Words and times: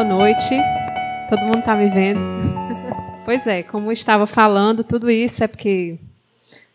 boa 0.00 0.08
noite. 0.08 0.56
Todo 1.28 1.40
mundo 1.40 1.58
está 1.58 1.76
me 1.76 1.90
vendo? 1.90 2.20
Pois 3.22 3.46
é, 3.46 3.62
como 3.62 3.88
eu 3.88 3.92
estava 3.92 4.26
falando, 4.26 4.82
tudo 4.82 5.10
isso 5.10 5.44
é 5.44 5.46
porque 5.46 5.98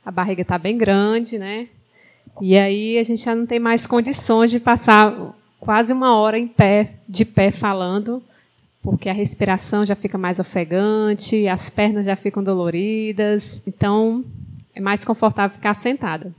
a 0.05 0.11
barriga 0.11 0.43
está 0.43 0.59
bem 0.59 0.77
grande, 0.77 1.39
né? 1.39 1.67
E 2.39 2.55
aí 2.55 2.99
a 2.99 3.03
gente 3.03 3.23
já 3.25 3.35
não 3.35 3.47
tem 3.47 3.59
mais 3.59 3.87
condições 3.87 4.51
de 4.51 4.59
passar 4.59 5.35
quase 5.59 5.91
uma 5.91 6.15
hora 6.15 6.37
em 6.37 6.47
pé, 6.47 6.93
de 7.09 7.25
pé 7.25 7.49
falando, 7.49 8.23
porque 8.81 9.09
a 9.09 9.13
respiração 9.13 9.83
já 9.83 9.95
fica 9.95 10.19
mais 10.19 10.39
ofegante, 10.39 11.47
as 11.47 11.69
pernas 11.69 12.05
já 12.05 12.15
ficam 12.15 12.43
doloridas. 12.43 13.61
Então, 13.65 14.23
é 14.73 14.79
mais 14.79 15.03
confortável 15.03 15.55
ficar 15.55 15.73
sentada. 15.73 16.31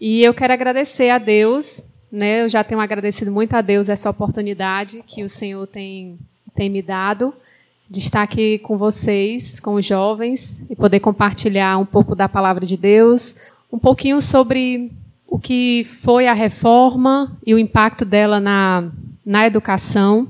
E 0.00 0.24
eu 0.24 0.32
quero 0.32 0.54
agradecer 0.54 1.10
a 1.10 1.18
Deus, 1.18 1.84
né? 2.12 2.42
Eu 2.42 2.48
já 2.48 2.62
tenho 2.62 2.80
agradecido 2.80 3.32
muito 3.32 3.54
a 3.54 3.62
Deus 3.62 3.88
essa 3.88 4.10
oportunidade 4.10 5.02
que 5.06 5.24
o 5.24 5.28
Senhor 5.28 5.66
tem, 5.66 6.18
tem 6.54 6.68
me 6.70 6.82
dado 6.82 7.34
de 7.88 7.98
estar 7.98 8.22
aqui 8.22 8.58
com 8.58 8.76
vocês, 8.76 9.60
com 9.60 9.74
os 9.74 9.84
jovens, 9.84 10.64
e 10.70 10.74
poder 10.74 11.00
compartilhar 11.00 11.78
um 11.78 11.84
pouco 11.84 12.14
da 12.14 12.28
palavra 12.28 12.64
de 12.64 12.76
Deus, 12.76 13.36
um 13.70 13.78
pouquinho 13.78 14.20
sobre 14.22 14.90
o 15.26 15.38
que 15.38 15.84
foi 15.84 16.26
a 16.26 16.32
reforma 16.32 17.36
e 17.46 17.54
o 17.54 17.58
impacto 17.58 18.04
dela 18.04 18.40
na, 18.40 18.90
na 19.24 19.46
educação. 19.46 20.26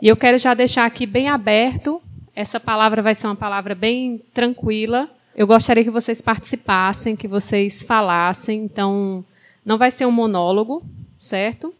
E 0.00 0.08
eu 0.08 0.16
quero 0.16 0.38
já 0.38 0.54
deixar 0.54 0.86
aqui 0.86 1.04
bem 1.06 1.28
aberto, 1.28 2.00
essa 2.34 2.60
palavra 2.60 3.02
vai 3.02 3.14
ser 3.14 3.26
uma 3.26 3.36
palavra 3.36 3.74
bem 3.74 4.22
tranquila. 4.32 5.08
Eu 5.36 5.46
gostaria 5.46 5.84
que 5.84 5.90
vocês 5.90 6.22
participassem, 6.22 7.16
que 7.16 7.28
vocês 7.28 7.82
falassem. 7.82 8.64
Então, 8.64 9.24
não 9.64 9.76
vai 9.76 9.90
ser 9.90 10.06
um 10.06 10.12
monólogo, 10.12 10.82
certo? 11.18 11.74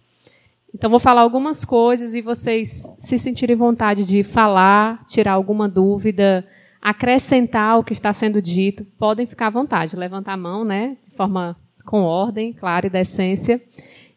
Então, 0.81 0.89
vou 0.89 0.99
falar 0.99 1.21
algumas 1.21 1.63
coisas 1.63 2.15
e 2.15 2.23
vocês 2.23 2.89
se 2.97 3.19
sentirem 3.19 3.55
vontade 3.55 4.03
de 4.03 4.23
falar, 4.23 5.05
tirar 5.05 5.33
alguma 5.33 5.69
dúvida, 5.69 6.43
acrescentar 6.81 7.79
o 7.79 7.85
que 7.85 7.93
está 7.93 8.15
sendo 8.15 8.41
dito, 8.41 8.83
podem 8.99 9.27
ficar 9.27 9.49
à 9.49 9.51
vontade, 9.51 9.95
levantar 9.95 10.33
a 10.33 10.37
mão, 10.39 10.65
né, 10.65 10.97
de 11.03 11.11
forma 11.11 11.55
com 11.85 12.01
ordem, 12.01 12.55
clara 12.55 12.87
e 12.87 12.91
decência. 12.91 13.61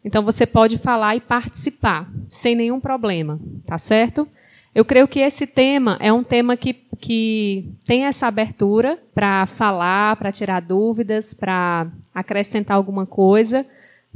Então 0.02 0.24
você 0.24 0.46
pode 0.46 0.78
falar 0.78 1.14
e 1.14 1.20
participar, 1.20 2.10
sem 2.30 2.54
nenhum 2.54 2.80
problema, 2.80 3.38
tá 3.66 3.76
certo? 3.76 4.26
Eu 4.74 4.86
creio 4.86 5.06
que 5.06 5.20
esse 5.20 5.46
tema 5.46 5.98
é 6.00 6.10
um 6.10 6.24
tema 6.24 6.56
que, 6.56 6.72
que 6.98 7.74
tem 7.84 8.06
essa 8.06 8.26
abertura 8.26 8.98
para 9.14 9.44
falar, 9.44 10.16
para 10.16 10.32
tirar 10.32 10.60
dúvidas, 10.60 11.34
para 11.34 11.88
acrescentar 12.14 12.74
alguma 12.74 13.04
coisa, 13.04 13.66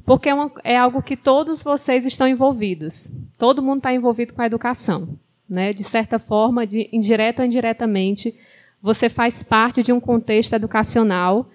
porque 0.05 0.29
é, 0.29 0.35
uma, 0.35 0.51
é, 0.65 0.77
algo 0.77 1.03
que 1.03 1.17
todos 1.17 1.63
vocês 1.63 2.07
estão 2.07 2.27
envolvidos. 2.27 3.13
Todo 3.37 3.63
mundo 3.63 3.79
está 3.79 3.93
envolvido 3.93 4.35
com 4.35 4.43
a 4.43 4.47
educação. 4.47 5.19
Né? 5.49 5.73
De 5.73 5.85
certa 5.85 6.19
forma, 6.19 6.67
de, 6.67 6.89
indireta 6.93 7.43
ou 7.43 7.47
indiretamente, 7.47 8.35
você 8.81 9.09
faz 9.09 9.43
parte 9.43 9.83
de 9.83 9.93
um 9.93 10.01
contexto 10.01 10.55
educacional 10.55 11.49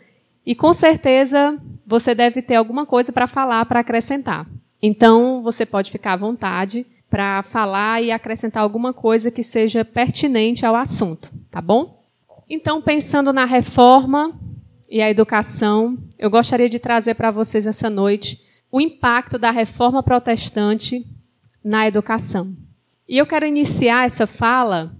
e 0.45 0.55
com 0.55 0.73
certeza 0.73 1.57
você 1.85 2.13
deve 2.13 2.41
ter 2.41 2.55
alguma 2.55 2.85
coisa 2.85 3.11
para 3.11 3.27
falar, 3.27 3.65
para 3.65 3.79
acrescentar. 3.79 4.47
Então, 4.81 5.41
você 5.41 5.65
pode 5.65 5.91
ficar 5.91 6.13
à 6.13 6.17
vontade 6.17 6.85
para 7.09 7.43
falar 7.43 8.01
e 8.01 8.11
acrescentar 8.11 8.63
alguma 8.63 8.91
coisa 8.91 9.29
que 9.29 9.43
seja 9.43 9.85
pertinente 9.85 10.65
ao 10.65 10.75
assunto, 10.75 11.31
tá 11.49 11.61
bom? 11.61 12.03
Então, 12.49 12.81
pensando 12.81 13.31
na 13.31 13.45
reforma 13.45 14.37
e 14.93 15.01
a 15.01 15.09
educação, 15.09 15.97
eu 16.19 16.29
gostaria 16.29 16.69
de 16.69 16.77
trazer 16.77 17.15
para 17.15 17.31
vocês 17.31 17.65
essa 17.65 17.89
noite 17.89 18.45
o 18.71 18.79
impacto 18.79 19.39
da 19.39 19.49
reforma 19.49 20.03
protestante 20.03 21.03
na 21.65 21.87
educação. 21.87 22.55
E 23.09 23.17
eu 23.17 23.25
quero 23.25 23.43
iniciar 23.43 24.05
essa 24.05 24.27
fala, 24.27 24.95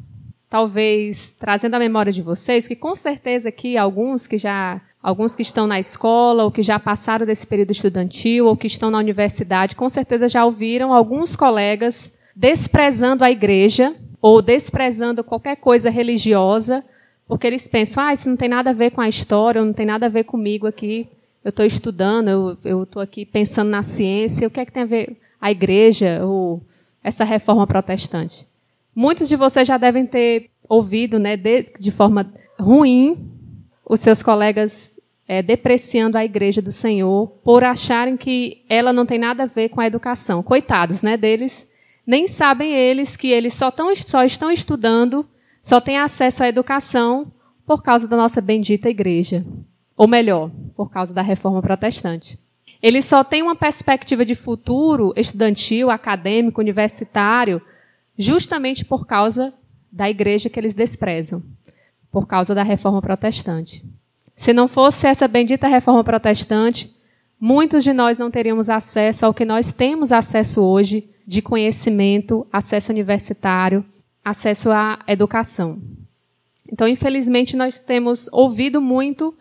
talvez 0.49 1.33
trazendo 1.33 1.75
à 1.75 1.79
memória 1.79 2.11
de 2.11 2.23
vocês, 2.23 2.67
que 2.67 2.75
com 2.75 2.95
certeza 2.95 3.49
aqui 3.49 3.77
alguns 3.77 4.25
que 4.25 4.39
já 4.39 4.81
Alguns 5.03 5.35
que 5.35 5.41
estão 5.41 5.67
na 5.67 5.81
escola, 5.81 6.45
ou 6.45 6.51
que 6.51 6.61
já 6.61 6.79
passaram 6.79 7.25
desse 7.25 7.45
período 7.45 7.71
estudantil, 7.71 8.45
ou 8.45 8.55
que 8.55 8.67
estão 8.67 8.89
na 8.89 8.97
universidade, 8.97 9.75
com 9.75 9.89
certeza 9.89 10.29
já 10.29 10.45
ouviram 10.45 10.93
alguns 10.93 11.35
colegas 11.35 12.17
desprezando 12.33 13.21
a 13.21 13.29
igreja, 13.29 13.93
ou 14.21 14.41
desprezando 14.41 15.21
qualquer 15.21 15.57
coisa 15.57 15.89
religiosa, 15.89 16.85
porque 17.27 17.47
eles 17.47 17.67
pensam, 17.67 18.03
ah, 18.03 18.13
isso 18.13 18.29
não 18.29 18.35
tem 18.35 18.49
nada 18.49 18.71
a 18.71 18.73
ver 18.73 18.91
com 18.91 19.01
a 19.01 19.07
história, 19.07 19.63
não 19.63 19.73
tem 19.73 19.85
nada 19.85 20.07
a 20.07 20.09
ver 20.09 20.23
comigo 20.23 20.67
aqui. 20.67 21.07
Eu 21.43 21.49
estou 21.49 21.65
estudando, 21.65 22.57
eu 22.63 22.83
estou 22.83 23.01
aqui 23.01 23.25
pensando 23.25 23.69
na 23.69 23.81
ciência. 23.81 24.47
O 24.47 24.51
que 24.51 24.59
é 24.59 24.65
que 24.65 24.71
tem 24.71 24.83
a 24.83 24.87
ver 24.87 25.17
a 25.39 25.51
igreja 25.51 26.25
ou 26.25 26.61
essa 27.03 27.23
reforma 27.23 27.67
protestante? 27.67 28.47
Muitos 28.95 29.27
de 29.27 29.35
vocês 29.35 29.67
já 29.67 29.77
devem 29.77 30.05
ter 30.05 30.49
ouvido, 30.69 31.19
né, 31.19 31.35
de, 31.35 31.65
de 31.79 31.91
forma 31.91 32.31
ruim, 32.59 33.29
os 33.85 33.99
seus 33.99 34.23
colegas 34.23 34.99
é, 35.27 35.41
depreciando 35.41 36.17
a 36.17 36.25
igreja 36.25 36.61
do 36.61 36.71
Senhor 36.71 37.27
por 37.43 37.63
acharem 37.63 38.15
que 38.15 38.63
ela 38.69 38.93
não 38.93 39.05
tem 39.05 39.17
nada 39.17 39.43
a 39.43 39.47
ver 39.47 39.69
com 39.69 39.81
a 39.81 39.87
educação. 39.87 40.43
Coitados, 40.43 41.01
né, 41.01 41.17
deles. 41.17 41.67
Nem 42.05 42.27
sabem 42.27 42.73
eles 42.73 43.15
que 43.15 43.29
eles 43.29 43.53
só, 43.53 43.71
tão, 43.71 43.93
só 43.95 44.23
estão 44.23 44.51
estudando, 44.51 45.25
só 45.63 45.79
têm 45.79 45.97
acesso 45.97 46.43
à 46.43 46.49
educação 46.49 47.31
por 47.65 47.81
causa 47.81 48.05
da 48.05 48.17
nossa 48.17 48.41
bendita 48.41 48.89
igreja. 48.89 49.45
Ou 49.95 50.07
melhor, 50.07 50.51
por 50.75 50.91
causa 50.91 51.13
da 51.13 51.21
reforma 51.21 51.61
protestante. 51.61 52.37
Eles 52.81 53.05
só 53.05 53.23
têm 53.23 53.41
uma 53.41 53.55
perspectiva 53.55 54.25
de 54.25 54.35
futuro 54.35 55.13
estudantil, 55.15 55.89
acadêmico, 55.89 56.59
universitário, 56.59 57.61
justamente 58.17 58.83
por 58.83 59.07
causa 59.07 59.53
da 59.89 60.09
igreja 60.09 60.49
que 60.49 60.59
eles 60.59 60.73
desprezam, 60.73 61.41
por 62.11 62.27
causa 62.27 62.53
da 62.53 62.63
reforma 62.63 63.01
protestante. 63.01 63.85
Se 64.35 64.51
não 64.51 64.67
fosse 64.67 65.07
essa 65.07 65.27
bendita 65.27 65.67
reforma 65.67 66.03
protestante, 66.03 66.93
muitos 67.39 67.83
de 67.83 67.93
nós 67.93 68.19
não 68.19 68.29
teríamos 68.29 68.69
acesso 68.69 69.25
ao 69.25 69.33
que 69.33 69.45
nós 69.45 69.71
temos 69.71 70.11
acesso 70.11 70.61
hoje 70.61 71.09
de 71.25 71.41
conhecimento, 71.41 72.45
acesso 72.51 72.91
universitário, 72.91 73.85
acesso 74.23 74.71
à 74.71 74.99
educação. 75.07 75.81
Então, 76.71 76.87
infelizmente, 76.87 77.55
nós 77.55 77.79
temos 77.79 78.29
ouvido 78.31 78.81
muito 78.81 79.35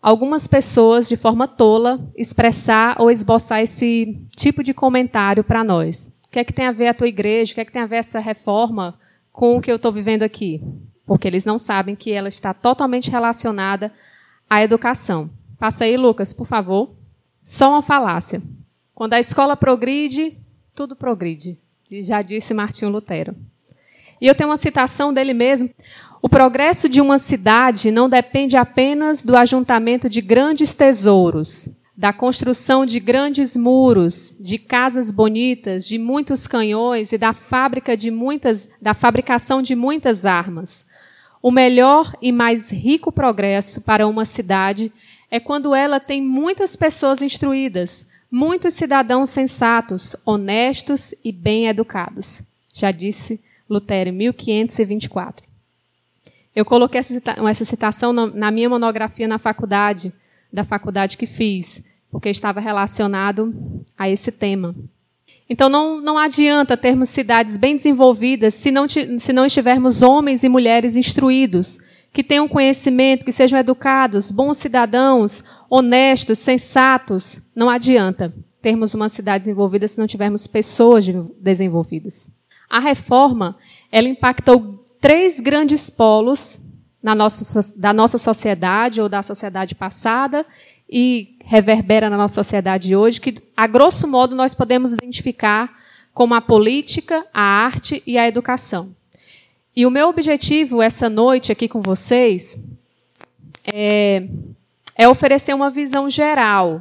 algumas 0.00 0.48
pessoas, 0.48 1.08
de 1.08 1.16
forma 1.16 1.46
tola, 1.46 2.04
expressar 2.16 3.00
ou 3.00 3.10
esboçar 3.10 3.60
esse 3.60 4.18
tipo 4.34 4.62
de 4.62 4.74
comentário 4.74 5.44
para 5.44 5.62
nós. 5.62 6.10
O 6.26 6.28
que 6.30 6.40
é 6.40 6.44
que 6.44 6.52
tem 6.52 6.66
a 6.66 6.72
ver 6.72 6.88
a 6.88 6.94
tua 6.94 7.06
igreja? 7.06 7.52
O 7.52 7.54
que 7.54 7.60
é 7.60 7.64
que 7.64 7.72
tem 7.72 7.82
a 7.82 7.86
ver 7.86 7.96
essa 7.96 8.18
reforma 8.18 8.98
com 9.32 9.56
o 9.56 9.60
que 9.60 9.70
eu 9.70 9.76
estou 9.76 9.92
vivendo 9.92 10.22
aqui? 10.22 10.60
Porque 11.06 11.28
eles 11.28 11.44
não 11.44 11.58
sabem 11.58 11.94
que 11.94 12.10
ela 12.10 12.28
está 12.28 12.52
totalmente 12.52 13.10
relacionada 13.10 13.92
a 14.48 14.62
educação. 14.62 15.30
Passa 15.58 15.84
aí, 15.84 15.96
Lucas, 15.96 16.32
por 16.32 16.46
favor. 16.46 16.90
Só 17.44 17.70
uma 17.70 17.82
falácia. 17.82 18.42
Quando 18.94 19.14
a 19.14 19.20
escola 19.20 19.56
progride, 19.56 20.36
tudo 20.74 20.96
progride. 20.96 21.58
Já 22.02 22.22
disse 22.22 22.54
Martinho 22.54 22.90
Lutero. 22.90 23.36
E 24.22 24.28
eu 24.28 24.36
tenho 24.36 24.50
uma 24.50 24.56
citação 24.56 25.12
dele 25.12 25.34
mesmo. 25.34 25.68
O 26.22 26.28
progresso 26.28 26.88
de 26.88 27.00
uma 27.00 27.18
cidade 27.18 27.90
não 27.90 28.08
depende 28.08 28.56
apenas 28.56 29.24
do 29.24 29.36
ajuntamento 29.36 30.08
de 30.08 30.20
grandes 30.20 30.72
tesouros, 30.74 31.68
da 31.96 32.12
construção 32.12 32.86
de 32.86 33.00
grandes 33.00 33.56
muros, 33.56 34.36
de 34.38 34.58
casas 34.58 35.10
bonitas, 35.10 35.88
de 35.88 35.98
muitos 35.98 36.46
canhões 36.46 37.10
e 37.12 37.18
da 37.18 37.32
fábrica 37.32 37.96
de 37.96 38.12
muitas, 38.12 38.68
da 38.80 38.94
fabricação 38.94 39.60
de 39.60 39.74
muitas 39.74 40.24
armas. 40.24 40.86
O 41.42 41.50
melhor 41.50 42.16
e 42.22 42.30
mais 42.30 42.70
rico 42.70 43.10
progresso 43.10 43.82
para 43.82 44.06
uma 44.06 44.24
cidade 44.24 44.92
é 45.32 45.40
quando 45.40 45.74
ela 45.74 45.98
tem 45.98 46.22
muitas 46.22 46.76
pessoas 46.76 47.22
instruídas, 47.22 48.08
muitos 48.30 48.74
cidadãos 48.74 49.30
sensatos, 49.30 50.14
honestos 50.24 51.12
e 51.24 51.32
bem 51.32 51.66
educados. 51.66 52.44
Já 52.72 52.92
disse 52.92 53.40
Lutero 53.72 54.10
em 54.10 54.12
1524. 54.12 55.46
Eu 56.54 56.64
coloquei 56.64 57.00
essa 57.00 57.64
citação 57.64 58.12
na 58.12 58.50
minha 58.50 58.68
monografia 58.68 59.26
na 59.26 59.38
faculdade, 59.38 60.12
da 60.52 60.64
faculdade 60.64 61.16
que 61.16 61.26
fiz, 61.26 61.82
porque 62.10 62.28
estava 62.28 62.60
relacionado 62.60 63.54
a 63.96 64.08
esse 64.08 64.30
tema. 64.30 64.74
Então 65.48 65.68
não, 65.68 66.00
não 66.00 66.18
adianta 66.18 66.76
termos 66.76 67.08
cidades 67.08 67.56
bem 67.56 67.74
desenvolvidas 67.74 68.54
se 68.54 68.70
não, 68.70 68.86
se 68.88 69.32
não 69.32 69.46
estivermos 69.46 70.02
homens 70.02 70.44
e 70.44 70.48
mulheres 70.48 70.94
instruídos, 70.94 71.78
que 72.12 72.22
tenham 72.22 72.46
conhecimento, 72.46 73.24
que 73.24 73.32
sejam 73.32 73.58
educados, 73.58 74.30
bons 74.30 74.58
cidadãos, 74.58 75.42
honestos, 75.70 76.38
sensatos. 76.38 77.40
Não 77.56 77.70
adianta 77.70 78.32
termos 78.60 78.92
uma 78.92 79.08
cidade 79.08 79.44
desenvolvida 79.44 79.88
se 79.88 79.98
não 79.98 80.06
tivermos 80.06 80.46
pessoas 80.46 81.06
desenvolvidas. 81.40 82.28
A 82.72 82.78
reforma, 82.78 83.58
ela 83.90 84.08
impactou 84.08 84.82
três 84.98 85.40
grandes 85.40 85.90
polos 85.90 86.58
na 87.02 87.14
nossa, 87.14 87.78
da 87.78 87.92
nossa 87.92 88.16
sociedade 88.16 88.98
ou 88.98 89.10
da 89.10 89.22
sociedade 89.22 89.74
passada 89.74 90.46
e 90.88 91.36
reverbera 91.44 92.08
na 92.08 92.16
nossa 92.16 92.36
sociedade 92.36 92.96
hoje, 92.96 93.20
que, 93.20 93.34
a 93.54 93.66
grosso 93.66 94.08
modo, 94.08 94.34
nós 94.34 94.54
podemos 94.54 94.94
identificar 94.94 95.70
como 96.14 96.32
a 96.32 96.40
política, 96.40 97.26
a 97.30 97.42
arte 97.42 98.02
e 98.06 98.16
a 98.16 98.26
educação. 98.26 98.96
E 99.76 99.84
o 99.84 99.90
meu 99.90 100.08
objetivo 100.08 100.80
essa 100.80 101.10
noite 101.10 101.52
aqui 101.52 101.68
com 101.68 101.82
vocês 101.82 102.58
é, 103.70 104.26
é 104.96 105.06
oferecer 105.06 105.54
uma 105.54 105.68
visão 105.68 106.08
geral 106.08 106.80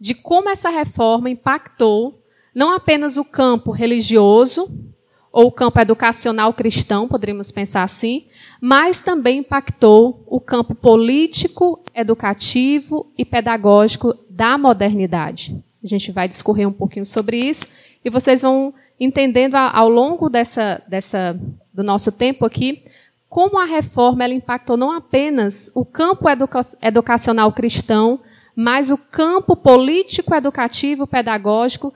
de 0.00 0.12
como 0.12 0.48
essa 0.48 0.70
reforma 0.70 1.30
impactou 1.30 2.20
não 2.52 2.72
apenas 2.72 3.16
o 3.16 3.24
campo 3.24 3.70
religioso 3.70 4.89
ou 5.32 5.46
o 5.46 5.52
campo 5.52 5.78
educacional 5.80 6.52
cristão, 6.52 7.06
poderíamos 7.06 7.50
pensar 7.50 7.82
assim, 7.82 8.26
mas 8.60 9.02
também 9.02 9.38
impactou 9.38 10.24
o 10.26 10.40
campo 10.40 10.74
político, 10.74 11.82
educativo 11.94 13.12
e 13.16 13.24
pedagógico 13.24 14.14
da 14.28 14.58
modernidade. 14.58 15.62
A 15.82 15.86
gente 15.86 16.10
vai 16.10 16.26
discorrer 16.26 16.68
um 16.68 16.72
pouquinho 16.72 17.06
sobre 17.06 17.38
isso 17.38 17.68
e 18.04 18.10
vocês 18.10 18.42
vão 18.42 18.74
entendendo 18.98 19.54
ao 19.54 19.88
longo 19.88 20.28
dessa, 20.28 20.82
dessa, 20.88 21.38
do 21.72 21.82
nosso 21.82 22.12
tempo 22.12 22.44
aqui 22.44 22.82
como 23.30 23.60
a 23.60 23.64
reforma 23.64 24.24
ela 24.24 24.34
impactou 24.34 24.76
não 24.76 24.90
apenas 24.90 25.70
o 25.76 25.84
campo 25.84 26.28
educa 26.28 26.60
educacional 26.82 27.52
cristão, 27.52 28.18
mas 28.56 28.90
o 28.90 28.98
campo 28.98 29.54
político, 29.54 30.34
educativo, 30.34 31.06
pedagógico 31.06 31.94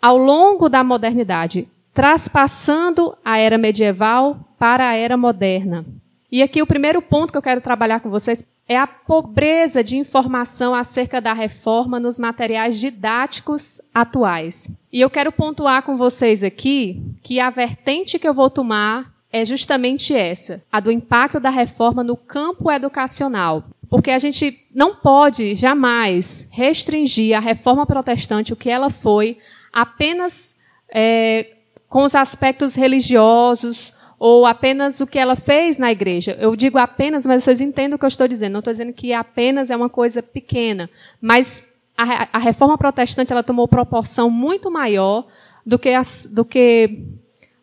ao 0.00 0.18
longo 0.18 0.68
da 0.68 0.84
modernidade, 0.84 1.66
traspassando 1.94 3.16
a 3.24 3.38
era 3.38 3.56
medieval 3.56 4.40
para 4.58 4.88
a 4.88 4.96
era 4.96 5.16
moderna. 5.16 5.86
E 6.30 6.42
aqui 6.42 6.60
o 6.60 6.66
primeiro 6.66 7.00
ponto 7.00 7.30
que 7.30 7.38
eu 7.38 7.42
quero 7.42 7.60
trabalhar 7.60 8.00
com 8.00 8.10
vocês 8.10 8.44
é 8.68 8.76
a 8.76 8.86
pobreza 8.86 9.84
de 9.84 9.96
informação 9.96 10.74
acerca 10.74 11.20
da 11.20 11.32
reforma 11.32 12.00
nos 12.00 12.18
materiais 12.18 12.80
didáticos 12.80 13.80
atuais. 13.94 14.70
E 14.92 15.00
eu 15.00 15.08
quero 15.08 15.30
pontuar 15.30 15.82
com 15.82 15.96
vocês 15.96 16.42
aqui 16.42 17.00
que 17.22 17.38
a 17.38 17.50
vertente 17.50 18.18
que 18.18 18.26
eu 18.26 18.34
vou 18.34 18.50
tomar 18.50 19.14
é 19.30 19.44
justamente 19.44 20.14
essa, 20.14 20.62
a 20.72 20.80
do 20.80 20.90
impacto 20.90 21.38
da 21.38 21.50
reforma 21.50 22.02
no 22.02 22.16
campo 22.16 22.70
educacional. 22.70 23.64
Porque 23.88 24.10
a 24.10 24.18
gente 24.18 24.66
não 24.74 24.96
pode 24.96 25.54
jamais 25.54 26.48
restringir 26.50 27.36
a 27.36 27.40
reforma 27.40 27.86
protestante, 27.86 28.52
o 28.52 28.56
que 28.56 28.70
ela 28.70 28.90
foi, 28.90 29.38
apenas 29.72 30.56
é, 30.92 31.54
com 31.88 32.02
os 32.02 32.14
aspectos 32.14 32.74
religiosos 32.74 33.98
ou 34.18 34.46
apenas 34.46 35.00
o 35.00 35.06
que 35.06 35.18
ela 35.18 35.36
fez 35.36 35.78
na 35.78 35.92
igreja. 35.92 36.36
Eu 36.40 36.56
digo 36.56 36.78
apenas, 36.78 37.26
mas 37.26 37.44
vocês 37.44 37.60
entendem 37.60 37.94
o 37.94 37.98
que 37.98 38.04
eu 38.04 38.08
estou 38.08 38.28
dizendo. 38.28 38.52
Não 38.54 38.60
estou 38.60 38.72
dizendo 38.72 38.92
que 38.92 39.12
apenas 39.12 39.70
é 39.70 39.76
uma 39.76 39.88
coisa 39.88 40.22
pequena, 40.22 40.88
mas 41.20 41.64
a, 41.96 42.28
a 42.32 42.38
reforma 42.38 42.78
protestante 42.78 43.32
ela 43.32 43.42
tomou 43.42 43.68
proporção 43.68 44.30
muito 44.30 44.70
maior 44.70 45.26
do 45.64 45.78
que, 45.78 45.90
as, 45.90 46.28
do 46.32 46.44
que 46.44 47.04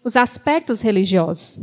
os 0.04 0.16
aspectos 0.16 0.82
religiosos. 0.82 1.60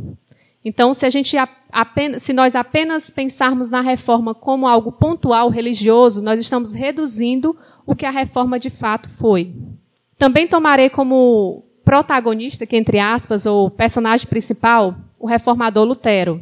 Então, 0.63 0.93
se 0.93 1.05
a 1.05 1.09
gente 1.09 1.37
apenas, 1.71 2.23
se 2.23 2.33
nós 2.33 2.55
apenas 2.55 3.09
pensarmos 3.09 3.69
na 3.69 3.81
reforma 3.81 4.35
como 4.35 4.67
algo 4.67 4.91
pontual 4.91 5.49
religioso, 5.49 6.21
nós 6.21 6.39
estamos 6.39 6.73
reduzindo 6.73 7.57
o 7.85 7.95
que 7.95 8.05
a 8.05 8.11
reforma 8.11 8.59
de 8.59 8.69
fato 8.69 9.09
foi. 9.09 9.55
Também 10.17 10.47
tomarei 10.47 10.89
como 10.89 11.63
protagonista, 11.89 12.67
que 12.67 12.77
entre 12.77 12.99
aspas, 12.99 13.47
ou 13.47 13.67
personagem 13.67 14.27
principal, 14.27 14.95
o 15.19 15.25
reformador 15.25 15.83
Lutero, 15.83 16.39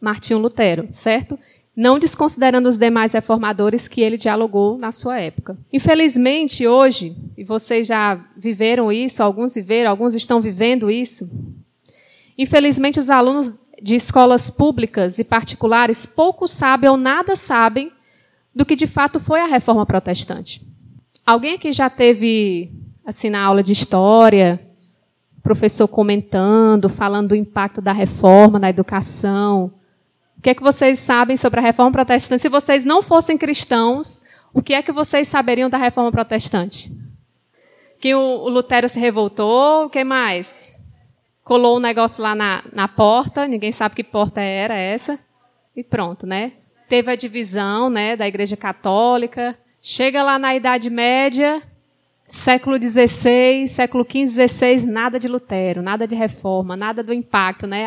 Martinho 0.00 0.38
Lutero, 0.38 0.86
certo? 0.92 1.36
Não 1.74 1.98
desconsiderando 1.98 2.68
os 2.68 2.78
demais 2.78 3.12
reformadores 3.12 3.88
que 3.88 4.00
ele 4.00 4.16
dialogou 4.16 4.78
na 4.78 4.92
sua 4.92 5.18
época. 5.18 5.58
Infelizmente, 5.72 6.64
hoje, 6.64 7.16
e 7.36 7.42
vocês 7.42 7.88
já 7.88 8.24
viveram 8.36 8.92
isso, 8.92 9.20
alguns 9.20 9.56
viveram, 9.56 9.90
alguns 9.90 10.14
estão 10.14 10.40
vivendo 10.40 10.88
isso, 10.88 11.28
infelizmente 12.38 13.00
os 13.00 13.10
alunos 13.10 13.58
de 13.82 13.96
escolas 13.96 14.48
públicas 14.48 15.18
e 15.18 15.24
particulares 15.24 16.06
pouco 16.06 16.46
sabem 16.46 16.88
ou 16.88 16.96
nada 16.96 17.34
sabem 17.34 17.90
do 18.54 18.64
que 18.64 18.76
de 18.76 18.86
fato 18.86 19.18
foi 19.18 19.40
a 19.40 19.46
reforma 19.46 19.84
protestante. 19.84 20.64
Alguém 21.26 21.54
aqui 21.54 21.72
já 21.72 21.90
teve 21.90 22.70
assim 23.04 23.30
na 23.30 23.42
aula 23.42 23.62
de 23.62 23.72
história, 23.72 24.60
professor 25.42 25.88
comentando, 25.88 26.88
falando 26.88 27.30
do 27.30 27.36
impacto 27.36 27.80
da 27.80 27.92
reforma 27.92 28.58
na 28.58 28.70
educação. 28.70 29.72
O 30.38 30.42
que 30.42 30.50
é 30.50 30.54
que 30.54 30.62
vocês 30.62 30.98
sabem 30.98 31.36
sobre 31.36 31.60
a 31.60 31.62
reforma 31.62 31.92
protestante? 31.92 32.42
Se 32.42 32.48
vocês 32.48 32.84
não 32.84 33.02
fossem 33.02 33.36
cristãos, 33.36 34.22
o 34.52 34.62
que 34.62 34.74
é 34.74 34.82
que 34.82 34.92
vocês 34.92 35.28
saberiam 35.28 35.68
da 35.68 35.78
reforma 35.78 36.10
protestante? 36.10 36.92
Que 37.98 38.14
o, 38.14 38.48
Lutero 38.48 38.88
se 38.88 38.98
revoltou, 38.98 39.86
o 39.86 39.90
que 39.90 40.02
mais? 40.04 40.68
Colou 41.44 41.76
um 41.76 41.80
negócio 41.80 42.22
lá 42.22 42.34
na, 42.34 42.62
na 42.72 42.88
porta, 42.88 43.46
ninguém 43.46 43.72
sabe 43.72 43.94
que 43.94 44.04
porta 44.04 44.40
era 44.40 44.76
essa, 44.76 45.18
e 45.76 45.82
pronto, 45.82 46.26
né? 46.26 46.52
Teve 46.88 47.10
a 47.10 47.16
divisão 47.16 47.88
né, 47.88 48.16
da 48.16 48.28
Igreja 48.28 48.56
Católica. 48.56 49.56
Chega 49.80 50.22
lá 50.22 50.38
na 50.38 50.54
Idade 50.54 50.90
Média, 50.90 51.62
Século 52.34 52.78
XVI, 52.80 53.68
século 53.68 54.06
XV, 54.10 54.48
XVI, 54.48 54.86
nada 54.86 55.20
de 55.20 55.28
Lutero, 55.28 55.82
nada 55.82 56.06
de 56.06 56.14
reforma, 56.14 56.74
nada 56.74 57.02
do 57.02 57.12
impacto, 57.12 57.66
né? 57.66 57.84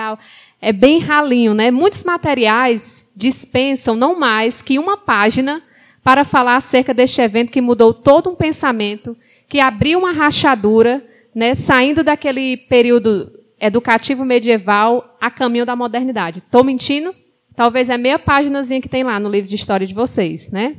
É 0.62 0.72
bem 0.72 1.00
ralinho, 1.00 1.56
né? 1.56 1.72
Muitos 1.72 2.04
materiais 2.04 3.04
dispensam 3.16 3.96
não 3.96 4.20
mais 4.20 4.62
que 4.62 4.78
uma 4.78 4.98
página 4.98 5.64
para 6.04 6.24
falar 6.24 6.58
acerca 6.58 6.94
deste 6.94 7.20
evento 7.22 7.52
que 7.52 7.60
mudou 7.60 7.92
todo 7.92 8.30
um 8.30 8.36
pensamento, 8.36 9.18
que 9.50 9.60
abriu 9.60 9.98
uma 9.98 10.12
rachadura, 10.12 11.04
né? 11.34 11.56
Saindo 11.56 12.04
daquele 12.04 12.56
período 12.56 13.32
educativo 13.60 14.24
medieval 14.24 15.18
a 15.20 15.32
caminho 15.32 15.66
da 15.66 15.76
modernidade. 15.76 16.38
Estou 16.38 16.64
mentindo? 16.64 17.16
Talvez 17.56 17.90
é 17.90 17.98
meia 17.98 18.20
páginazinha 18.20 18.80
que 18.80 18.88
tem 18.88 19.04
lá 19.04 19.20
no 19.20 19.28
livro 19.28 19.50
de 19.50 19.56
história 19.56 19.88
de 19.88 19.96
vocês, 19.96 20.52
né? 20.52 20.76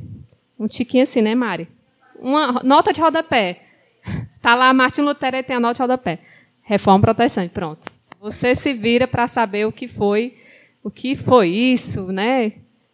Um 0.57 0.67
tiquinho 0.67 1.03
assim, 1.03 1.21
né, 1.21 1.35
Mari? 1.35 1.67
Uma 2.19 2.61
nota 2.63 2.91
de 2.93 3.01
rodapé. 3.01 3.63
Está 4.35 4.55
lá, 4.55 4.73
Martin 4.73 5.01
Lutero 5.01 5.43
tem 5.43 5.55
a 5.55 5.59
nota 5.59 5.75
de 5.75 5.81
rodapé. 5.81 6.19
Reforma 6.61 7.01
protestante, 7.01 7.51
pronto. 7.51 7.87
Você 8.19 8.55
se 8.55 8.73
vira 8.73 9.07
para 9.07 9.27
saber 9.27 9.65
o 9.65 9.71
que 9.71 9.87
foi, 9.87 10.35
o 10.83 10.89
que 10.89 11.15
foi 11.15 11.49
isso, 11.49 12.11
né? 12.11 12.47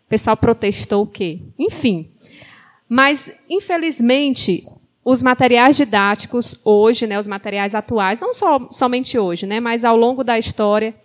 O 0.06 0.10
pessoal 0.10 0.36
protestou 0.36 1.04
o 1.04 1.08
quê? 1.08 1.40
Enfim. 1.58 2.12
Mas, 2.88 3.32
infelizmente, 3.50 4.68
os 5.04 5.24
materiais 5.24 5.76
didáticos 5.76 6.62
hoje, 6.64 7.08
né, 7.08 7.18
os 7.18 7.28
materiais 7.28 7.74
atuais, 7.74 8.20
não 8.20 8.34
só, 8.34 8.68
somente 8.70 9.18
hoje, 9.18 9.46
né, 9.46 9.60
mas 9.60 9.84
ao 9.84 9.98
longo 9.98 10.24
da 10.24 10.38
história, 10.38 10.96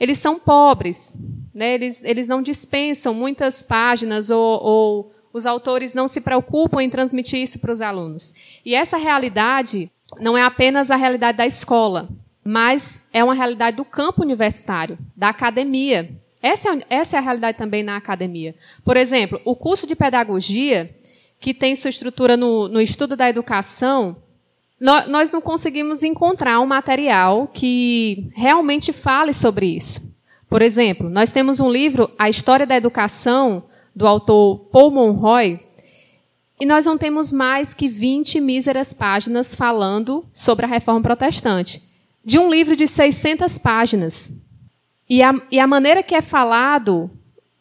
eles 0.00 0.18
são 0.18 0.38
pobres. 0.38 1.16
Né, 1.54 1.74
eles, 1.74 2.02
eles 2.02 2.26
não 2.26 2.42
dispensam 2.42 3.14
muitas 3.14 3.62
páginas 3.62 4.28
ou, 4.30 4.62
ou 4.62 5.13
os 5.34 5.46
autores 5.46 5.92
não 5.92 6.06
se 6.06 6.20
preocupam 6.20 6.80
em 6.80 6.88
transmitir 6.88 7.40
isso 7.40 7.58
para 7.58 7.72
os 7.72 7.82
alunos. 7.82 8.32
E 8.64 8.72
essa 8.72 8.96
realidade 8.96 9.90
não 10.20 10.38
é 10.38 10.42
apenas 10.42 10.92
a 10.92 10.96
realidade 10.96 11.36
da 11.36 11.44
escola, 11.44 12.08
mas 12.44 13.04
é 13.12 13.24
uma 13.24 13.34
realidade 13.34 13.76
do 13.76 13.84
campo 13.84 14.22
universitário, 14.22 14.96
da 15.16 15.30
academia. 15.30 16.08
Essa 16.40 16.72
é, 16.72 16.86
essa 16.88 17.16
é 17.16 17.18
a 17.18 17.22
realidade 17.22 17.58
também 17.58 17.82
na 17.82 17.96
academia. 17.96 18.54
Por 18.84 18.96
exemplo, 18.96 19.40
o 19.44 19.56
curso 19.56 19.88
de 19.88 19.96
pedagogia, 19.96 20.94
que 21.40 21.52
tem 21.52 21.74
sua 21.74 21.90
estrutura 21.90 22.36
no, 22.36 22.68
no 22.68 22.80
estudo 22.80 23.16
da 23.16 23.28
educação, 23.28 24.16
nós 25.08 25.32
não 25.32 25.40
conseguimos 25.40 26.04
encontrar 26.04 26.60
um 26.60 26.66
material 26.66 27.48
que 27.48 28.30
realmente 28.34 28.92
fale 28.92 29.34
sobre 29.34 29.66
isso. 29.66 30.14
Por 30.48 30.62
exemplo, 30.62 31.08
nós 31.08 31.32
temos 31.32 31.58
um 31.58 31.70
livro, 31.70 32.08
A 32.16 32.28
História 32.28 32.66
da 32.66 32.76
Educação, 32.76 33.64
do 33.94 34.06
autor 34.06 34.58
Paul 34.70 34.90
Monroy, 34.90 35.60
e 36.60 36.66
nós 36.66 36.86
não 36.86 36.96
temos 36.96 37.32
mais 37.32 37.74
que 37.74 37.88
20 37.88 38.40
míseras 38.40 38.94
páginas 38.94 39.54
falando 39.54 40.24
sobre 40.32 40.64
a 40.64 40.68
reforma 40.68 41.02
protestante. 41.02 41.82
De 42.24 42.38
um 42.38 42.50
livro 42.50 42.76
de 42.76 42.86
600 42.86 43.58
páginas. 43.58 44.32
E 45.08 45.22
a, 45.22 45.34
e 45.50 45.58
a 45.58 45.66
maneira 45.66 46.02
que 46.02 46.14
é 46.14 46.22
falado 46.22 47.10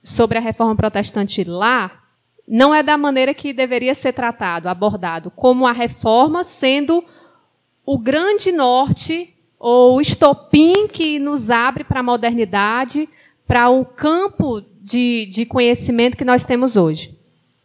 sobre 0.02 0.38
a 0.38 0.42
reforma 0.42 0.76
protestante 0.76 1.44
lá 1.44 2.04
não 2.48 2.74
é 2.74 2.84
da 2.84 2.98
maneira 2.98 3.34
que 3.34 3.54
deveria 3.54 3.96
ser 3.96 4.14
tratado, 4.14 4.70
abordado, 4.70 5.32
como 5.32 5.66
a 5.66 5.72
reforma 5.72 6.44
sendo 6.44 7.04
o 7.86 7.98
grande 7.98 8.52
norte 8.52 9.34
ou 9.58 9.96
o 9.96 10.02
estopim 10.02 10.88
que 10.88 11.20
nos 11.20 11.50
abre 11.50 11.84
para 11.84 12.02
a 12.02 12.04
modernidade, 12.04 13.10
para 13.48 13.70
o 13.70 13.86
campo 13.86 14.62
de, 14.84 15.26
de 15.28 15.46
conhecimento 15.46 16.18
que 16.18 16.26
nós 16.26 16.44
temos 16.44 16.76
hoje. 16.76 17.18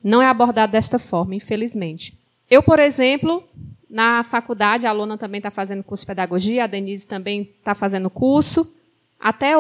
Não 0.02 0.22
é 0.22 0.26
abordado 0.26 0.70
desta 0.70 1.00
forma, 1.00 1.34
infelizmente. 1.34 2.16
Eu, 2.48 2.62
por 2.62 2.78
exemplo, 2.78 3.42
na 3.90 4.22
faculdade, 4.22 4.87
a 4.87 4.90
aluna 4.90 5.18
também 5.18 5.40
está 5.40 5.50
fazendo 5.50 5.82
curso 5.82 6.02
de 6.02 6.06
pedagogia, 6.06 6.62
a 6.62 6.68
Denise 6.68 7.08
também 7.08 7.42
está 7.58 7.75
fazendo 7.75 8.08
curso. 8.08 8.72
Até, 9.18 9.54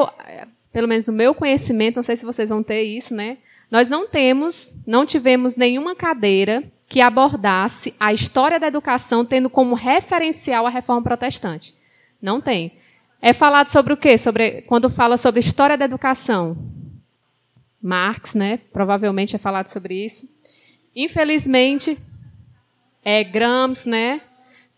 pelo 0.72 0.86
menos 0.86 1.08
no 1.08 1.12
meu 1.12 1.34
conhecimento, 1.34 1.96
não 1.96 2.02
sei 2.04 2.16
se 2.16 2.24
vocês 2.24 2.48
vão 2.48 2.62
ter 2.62 2.82
isso, 2.82 3.12
né? 3.12 3.38
Nós 3.68 3.88
não 3.88 4.06
temos, 4.06 4.76
não 4.86 5.04
tivemos 5.04 5.56
nenhuma 5.56 5.96
cadeira 5.96 6.62
que 6.88 7.00
abordasse 7.00 7.92
a 7.98 8.12
história 8.12 8.60
da 8.60 8.68
educação 8.68 9.24
tendo 9.24 9.50
como 9.50 9.74
referencial 9.74 10.64
a 10.64 10.70
reforma 10.70 11.02
protestante. 11.02 11.74
Não 12.22 12.40
tem. 12.40 12.72
É 13.20 13.32
falado 13.32 13.66
sobre 13.66 13.92
o 13.92 13.96
quê? 13.96 14.16
Sobre 14.16 14.62
quando 14.62 14.88
fala 14.88 15.16
sobre 15.16 15.40
história 15.40 15.76
da 15.76 15.84
educação. 15.84 16.56
Marx, 17.82 18.34
né? 18.34 18.58
Provavelmente 18.72 19.36
é 19.36 19.38
falado 19.38 19.68
sobre 19.68 20.04
isso. 20.04 20.28
Infelizmente, 20.94 21.98
é 23.04 23.22
Gramsci, 23.24 23.88
né? 23.88 24.20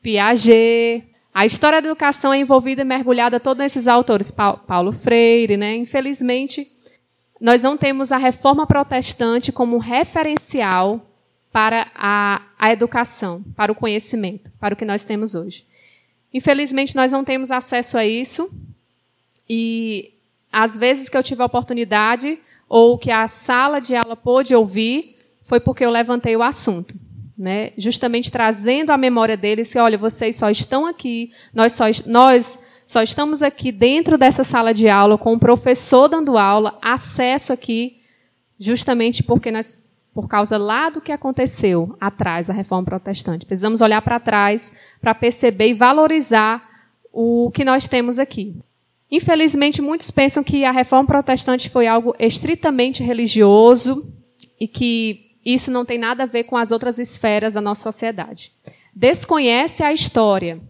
Piaget. 0.03 1.09
A 1.33 1.47
história 1.47 1.81
da 1.81 1.89
educação 1.89 2.33
é 2.33 2.39
envolvida 2.39 2.83
e 2.83 2.85
mergulhada 2.85 3.39
todos 3.39 3.65
esses 3.65 3.87
autores, 3.87 4.31
Paulo 4.31 4.93
Freire, 4.93 5.57
né? 5.57 5.77
Infelizmente, 5.77 6.71
nós 7.41 7.63
não 7.63 7.77
temos 7.77 8.13
a 8.13 8.19
reforma 8.19 8.67
protestante 8.67 9.53
como 9.53 9.79
referencial 9.79 11.07
para 11.53 11.91
a, 11.95 12.43
a 12.59 12.73
educação, 12.73 13.43
para 13.57 13.73
o 13.73 13.75
conhecimento, 13.75 14.53
para 14.61 14.75
o 14.75 14.77
que 14.77 14.85
nós 14.85 15.05
temos 15.05 15.35
hoje. 15.35 15.65
Infelizmente, 16.33 16.95
nós 16.95 17.11
não 17.13 17.25
temos 17.25 17.51
acesso 17.51 17.99
a 17.99 18.05
isso. 18.05 18.53
E 19.49 20.13
às 20.53 20.77
vezes 20.77 21.09
que 21.09 21.17
eu 21.17 21.23
tive 21.23 21.43
a 21.43 21.47
oportunidade, 21.47 22.39
ou 22.71 22.97
que 22.97 23.11
a 23.11 23.27
sala 23.27 23.81
de 23.81 23.97
aula 23.97 24.15
pôde 24.15 24.55
ouvir, 24.55 25.17
foi 25.43 25.59
porque 25.59 25.85
eu 25.85 25.91
levantei 25.91 26.37
o 26.37 26.43
assunto. 26.43 26.95
Né? 27.37 27.73
Justamente 27.77 28.31
trazendo 28.31 28.91
à 28.91 28.97
memória 28.97 29.37
deles 29.37 29.73
que, 29.73 29.79
olha, 29.79 29.99
vocês 29.99 30.37
só 30.37 30.49
estão 30.49 30.87
aqui, 30.87 31.33
nós 31.53 31.73
só, 31.73 31.87
nós 32.07 32.61
só 32.87 33.03
estamos 33.03 33.43
aqui 33.43 33.73
dentro 33.73 34.17
dessa 34.17 34.45
sala 34.45 34.73
de 34.73 34.89
aula, 34.89 35.19
com 35.19 35.35
o 35.35 35.39
professor 35.39 36.07
dando 36.07 36.39
aula, 36.39 36.79
acesso 36.81 37.53
aqui, 37.53 37.97
justamente 38.57 39.23
porque 39.25 39.51
nós 39.51 39.83
por 40.13 40.29
causa 40.29 40.59
lá 40.59 40.91
do 40.91 41.01
que 41.01 41.13
aconteceu 41.13 41.97
atrás 42.01 42.49
da 42.49 42.53
reforma 42.53 42.85
protestante. 42.85 43.47
Precisamos 43.47 43.81
olhar 43.81 44.03
para 44.03 44.19
trás 44.21 44.73
para 45.01 45.15
perceber 45.15 45.69
e 45.69 45.75
valorizar 45.75 46.69
o 47.13 47.51
que 47.55 47.65
nós 47.65 47.87
temos 47.87 48.19
aqui. 48.19 48.61
Infelizmente, 49.11 49.83
muitos 49.83 50.11
pensam 50.11 50.45
que 50.45 50.65
a 50.65 50.71
reforma 50.71 51.07
protestante 51.07 51.69
foi 51.69 51.87
algo 51.87 52.15
estritamente 52.19 53.03
religioso 53.03 54.07
e 54.59 54.69
que 54.69 55.37
isso 55.45 55.71
não 55.71 55.85
tem 55.85 55.99
nada 55.99 56.23
a 56.23 56.27
ver 56.27 56.45
com 56.45 56.57
as 56.57 56.71
outras 56.71 56.99
esferas 56.99 57.55
da 57.55 57.61
nossa 57.61 57.83
sociedade. 57.91 58.53
Desconhece 58.95 59.83
a 59.83 59.93
história. 59.93 60.61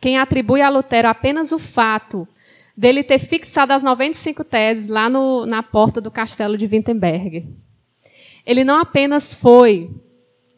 Quem 0.00 0.18
atribui 0.18 0.60
a 0.60 0.68
Lutero 0.68 1.08
apenas 1.08 1.50
o 1.50 1.58
fato 1.58 2.28
dele 2.76 3.02
ter 3.02 3.18
fixado 3.18 3.72
as 3.72 3.82
95 3.82 4.44
teses 4.44 4.88
lá 4.88 5.08
no, 5.08 5.46
na 5.46 5.62
porta 5.62 6.00
do 6.00 6.10
castelo 6.10 6.56
de 6.56 6.66
Wittenberg. 6.66 7.48
Ele 8.44 8.64
não 8.64 8.78
apenas 8.78 9.34
foi 9.34 9.90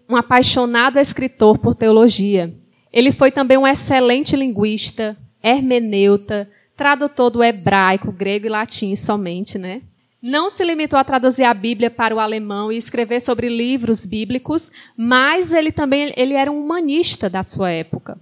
um 0.08 0.16
apaixonado 0.16 0.98
escritor 0.98 1.58
por 1.58 1.74
teologia, 1.74 2.54
ele 2.92 3.10
foi 3.10 3.32
também 3.32 3.58
um 3.58 3.66
excelente 3.66 4.36
linguista, 4.36 5.16
hermeneuta, 5.42 6.48
tradutor 6.76 7.30
do 7.30 7.42
hebraico, 7.42 8.12
grego 8.12 8.46
e 8.46 8.50
latim 8.50 8.94
somente, 8.94 9.58
né? 9.58 9.82
Não 10.22 10.48
se 10.48 10.64
limitou 10.64 10.98
a 10.98 11.04
traduzir 11.04 11.44
a 11.44 11.52
Bíblia 11.52 11.90
para 11.90 12.14
o 12.14 12.18
alemão 12.18 12.72
e 12.72 12.78
escrever 12.78 13.20
sobre 13.20 13.48
livros 13.48 14.06
bíblicos, 14.06 14.72
mas 14.96 15.52
ele 15.52 15.70
também 15.70 16.14
ele 16.16 16.32
era 16.32 16.50
um 16.50 16.64
humanista 16.64 17.28
da 17.28 17.42
sua 17.42 17.70
época. 17.70 18.18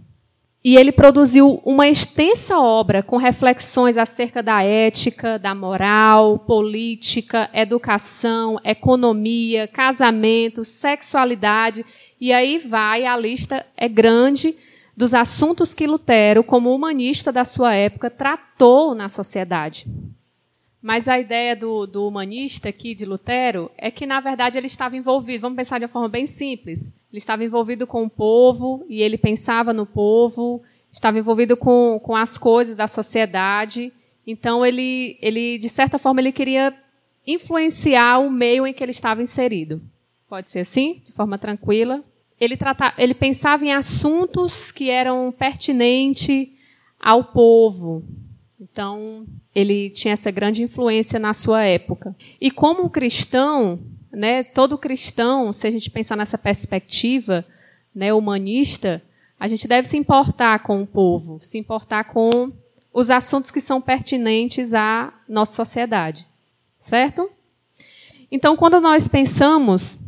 E 0.64 0.76
ele 0.76 0.92
produziu 0.92 1.60
uma 1.64 1.88
extensa 1.88 2.58
obra 2.58 3.02
com 3.02 3.16
reflexões 3.16 3.96
acerca 3.96 4.42
da 4.42 4.62
ética, 4.62 5.38
da 5.38 5.54
moral, 5.54 6.38
política, 6.40 7.50
educação, 7.52 8.60
economia, 8.64 9.66
casamento, 9.66 10.64
sexualidade. 10.64 11.84
E 12.20 12.32
aí 12.32 12.58
vai, 12.58 13.04
a 13.06 13.16
lista 13.16 13.66
é 13.76 13.88
grande 13.88 14.56
dos 14.96 15.14
assuntos 15.14 15.72
que 15.72 15.86
Lutero, 15.86 16.44
como 16.44 16.74
humanista 16.74 17.32
da 17.32 17.44
sua 17.44 17.74
época, 17.74 18.10
tratou 18.10 18.94
na 18.94 19.08
sociedade. 19.08 19.86
Mas 20.82 21.06
a 21.06 21.18
ideia 21.18 21.54
do, 21.54 21.86
do, 21.86 22.08
humanista 22.08 22.68
aqui 22.68 22.92
de 22.94 23.04
Lutero 23.04 23.70
é 23.78 23.90
que, 23.90 24.04
na 24.04 24.20
verdade, 24.20 24.58
ele 24.58 24.66
estava 24.66 24.96
envolvido, 24.96 25.42
vamos 25.42 25.56
pensar 25.56 25.78
de 25.78 25.84
uma 25.84 25.88
forma 25.88 26.08
bem 26.08 26.26
simples, 26.26 26.92
ele 27.10 27.18
estava 27.18 27.44
envolvido 27.44 27.86
com 27.86 28.02
o 28.02 28.10
povo 28.10 28.84
e 28.88 29.00
ele 29.00 29.16
pensava 29.16 29.72
no 29.72 29.86
povo, 29.86 30.60
estava 30.90 31.18
envolvido 31.18 31.56
com, 31.56 32.00
com 32.02 32.16
as 32.16 32.36
coisas 32.36 32.74
da 32.74 32.88
sociedade. 32.88 33.92
Então, 34.26 34.66
ele, 34.66 35.16
ele, 35.22 35.56
de 35.56 35.68
certa 35.68 35.98
forma, 35.98 36.20
ele 36.20 36.32
queria 36.32 36.74
influenciar 37.24 38.18
o 38.18 38.28
meio 38.28 38.66
em 38.66 38.74
que 38.74 38.82
ele 38.82 38.90
estava 38.90 39.22
inserido. 39.22 39.80
Pode 40.28 40.50
ser 40.50 40.60
assim, 40.60 41.00
de 41.04 41.12
forma 41.12 41.38
tranquila. 41.38 42.02
Ele, 42.42 42.56
trata, 42.56 42.92
ele 42.98 43.14
pensava 43.14 43.64
em 43.64 43.72
assuntos 43.72 44.72
que 44.72 44.90
eram 44.90 45.30
pertinentes 45.30 46.48
ao 46.98 47.22
povo. 47.22 48.02
Então, 48.60 49.24
ele 49.54 49.90
tinha 49.90 50.14
essa 50.14 50.28
grande 50.28 50.60
influência 50.60 51.20
na 51.20 51.34
sua 51.34 51.62
época. 51.62 52.16
E 52.40 52.50
como 52.50 52.90
cristão, 52.90 53.78
né, 54.10 54.42
todo 54.42 54.76
cristão, 54.76 55.52
se 55.52 55.68
a 55.68 55.70
gente 55.70 55.88
pensar 55.88 56.16
nessa 56.16 56.36
perspectiva 56.36 57.46
né, 57.94 58.12
humanista, 58.12 59.00
a 59.38 59.46
gente 59.46 59.68
deve 59.68 59.86
se 59.86 59.96
importar 59.96 60.64
com 60.64 60.82
o 60.82 60.86
povo, 60.86 61.38
se 61.40 61.58
importar 61.58 62.06
com 62.06 62.50
os 62.92 63.08
assuntos 63.08 63.52
que 63.52 63.60
são 63.60 63.80
pertinentes 63.80 64.74
à 64.74 65.14
nossa 65.28 65.54
sociedade. 65.54 66.26
Certo? 66.80 67.30
Então, 68.32 68.56
quando 68.56 68.80
nós 68.80 69.06
pensamos 69.06 70.02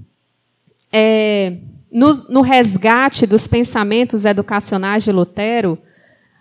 é, 0.92 1.58
no, 1.94 2.10
no 2.28 2.40
resgate 2.40 3.24
dos 3.24 3.46
pensamentos 3.46 4.24
educacionais 4.24 5.04
de 5.04 5.12
Lutero, 5.12 5.78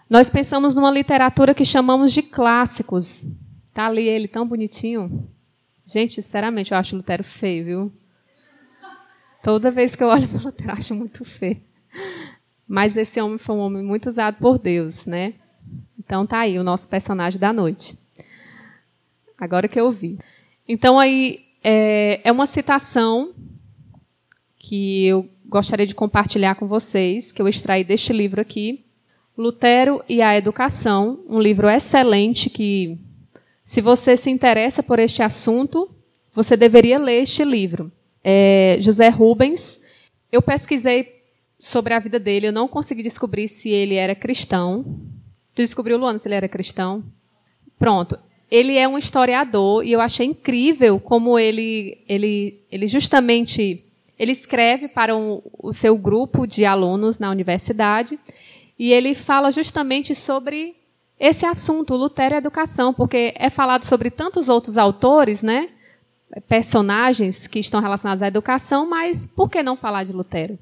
nós 0.10 0.28
pensamos 0.28 0.74
numa 0.74 0.90
literatura 0.90 1.54
que 1.54 1.64
chamamos 1.64 2.12
de 2.12 2.24
clássicos. 2.24 3.28
Está 3.70 3.86
ali 3.86 4.10
ele 4.10 4.28
tão 4.28 4.48
bonitinho. 4.48 5.30
Gente, 5.86 6.16
sinceramente, 6.16 6.72
eu 6.72 6.78
acho 6.78 6.96
Lutero 6.96 7.24
feio, 7.24 7.66
viu? 7.66 7.94
Toda 9.44 9.70
vez 9.70 9.96
que 9.96 10.04
eu 10.04 10.08
olho 10.08 10.28
para 10.28 10.42
Lutero, 10.42 10.72
eu 10.72 10.74
acho 10.74 10.96
muito 10.96 11.24
feio. 11.24 11.62
Mas 12.68 12.98
esse 12.98 13.22
homem 13.22 13.38
foi 13.38 13.56
um 13.56 13.60
homem 13.60 13.84
muito 13.84 14.10
usado 14.10 14.38
por 14.40 14.58
Deus, 14.58 15.06
né? 15.06 15.36
Então 16.00 16.26
tá 16.26 16.40
aí 16.40 16.58
o 16.58 16.64
nosso 16.64 16.90
personagem 16.90 17.40
da 17.40 17.54
noite. 17.54 17.96
Agora 19.38 19.68
que 19.68 19.80
eu 19.80 19.92
vi. 19.92 20.18
Então 20.68 20.98
aí 20.98 21.42
é, 21.64 22.22
é 22.24 22.32
uma 22.32 22.48
citação 22.48 23.36
que 24.64 25.06
eu 25.08 25.30
gostaria 25.46 25.86
de 25.86 25.94
compartilhar 25.94 26.56
com 26.56 26.66
vocês, 26.66 27.34
que 27.34 27.42
eu 27.42 27.50
extraí 27.50 27.84
deste 27.84 28.14
livro 28.14 28.40
aqui, 28.40 28.86
Lutero 29.38 30.02
e 30.08 30.22
a 30.22 30.38
Educação, 30.38 31.20
um 31.28 31.38
livro 31.38 31.68
excelente 31.68 32.50
que, 32.50 32.98
se 33.66 33.82
você 33.82 34.16
se 34.16 34.30
interessa 34.30 34.82
por 34.82 35.00
este 35.00 35.22
assunto, 35.22 35.94
você 36.34 36.56
deveria 36.56 36.98
ler 36.98 37.24
este 37.24 37.44
livro. 37.44 37.92
É 38.24 38.78
José 38.80 39.10
Rubens. 39.10 39.82
Eu 40.32 40.42
pesquisei 40.42 41.24
sobre 41.60 41.94
a 41.94 42.00
vida 42.00 42.18
dele, 42.18 42.48
eu 42.48 42.54
não 42.54 42.70
consegui 42.70 43.04
descobrir 43.04 43.50
se 43.50 43.70
ele 43.70 43.96
era 43.96 44.16
cristão. 44.16 44.98
Tu 45.54 45.62
descobriu, 45.62 45.98
Luana, 45.98 46.18
se 46.18 46.30
ele 46.30 46.36
era 46.36 46.48
cristão? 46.48 47.04
Pronto. 47.78 48.18
Ele 48.50 48.78
é 48.78 48.88
um 48.88 48.98
historiador 48.98 49.86
e 49.86 49.92
eu 49.92 50.00
achei 50.00 50.26
incrível 50.26 51.02
como 51.02 51.38
ele, 51.38 52.02
ele, 52.08 52.62
ele 52.72 52.88
justamente 52.88 53.84
ele 54.24 54.32
escreve 54.32 54.88
para 54.88 55.16
um, 55.16 55.42
o 55.60 55.72
seu 55.72 55.98
grupo 55.98 56.48
de 56.48 56.66
alunos 56.66 57.20
na 57.20 57.30
universidade 57.30 58.18
e 58.80 58.92
ele 58.92 59.14
fala 59.14 59.52
justamente 59.52 60.16
sobre 60.16 60.76
esse 61.20 61.46
assunto, 61.46 61.96
Lutero 61.96 62.34
e 62.34 62.38
educação, 62.38 62.94
porque 62.94 63.34
é 63.38 63.50
falado 63.50 63.84
sobre 63.84 64.10
tantos 64.10 64.50
outros 64.50 64.78
autores, 64.78 65.44
né? 65.44 65.70
personagens 66.48 67.48
que 67.48 67.60
estão 67.60 67.80
relacionados 67.80 68.24
à 68.24 68.28
educação, 68.28 68.90
mas 68.90 69.28
por 69.28 69.50
que 69.50 69.62
não 69.62 69.76
falar 69.76 70.04
de 70.04 70.14
Lutero? 70.14 70.58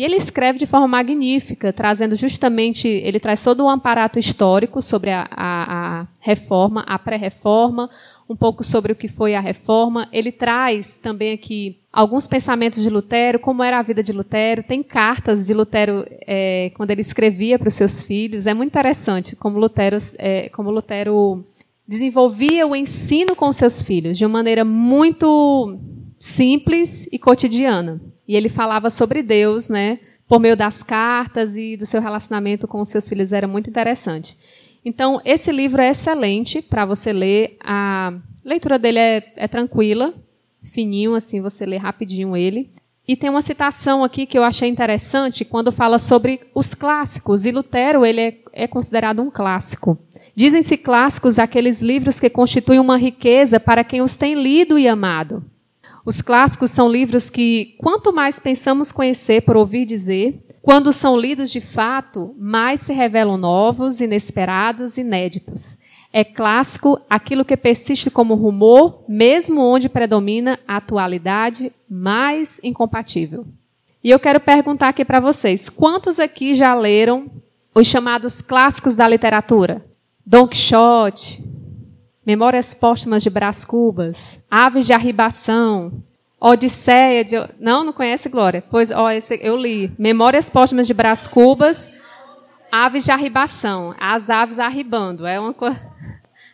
E 0.00 0.02
ele 0.02 0.16
escreve 0.16 0.58
de 0.58 0.64
forma 0.64 0.88
magnífica, 0.88 1.74
trazendo 1.74 2.16
justamente, 2.16 2.88
ele 2.88 3.20
traz 3.20 3.44
todo 3.44 3.62
um 3.62 3.68
aparato 3.68 4.18
histórico 4.18 4.80
sobre 4.80 5.10
a, 5.10 5.28
a, 5.30 6.00
a 6.00 6.06
reforma, 6.18 6.82
a 6.86 6.98
pré-reforma, 6.98 7.90
um 8.26 8.34
pouco 8.34 8.64
sobre 8.64 8.92
o 8.92 8.96
que 8.96 9.06
foi 9.06 9.34
a 9.34 9.40
reforma. 9.40 10.08
Ele 10.10 10.32
traz 10.32 10.96
também 10.96 11.34
aqui 11.34 11.80
alguns 11.92 12.26
pensamentos 12.26 12.82
de 12.82 12.88
Lutero, 12.88 13.38
como 13.38 13.62
era 13.62 13.78
a 13.78 13.82
vida 13.82 14.02
de 14.02 14.10
Lutero. 14.10 14.62
Tem 14.62 14.82
cartas 14.82 15.46
de 15.46 15.52
Lutero 15.52 16.06
é, 16.26 16.72
quando 16.76 16.92
ele 16.92 17.02
escrevia 17.02 17.58
para 17.58 17.68
os 17.68 17.74
seus 17.74 18.02
filhos. 18.02 18.46
É 18.46 18.54
muito 18.54 18.70
interessante 18.70 19.36
como 19.36 19.58
Lutero, 19.58 19.98
é, 20.16 20.48
como 20.48 20.70
Lutero 20.70 21.44
desenvolvia 21.86 22.66
o 22.66 22.74
ensino 22.74 23.36
com 23.36 23.52
seus 23.52 23.82
filhos 23.82 24.16
de 24.16 24.24
uma 24.24 24.38
maneira 24.38 24.64
muito 24.64 25.78
simples 26.18 27.06
e 27.12 27.18
cotidiana. 27.18 28.00
E 28.30 28.36
ele 28.36 28.48
falava 28.48 28.90
sobre 28.90 29.24
Deus, 29.24 29.68
né, 29.68 29.98
por 30.28 30.38
meio 30.38 30.56
das 30.56 30.84
cartas 30.84 31.56
e 31.56 31.76
do 31.76 31.84
seu 31.84 32.00
relacionamento 32.00 32.68
com 32.68 32.80
os 32.80 32.88
seus 32.88 33.08
filhos. 33.08 33.32
Era 33.32 33.48
muito 33.48 33.68
interessante. 33.68 34.38
Então, 34.84 35.20
esse 35.24 35.50
livro 35.50 35.82
é 35.82 35.90
excelente 35.90 36.62
para 36.62 36.84
você 36.84 37.12
ler. 37.12 37.56
A 37.60 38.12
leitura 38.44 38.78
dele 38.78 39.00
é, 39.00 39.32
é 39.34 39.48
tranquila, 39.48 40.14
fininho, 40.62 41.16
assim, 41.16 41.40
você 41.40 41.66
lê 41.66 41.76
rapidinho 41.76 42.36
ele. 42.36 42.70
E 43.06 43.16
tem 43.16 43.28
uma 43.28 43.42
citação 43.42 44.04
aqui 44.04 44.26
que 44.26 44.38
eu 44.38 44.44
achei 44.44 44.68
interessante 44.68 45.44
quando 45.44 45.72
fala 45.72 45.98
sobre 45.98 46.38
os 46.54 46.72
clássicos. 46.72 47.46
E 47.46 47.50
Lutero 47.50 48.06
ele 48.06 48.20
é, 48.20 48.38
é 48.52 48.68
considerado 48.68 49.20
um 49.20 49.28
clássico. 49.28 49.98
Dizem-se 50.36 50.76
clássicos 50.76 51.40
aqueles 51.40 51.82
livros 51.82 52.20
que 52.20 52.30
constituem 52.30 52.78
uma 52.78 52.96
riqueza 52.96 53.58
para 53.58 53.82
quem 53.82 54.00
os 54.00 54.14
tem 54.14 54.40
lido 54.40 54.78
e 54.78 54.86
amado. 54.86 55.44
Os 56.04 56.22
clássicos 56.22 56.70
são 56.70 56.88
livros 56.88 57.28
que, 57.28 57.76
quanto 57.78 58.12
mais 58.12 58.38
pensamos 58.38 58.90
conhecer 58.90 59.42
por 59.42 59.56
ouvir 59.56 59.84
dizer, 59.84 60.42
quando 60.62 60.92
são 60.92 61.16
lidos 61.16 61.50
de 61.50 61.60
fato, 61.60 62.34
mais 62.38 62.80
se 62.80 62.92
revelam 62.92 63.36
novos, 63.36 64.00
inesperados, 64.00 64.98
inéditos. 64.98 65.78
É 66.12 66.24
clássico 66.24 67.00
aquilo 67.08 67.44
que 67.44 67.56
persiste 67.56 68.10
como 68.10 68.34
rumor, 68.34 69.04
mesmo 69.08 69.62
onde 69.62 69.88
predomina 69.88 70.58
a 70.66 70.76
atualidade 70.76 71.72
mais 71.88 72.60
incompatível. 72.62 73.46
E 74.02 74.10
eu 74.10 74.18
quero 74.18 74.40
perguntar 74.40 74.88
aqui 74.88 75.04
para 75.04 75.20
vocês: 75.20 75.68
quantos 75.68 76.18
aqui 76.18 76.54
já 76.54 76.74
leram 76.74 77.30
os 77.74 77.86
chamados 77.86 78.40
clássicos 78.40 78.94
da 78.94 79.06
literatura? 79.06 79.84
Don 80.26 80.48
Quixote, 80.48 81.44
Memórias 82.30 82.74
Póstumas 82.74 83.24
de 83.24 83.28
Brás 83.28 83.64
Cubas, 83.64 84.40
Aves 84.48 84.86
de 84.86 84.92
Arribação, 84.92 86.00
Odisseia 86.40 87.24
de. 87.24 87.34
Não, 87.58 87.82
não 87.82 87.92
conhece 87.92 88.28
Glória? 88.28 88.62
Pois, 88.70 88.92
ó, 88.92 89.08
eu 89.40 89.56
li. 89.56 89.92
Memórias 89.98 90.48
Póstumas 90.48 90.86
de 90.86 90.94
Brás 90.94 91.26
Cubas, 91.26 91.90
Aves 92.70 93.04
de 93.04 93.10
Arribação. 93.10 93.96
As 93.98 94.30
aves 94.30 94.60
arribando. 94.60 95.26
É 95.26 95.40
uma 95.40 95.52
coisa. 95.52 95.80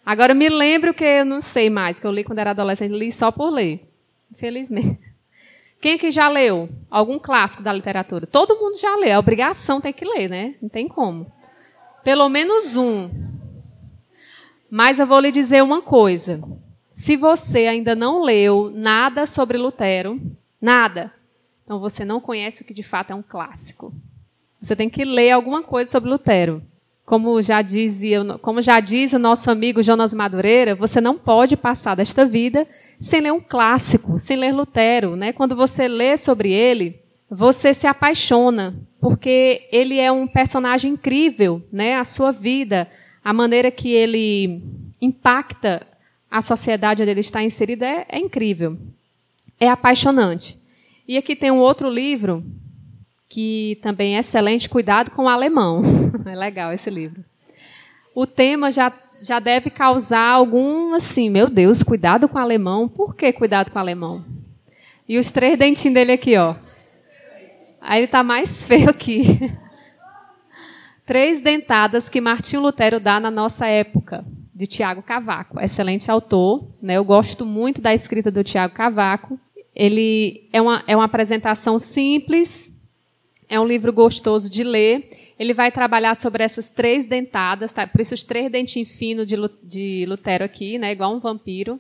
Agora 0.05 0.33
me 0.33 0.49
lembro 0.49 0.95
que 0.95 1.05
eu 1.05 1.27
não 1.27 1.43
sei 1.43 1.69
mais, 1.69 2.01
que 2.01 2.07
eu 2.07 2.11
li 2.11 2.25
quando 2.25 2.39
era 2.39 2.53
adolescente, 2.53 2.93
li 2.93 3.13
só 3.13 3.31
por 3.31 3.51
ler. 3.51 3.87
Infelizmente. 4.33 4.99
Quem 5.79 5.99
que 5.99 6.11
já 6.11 6.27
leu 6.31 6.71
algum 6.91 7.19
clássico 7.19 7.63
da 7.63 7.71
literatura? 7.71 8.27
Todo 8.27 8.57
mundo 8.57 8.81
já 8.81 8.97
leu, 8.97 9.11
é 9.11 9.19
obrigação 9.19 9.79
tem 9.79 9.93
que 9.93 10.07
ler, 10.07 10.31
né? 10.31 10.55
Não 10.63 10.71
tem 10.71 10.89
como. 10.89 11.31
Pelo 12.03 12.31
menos 12.31 12.79
um. 12.79 13.26
Mas 14.71 14.99
eu 14.99 15.07
vou 15.07 15.21
lhe 15.21 15.31
dizer 15.31 15.63
uma 15.63 15.81
coisa. 15.81 16.43
Se 16.91 17.17
você 17.17 17.67
ainda 17.67 17.95
não 17.95 18.23
leu 18.23 18.71
nada 18.75 19.27
sobre 19.27 19.59
Lutero, 19.59 20.21
nada, 20.61 21.13
então 21.65 21.79
você 21.79 22.05
não 22.05 22.21
conhece 22.21 22.63
o 22.63 22.65
que 22.65 22.73
de 22.73 22.83
fato 22.83 23.11
é 23.11 23.15
um 23.15 23.23
clássico. 23.23 23.93
Você 24.61 24.75
tem 24.75 24.89
que 24.89 25.05
ler 25.05 25.33
alguma 25.33 25.63
coisa 25.63 25.91
sobre 25.91 26.09
Lutero. 26.09 26.63
Como 27.05 27.41
já, 27.41 27.63
dizia, 27.63 28.25
como 28.41 28.61
já 28.61 28.81
diz 28.81 29.13
o 29.13 29.19
nosso 29.19 29.49
amigo 29.51 29.83
Jonas 29.83 30.13
Madureira, 30.13 30.75
você 30.75 31.01
não 31.01 31.17
pode 31.17 31.57
passar 31.57 31.95
desta 31.95 32.27
vida 32.27 32.67
sem 32.99 33.21
ler 33.21 33.33
um 33.33 33.41
clássico, 33.41 34.19
sem 34.19 34.37
ler 34.37 34.53
Lutero. 34.53 35.15
Né? 35.15 35.33
Quando 35.33 35.55
você 35.55 35.87
lê 35.87 36.17
sobre 36.17 36.53
ele, 36.53 37.01
você 37.31 37.73
se 37.73 37.87
apaixona, 37.87 38.75
porque 39.01 39.69
ele 39.71 40.01
é 40.01 40.11
um 40.11 40.27
personagem 40.27 40.95
incrível, 40.95 41.63
né? 41.71 41.95
a 41.95 42.05
sua 42.05 42.33
vida, 42.33 42.89
a 43.27 43.33
maneira 43.33 43.73
que 43.73 43.91
ele 43.91 44.63
impacta 45.03 45.85
a 46.31 46.41
sociedade 46.41 47.03
onde 47.03 47.11
ele 47.11 47.19
está 47.19 47.43
inserido 47.43 47.83
é, 47.83 48.07
é 48.09 48.21
incrível. 48.21 48.79
É 49.59 49.69
apaixonante. 49.69 50.61
E 51.09 51.17
aqui 51.19 51.35
tem 51.35 51.51
um 51.51 51.59
outro 51.59 51.91
livro 51.91 52.45
que 53.29 53.81
também 53.83 54.15
é 54.15 54.21
excelente, 54.21 54.69
Cuidado 54.69 55.11
com 55.11 55.25
o 55.25 55.29
Alemão. 55.29 55.83
é 56.25 56.37
legal 56.37 56.73
esse 56.73 56.89
livro. 56.89 57.25
O 58.15 58.29
tema 58.29 58.71
já, 58.71 58.93
já 59.21 59.41
deve 59.41 59.71
causar 59.71 60.31
algum, 60.31 60.95
assim, 60.95 61.29
meu 61.29 61.51
Deus, 61.51 61.83
cuidado 61.83 62.29
com 62.29 62.39
o 62.39 62.41
alemão. 62.41 62.89
Por 62.89 63.17
que 63.17 63.33
cuidado 63.33 63.73
com 63.73 63.79
o 63.79 63.83
alemão? 63.83 64.25
E 65.09 65.19
os 65.19 65.33
três 65.33 65.59
dentinhos 65.59 65.95
dele 65.95 66.13
aqui, 66.13 66.37
ó. 66.37 66.55
Aí 67.81 67.99
ele 67.99 68.05
está 68.05 68.23
mais 68.23 68.63
feio 68.65 68.89
aqui. 68.89 69.25
Três 71.07 71.41
dentadas 71.41 72.09
que 72.09 72.21
Martinho 72.21 72.61
Lutero 72.61 72.99
dá 72.99 73.21
na 73.21 73.31
nossa 73.31 73.69
época, 73.69 74.25
de 74.53 74.67
Tiago 74.67 75.03
Cavaco. 75.03 75.61
Excelente 75.61 76.11
autor. 76.11 76.67
Né? 76.83 76.95
Eu 76.95 77.05
gosto 77.05 77.47
muito 77.47 77.81
da 77.81 77.95
escrita 77.95 78.31
do 78.31 78.43
Tiago 78.43 78.75
Cavaco. 78.75 79.39
Ele 79.75 80.49
é 80.53 80.61
uma, 80.61 80.83
é 80.87 80.97
uma 80.97 81.05
apresentação 81.05 81.79
simples, 81.79 82.73
é 83.49 83.61
um 83.61 83.67
livro 83.67 83.93
gostoso 83.93 84.51
de 84.51 84.65
ler. 84.65 85.09
Ele 85.39 85.53
vai 85.53 85.71
trabalhar 85.71 86.17
sobre 86.17 86.43
essas 86.43 86.71
três 86.71 87.07
dentadas, 87.07 87.73
tá? 87.73 87.87
por 87.87 88.01
isso 88.01 88.15
os 88.15 88.25
três 88.25 88.51
dentinhos 88.51 88.97
finos 88.97 89.27
de, 89.27 89.37
de 89.63 90.07
Lutero 90.09 90.43
aqui, 90.43 90.79
né? 90.79 90.91
igual 90.91 91.15
um 91.15 91.19
vampiro. 91.19 91.79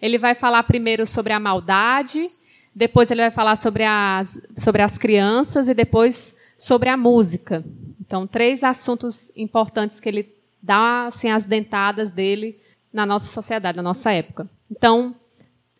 Ele 0.00 0.16
vai 0.16 0.34
falar 0.34 0.62
primeiro 0.62 1.06
sobre 1.06 1.34
a 1.34 1.38
maldade, 1.38 2.30
depois 2.74 3.10
ele 3.10 3.20
vai 3.20 3.30
falar 3.30 3.56
sobre 3.56 3.84
as, 3.84 4.40
sobre 4.56 4.80
as 4.80 4.96
crianças 4.96 5.68
e 5.68 5.74
depois 5.74 6.42
sobre 6.56 6.88
a 6.88 6.96
música. 6.96 7.64
Então, 8.00 8.26
três 8.26 8.62
assuntos 8.62 9.32
importantes 9.36 10.00
que 10.00 10.08
ele 10.08 10.34
dá 10.62 11.06
assim, 11.06 11.30
as 11.30 11.44
dentadas 11.44 12.10
dele 12.10 12.58
na 12.92 13.04
nossa 13.04 13.32
sociedade, 13.32 13.76
na 13.76 13.82
nossa 13.82 14.12
época. 14.12 14.48
Então, 14.70 15.14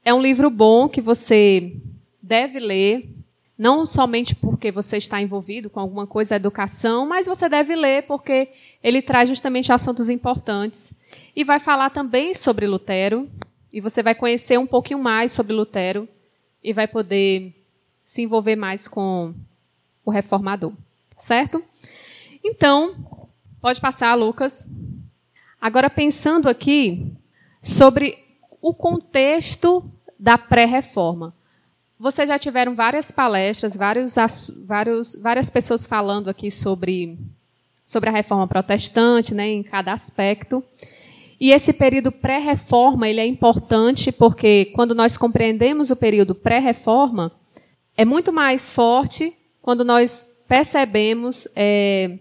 é 0.05 0.13
um 0.13 0.21
livro 0.21 0.51
bom 0.51 0.89
que 0.89 1.01
você 1.01 1.77
deve 2.23 2.59
ler, 2.59 3.09
não 3.57 3.87
somente 3.87 4.35
porque 4.35 4.73
você 4.73 4.97
está 4.97 5.21
envolvido 5.21 5.71
com 5.71 5.81
alguma 5.81 6.07
coisa 6.07 6.37
educação, 6.37 7.07
mas 7.07 7.27
você 7.27 7.49
deve 7.49 7.77
ler 7.77 8.03
porque 8.07 8.51
ele 8.83 9.01
traz 9.01 9.29
justamente 9.29 9.73
assuntos 9.73 10.11
importantes. 10.11 10.93
E 11.37 11.45
vai 11.45 11.61
falar 11.61 11.91
também 11.91 12.35
sobre 12.35 12.67
Lutero, 12.67 13.29
e 13.73 13.81
você 13.81 14.03
vai 14.03 14.15
conhecer 14.15 14.59
um 14.59 14.67
pouquinho 14.67 14.99
mais 14.99 15.33
sobre 15.33 15.53
Lutero 15.53 16.09
e 16.63 16.73
vai 16.73 16.87
poder 16.87 17.53
se 18.05 18.23
envolver 18.23 18.55
mais 18.55 18.87
com 18.87 19.35
o 20.05 20.11
reformador. 20.11 20.73
Certo? 21.17 21.63
Então, 22.43 23.29
pode 23.61 23.81
passar, 23.81 24.15
Lucas. 24.15 24.69
Agora, 25.61 25.89
pensando 25.89 26.49
aqui 26.49 27.13
sobre 27.63 28.19
o 28.61 28.75
contexto 28.75 29.85
da 30.19 30.37
pré-reforma. 30.37 31.35
Vocês 31.99 32.29
já 32.29 32.39
tiveram 32.39 32.75
várias 32.75 33.11
palestras, 33.11 33.77
vários, 33.77 34.17
vários, 34.67 35.15
várias 35.15 35.49
pessoas 35.49 35.87
falando 35.87 36.29
aqui 36.29 36.51
sobre, 36.51 37.19
sobre 37.85 38.11
a 38.11 38.13
reforma 38.13 38.47
protestante, 38.47 39.35
né, 39.35 39.49
em 39.49 39.63
cada 39.63 39.93
aspecto. 39.93 40.63
E 41.41 41.51
esse 41.53 41.73
período 41.73 42.13
pré-reforma 42.13 43.09
ele 43.09 43.21
é 43.21 43.27
importante 43.27 44.13
porque 44.13 44.67
quando 44.75 44.95
nós 44.95 45.17
compreendemos 45.17 45.91
o 45.91 45.97
período 45.97 46.35
pré-reforma, 46.35 47.33
é 47.97 48.05
muito 48.05 48.33
mais 48.33 48.71
forte 48.71 49.35
quando 49.65 49.83
nós 49.83 50.31
percebemos 50.47 51.49
é, 51.57 52.19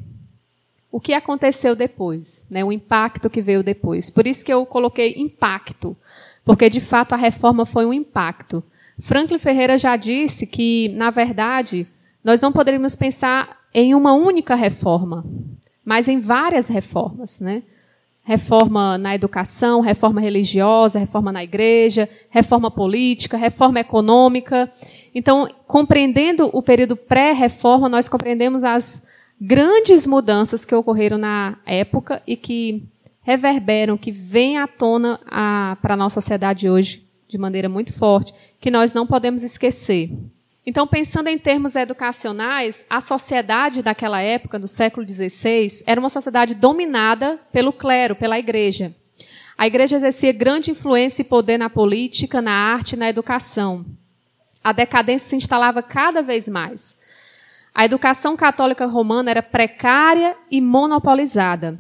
o 0.90 0.98
que 0.98 1.14
aconteceu 1.14 1.76
depois, 1.76 2.46
né, 2.50 2.64
o 2.64 2.72
impacto 2.72 3.30
que 3.30 3.42
veio 3.42 3.62
depois. 3.62 4.10
Por 4.10 4.26
isso 4.26 4.46
que 4.46 4.54
eu 4.54 4.66
coloquei 4.66 5.16
impacto, 5.18 5.94
porque 6.46 6.70
de 6.70 6.80
fato 6.80 7.12
a 7.12 7.18
reforma 7.18 7.66
foi 7.66 7.86
um 7.86 7.92
impacto. 7.92 8.64
Franklin 8.98 9.38
Ferreira 9.40 9.78
já 9.78 9.98
disse 9.98 10.48
que, 10.48 10.88
na 10.96 11.10
verdade, 11.10 11.86
nós 12.24 12.40
não 12.40 12.50
poderíamos 12.50 12.96
pensar 12.96 13.58
em 13.74 13.94
uma 13.94 14.14
única 14.14 14.56
reforma, 14.56 15.26
mas 15.84 16.08
em 16.08 16.20
várias 16.20 16.70
reformas, 16.70 17.42
né? 17.42 17.62
Reforma 18.26 18.98
na 18.98 19.14
educação, 19.14 19.82
reforma 19.82 20.22
religiosa, 20.22 20.98
reforma 20.98 21.32
na 21.32 21.44
igreja, 21.44 22.08
reforma 22.30 22.72
política, 22.72 23.36
reforma 23.36 23.82
econômica. 23.82 24.72
Então, 25.14 25.48
compreendendo 25.68 26.50
o 26.54 26.64
período 26.64 26.96
pré-reforma, 26.96 27.90
nós 27.90 28.08
compreendemos 28.08 28.64
as 28.64 29.04
grandes 29.40 30.08
mudanças 30.08 30.64
que 30.64 30.74
ocorreram 30.74 31.18
na 31.18 31.58
época 31.66 32.24
e 32.26 32.38
que 32.38 32.88
reverberam, 33.22 33.98
que 33.98 34.12
vêm 34.12 34.58
à 34.58 34.68
tona 34.68 35.20
para 35.82 35.94
a 35.94 35.98
nossa 35.98 36.22
sociedade 36.22 36.70
hoje 36.70 37.06
de 37.28 37.38
maneira 37.38 37.68
muito 37.68 37.92
forte, 37.92 38.34
que 38.60 38.72
nós 38.72 38.94
não 38.94 39.08
podemos 39.08 39.44
esquecer. 39.44 40.12
Então, 40.66 40.88
pensando 40.88 41.28
em 41.28 41.38
termos 41.38 41.76
educacionais, 41.76 42.86
a 42.90 43.02
sociedade 43.02 43.84
daquela 43.84 44.22
época, 44.22 44.58
do 44.58 44.68
século 44.68 45.08
XVI, 45.08 45.84
era 45.86 46.00
uma 46.00 46.10
sociedade 46.10 46.56
dominada 46.56 47.38
pelo 47.52 47.74
clero, 47.74 48.16
pela 48.16 48.40
igreja. 48.40 48.96
A 49.58 49.68
igreja 49.68 49.98
exercia 49.98 50.32
grande 50.32 50.72
influência 50.72 51.22
e 51.22 51.26
poder 51.26 51.58
na 51.58 51.70
política, 51.70 52.42
na 52.42 52.52
arte 52.52 52.94
e 52.94 52.98
na 52.98 53.10
educação. 53.10 53.86
A 54.64 54.72
decadência 54.72 55.30
se 55.30 55.36
instalava 55.36 55.84
cada 55.84 56.22
vez 56.22 56.48
mais. 56.48 56.98
A 57.76 57.84
educação 57.84 58.38
católica 58.38 58.86
romana 58.86 59.32
era 59.32 59.44
precária 59.44 60.38
e 60.50 60.62
monopolizada. 60.62 61.78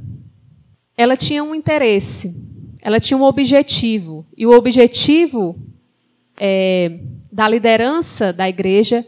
Ela 0.97 1.15
tinha 1.15 1.43
um 1.43 1.55
interesse, 1.55 2.35
ela 2.81 2.99
tinha 2.99 3.17
um 3.17 3.23
objetivo. 3.23 4.25
E 4.35 4.45
o 4.45 4.51
objetivo 4.51 5.55
é, 6.37 6.99
da 7.33 7.49
liderança 7.49 8.31
da 8.31 8.47
igreja 8.47 9.03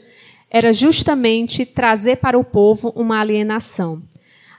era 0.50 0.74
justamente 0.74 1.64
trazer 1.64 2.18
para 2.18 2.40
o 2.40 2.44
povo 2.44 2.92
uma 2.96 3.20
alienação. 3.20 4.02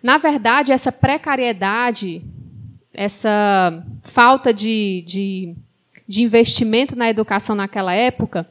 Na 0.01 0.19
verdade, 0.19 0.71
essa 0.71 0.93
precariedade, 0.93 2.25
essa 2.95 3.85
falta 4.03 4.55
de, 4.55 5.03
de, 5.05 5.57
de 6.07 6.23
investimento 6.23 6.95
na 6.95 7.11
educação 7.11 7.57
naquela 7.57 7.93
época, 7.93 8.47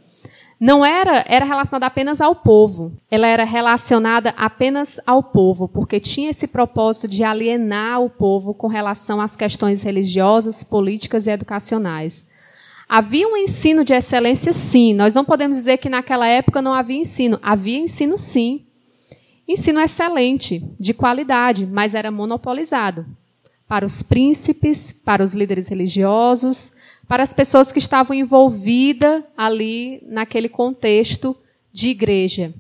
não 0.60 0.86
era, 0.86 1.24
era 1.30 1.46
relacionada 1.46 1.86
apenas 1.86 2.20
ao 2.20 2.36
povo. 2.36 2.92
Ela 3.10 3.28
era 3.28 3.46
relacionada 3.46 4.34
apenas 4.36 5.00
ao 5.06 5.24
povo, 5.24 5.70
porque 5.70 5.98
tinha 5.98 6.32
esse 6.32 6.48
propósito 6.48 7.08
de 7.08 7.24
alienar 7.24 8.02
o 8.02 8.10
povo 8.10 8.54
com 8.54 8.68
relação 8.68 9.22
às 9.22 9.36
questões 9.36 9.82
religiosas, 9.82 10.62
políticas 10.62 11.26
e 11.26 11.32
educacionais. 11.32 12.28
Havia 12.88 13.28
um 13.28 13.36
ensino 13.36 13.84
de 13.84 13.94
excelência, 13.94 14.54
sim. 14.54 14.94
Nós 14.94 15.14
não 15.14 15.26
podemos 15.26 15.58
dizer 15.58 15.78
que 15.78 15.90
naquela 15.90 16.28
época 16.28 16.62
não 16.62 16.74
havia 16.74 16.98
ensino. 16.98 17.40
Havia 17.42 17.80
ensino, 17.80 18.18
sim. 18.18 18.66
Ensino 19.48 19.80
excelente, 19.80 20.64
de 20.80 20.94
qualidade, 20.94 21.66
mas 21.66 21.96
era 21.96 22.12
monopolizado 22.12 23.06
para 23.68 23.86
os 23.86 24.04
príncipes, 24.04 24.94
para 24.94 25.24
os 25.24 25.34
líderes 25.34 25.70
religiosos, 25.70 26.78
para 27.08 27.24
as 27.24 27.34
pessoas 27.34 27.72
que 27.72 27.80
estavam 27.80 28.16
envolvidas 28.16 29.24
ali 29.36 30.02
naquele 30.06 30.50
contexto 30.50 31.36
de 31.72 31.90
igreja. 31.90 32.54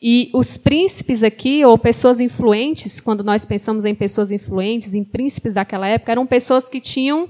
E 0.00 0.30
os 0.34 0.58
príncipes 0.58 1.22
aqui, 1.22 1.64
ou 1.64 1.76
pessoas 1.78 2.20
influentes, 2.20 3.00
quando 3.00 3.24
nós 3.24 3.44
pensamos 3.44 3.84
em 3.84 3.94
pessoas 3.94 4.30
influentes, 4.30 4.94
em 4.94 5.02
príncipes 5.02 5.54
daquela 5.54 5.88
época, 5.88 6.12
eram 6.12 6.26
pessoas 6.26 6.68
que 6.68 6.80
tinham 6.80 7.28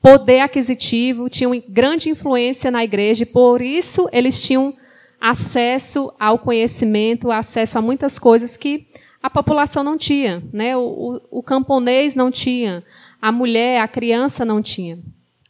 poder 0.00 0.40
aquisitivo, 0.40 1.28
tinham 1.28 1.62
grande 1.68 2.10
influência 2.10 2.70
na 2.70 2.82
igreja, 2.82 3.24
e 3.24 3.26
por 3.26 3.60
isso 3.60 4.08
eles 4.12 4.42
tinham 4.42 4.74
acesso 5.20 6.12
ao 6.18 6.38
conhecimento, 6.38 7.30
acesso 7.30 7.78
a 7.78 7.82
muitas 7.82 8.18
coisas 8.18 8.56
que 8.56 8.86
a 9.22 9.28
população 9.28 9.84
não 9.84 9.98
tinha. 9.98 10.42
Né? 10.52 10.76
O, 10.76 10.80
o, 10.80 11.38
o 11.38 11.42
camponês 11.42 12.14
não 12.14 12.30
tinha, 12.30 12.82
a 13.20 13.30
mulher, 13.30 13.80
a 13.80 13.88
criança 13.88 14.44
não 14.44 14.62
tinha. 14.62 14.98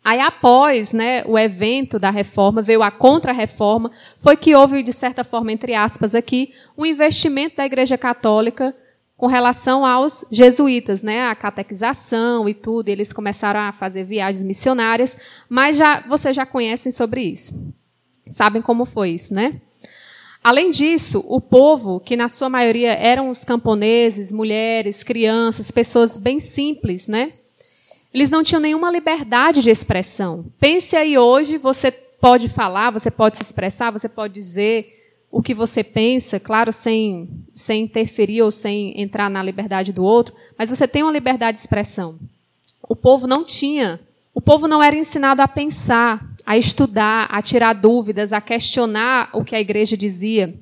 Aí, 0.02 0.18
após 0.18 0.94
né, 0.94 1.22
o 1.26 1.38
evento 1.38 1.98
da 1.98 2.10
reforma, 2.10 2.62
veio 2.62 2.82
a 2.82 2.90
contra-reforma, 2.90 3.90
foi 4.16 4.34
que 4.34 4.54
houve, 4.54 4.82
de 4.82 4.94
certa 4.94 5.22
forma, 5.22 5.52
entre 5.52 5.74
aspas, 5.74 6.14
aqui, 6.14 6.52
um 6.76 6.86
investimento 6.86 7.56
da 7.56 7.66
Igreja 7.66 7.98
Católica 7.98 8.74
com 9.20 9.26
relação 9.26 9.84
aos 9.84 10.24
jesuítas, 10.30 11.02
né, 11.02 11.26
a 11.26 11.34
catequização 11.34 12.48
e 12.48 12.54
tudo. 12.54 12.88
E 12.88 12.92
eles 12.92 13.12
começaram 13.12 13.60
a 13.60 13.70
fazer 13.70 14.02
viagens 14.02 14.42
missionárias, 14.42 15.14
mas 15.46 15.76
já 15.76 16.00
vocês 16.08 16.34
já 16.34 16.46
conhecem 16.46 16.90
sobre 16.90 17.20
isso. 17.20 17.70
Sabem 18.30 18.62
como 18.62 18.86
foi 18.86 19.10
isso, 19.10 19.34
né? 19.34 19.60
Além 20.42 20.70
disso, 20.70 21.22
o 21.28 21.38
povo, 21.38 22.00
que 22.00 22.16
na 22.16 22.28
sua 22.28 22.48
maioria 22.48 22.94
eram 22.94 23.28
os 23.28 23.44
camponeses, 23.44 24.32
mulheres, 24.32 25.02
crianças, 25.02 25.70
pessoas 25.70 26.16
bem 26.16 26.40
simples, 26.40 27.06
né? 27.06 27.34
Eles 28.14 28.30
não 28.30 28.42
tinham 28.42 28.62
nenhuma 28.62 28.90
liberdade 28.90 29.60
de 29.60 29.68
expressão. 29.68 30.46
Pense 30.58 30.96
aí 30.96 31.18
hoje, 31.18 31.58
você 31.58 31.90
pode 31.90 32.48
falar, 32.48 32.90
você 32.90 33.10
pode 33.10 33.36
se 33.36 33.42
expressar, 33.42 33.90
você 33.90 34.08
pode 34.08 34.32
dizer 34.32 34.99
o 35.30 35.40
que 35.40 35.54
você 35.54 35.84
pensa, 35.84 36.40
claro, 36.40 36.72
sem, 36.72 37.28
sem 37.54 37.84
interferir 37.84 38.42
ou 38.42 38.50
sem 38.50 39.00
entrar 39.00 39.30
na 39.30 39.42
liberdade 39.42 39.92
do 39.92 40.02
outro, 40.02 40.34
mas 40.58 40.70
você 40.70 40.88
tem 40.88 41.02
uma 41.02 41.12
liberdade 41.12 41.56
de 41.56 41.60
expressão. 41.60 42.18
O 42.88 42.96
povo 42.96 43.28
não 43.28 43.44
tinha. 43.44 44.00
O 44.34 44.40
povo 44.40 44.66
não 44.66 44.82
era 44.82 44.96
ensinado 44.96 45.40
a 45.40 45.46
pensar, 45.46 46.34
a 46.44 46.58
estudar, 46.58 47.28
a 47.30 47.40
tirar 47.40 47.74
dúvidas, 47.74 48.32
a 48.32 48.40
questionar 48.40 49.30
o 49.32 49.44
que 49.44 49.54
a 49.54 49.60
igreja 49.60 49.96
dizia. 49.96 50.52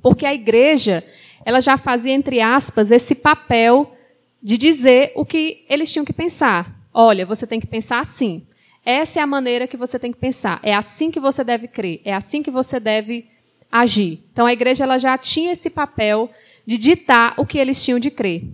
Porque 0.00 0.24
a 0.24 0.34
igreja, 0.34 1.02
ela 1.44 1.60
já 1.60 1.76
fazia, 1.76 2.12
entre 2.12 2.40
aspas, 2.40 2.92
esse 2.92 3.16
papel 3.16 3.96
de 4.40 4.56
dizer 4.56 5.12
o 5.16 5.24
que 5.24 5.64
eles 5.68 5.90
tinham 5.90 6.04
que 6.04 6.12
pensar. 6.12 6.72
Olha, 6.92 7.26
você 7.26 7.46
tem 7.46 7.58
que 7.58 7.66
pensar 7.66 7.98
assim. 7.98 8.46
Essa 8.84 9.18
é 9.18 9.22
a 9.22 9.26
maneira 9.26 9.66
que 9.66 9.76
você 9.76 9.98
tem 9.98 10.12
que 10.12 10.18
pensar. 10.18 10.60
É 10.62 10.74
assim 10.74 11.10
que 11.10 11.18
você 11.18 11.42
deve 11.42 11.66
crer. 11.66 12.00
É 12.04 12.12
assim 12.12 12.42
que 12.42 12.50
você 12.50 12.78
deve 12.78 13.26
agir. 13.74 14.24
Então 14.32 14.46
a 14.46 14.52
igreja 14.52 14.84
ela 14.84 14.98
já 14.98 15.18
tinha 15.18 15.50
esse 15.50 15.68
papel 15.68 16.30
de 16.64 16.78
ditar 16.78 17.34
o 17.36 17.44
que 17.44 17.58
eles 17.58 17.84
tinham 17.84 17.98
de 17.98 18.08
crer. 18.08 18.44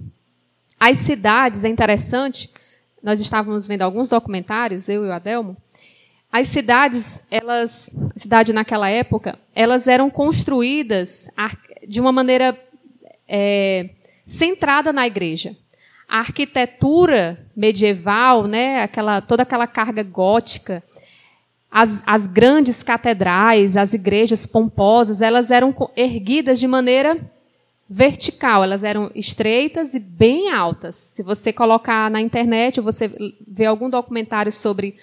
As 0.79 0.97
cidades, 0.97 1.63
é 1.63 1.69
interessante, 1.69 2.49
nós 3.03 3.21
estávamos 3.21 3.67
vendo 3.67 3.83
alguns 3.83 4.09
documentários, 4.09 4.89
eu 4.89 5.05
e 5.05 5.09
o 5.09 5.13
Adelmo, 5.13 5.55
as 6.33 6.47
cidades, 6.47 7.27
elas, 7.31 7.95
cidade 8.17 8.55
naquela 8.55 8.89
época, 8.89 9.39
elas 9.55 9.87
eram 9.87 10.09
construídas 10.09 11.29
de 11.87 12.01
uma 12.01 12.13
maneira 12.13 12.59
é, 13.29 13.91
centrada 14.25 14.91
na 14.91 15.07
igreja. 15.07 15.55
A 16.09 16.21
arquitetura 16.21 17.47
medieval, 17.55 18.47
né, 18.47 18.83
aquela, 18.83 19.21
toda 19.21 19.43
aquela 19.43 19.67
carga 19.67 20.03
gótica, 20.03 20.83
as, 21.71 22.03
as 22.05 22.27
grandes 22.27 22.83
catedrais, 22.83 23.77
as 23.77 23.95
igrejas 23.95 24.47
pomposas, 24.47 25.23
elas 25.23 25.51
eram 25.51 25.75
erguidas 25.97 26.59
de 26.59 26.67
maneira 26.67 27.19
vertical, 27.89 28.63
elas 28.65 28.83
eram 28.83 29.11
estreitas 29.15 29.95
e 29.95 30.01
bem 30.01 30.53
altas. 30.53 30.97
Se 30.97 31.23
você 31.23 31.53
colocar 31.53 32.11
na 32.11 32.21
internet, 32.21 32.81
você 32.81 33.11
vê 33.47 33.67
algum 33.67 33.89
documentário 33.89 34.51
sobre 34.51 34.97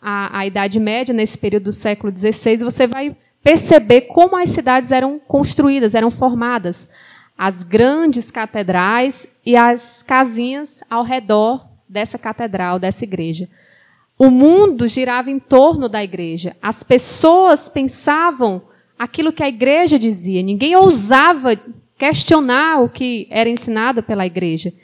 a, 0.00 0.38
a 0.38 0.46
Idade 0.46 0.80
Média, 0.80 1.14
nesse 1.14 1.38
período 1.38 1.64
do 1.64 1.72
século 1.72 2.14
XVI, 2.14 2.56
você 2.58 2.86
vai 2.86 3.16
perceber 3.42 4.02
como 4.02 4.36
as 4.36 4.50
cidades 4.50 4.92
eram 4.92 5.18
construídas, 5.18 5.94
eram 5.94 6.10
formadas. 6.10 6.88
As 7.36 7.62
grandes 7.62 8.30
catedrais 8.30 9.26
e 9.44 9.56
as 9.56 10.02
casinhas 10.02 10.82
ao 10.90 11.02
redor 11.02 11.66
dessa 11.88 12.18
catedral, 12.18 12.78
dessa 12.78 13.04
igreja. 13.04 13.48
O 14.22 14.28
mundo 14.28 14.86
girava 14.86 15.30
em 15.30 15.38
torno 15.38 15.88
da 15.88 16.04
igreja. 16.04 16.54
As 16.60 16.82
pessoas 16.82 17.70
pensavam 17.70 18.60
aquilo 18.98 19.32
que 19.32 19.42
a 19.42 19.48
igreja 19.48 19.98
dizia. 19.98 20.42
Ninguém 20.42 20.76
ousava 20.76 21.58
questionar 21.96 22.82
o 22.82 22.88
que 22.90 23.26
era 23.30 23.48
ensinado 23.48 24.02
pela 24.02 24.26
igreja. 24.26 24.74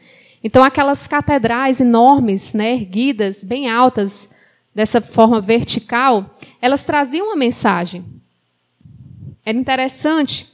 Então, 0.42 0.64
aquelas 0.64 1.07
catedrais 1.07 1.83
enormes, 1.83 2.55
né, 2.55 2.72
erguidas, 2.72 3.44
bem 3.44 3.68
altas, 3.68 4.35
dessa 4.75 5.03
forma 5.03 5.38
vertical, 5.38 6.35
elas 6.59 6.85
traziam 6.85 7.27
uma 7.27 7.37
mensagem. 7.37 8.07
Era 9.44 9.59
interessante. 9.59 10.49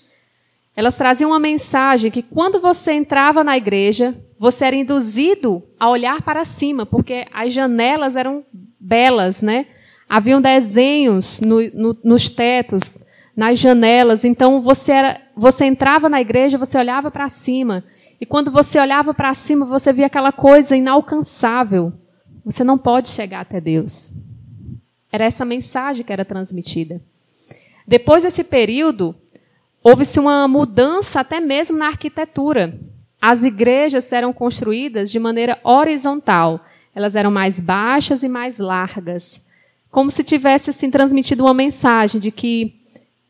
Elas 0.75 0.97
traziam 0.97 1.31
uma 1.31 1.39
mensagem 1.39 2.11
que 2.11 2.23
quando 2.23 2.59
você 2.59 2.91
entrava 2.91 3.45
na 3.45 3.57
igreja, 3.57 4.21
você 4.37 4.65
era 4.65 4.75
induzido 4.75 5.63
a 5.79 5.89
olhar 5.89 6.21
para 6.23 6.45
cima, 6.45 6.85
porque 6.85 7.29
as 7.33 7.53
janelas 7.53 8.17
eram 8.17 8.45
belas, 8.83 9.41
né? 9.41 9.67
Haviam 10.09 10.41
desenhos 10.41 11.41
no, 11.41 11.61
no, 11.73 11.97
nos 12.03 12.29
tetos, 12.29 13.05
nas 13.37 13.59
janelas. 13.59 14.25
Então 14.25 14.61
você 14.61 14.93
era, 14.93 15.21
você 15.37 15.65
entrava 15.65 16.09
na 16.09 16.21
igreja, 16.21 16.59
você 16.59 16.77
olhava 16.77 17.11
para 17.11 17.29
cima. 17.29 17.85
E 18.21 18.27
quando 18.27 18.51
você 18.51 18.79
olhava 18.79 19.15
para 19.15 19.33
cima, 19.35 19.65
você 19.65 19.93
via 19.93 20.07
aquela 20.07 20.33
coisa 20.33 20.77
inalcançável. 20.77 21.93
Você 22.45 22.65
não 22.65 22.77
pode 22.77 23.09
chegar 23.09 23.41
até 23.41 23.61
Deus. 23.61 24.13
Era 25.11 25.25
essa 25.25 25.45
mensagem 25.45 26.05
que 26.05 26.13
era 26.13 26.25
transmitida. 26.25 27.01
Depois 27.87 28.23
desse 28.23 28.45
período, 28.45 29.15
houve-se 29.83 30.19
uma 30.19 30.47
mudança 30.47 31.21
até 31.21 31.41
mesmo 31.41 31.77
na 31.77 31.87
arquitetura. 31.87 32.79
As 33.21 33.45
igrejas 33.45 34.13
eram 34.13 34.33
construídas 34.33 35.11
de 35.11 35.19
maneira 35.19 35.59
horizontal. 35.63 36.65
Elas 36.95 37.17
eram 37.17 37.31
mais 37.31 37.61
baixas 37.61 38.23
e 38.23 38.29
mais 38.29 38.59
largas. 38.59 39.41
Como 39.91 40.11
se 40.11 40.25
tivesse 40.25 40.71
assim, 40.71 40.91
transmitido 40.91 41.45
uma 41.45 41.55
mensagem 41.55 42.21
de 42.21 42.31
que 42.31 42.81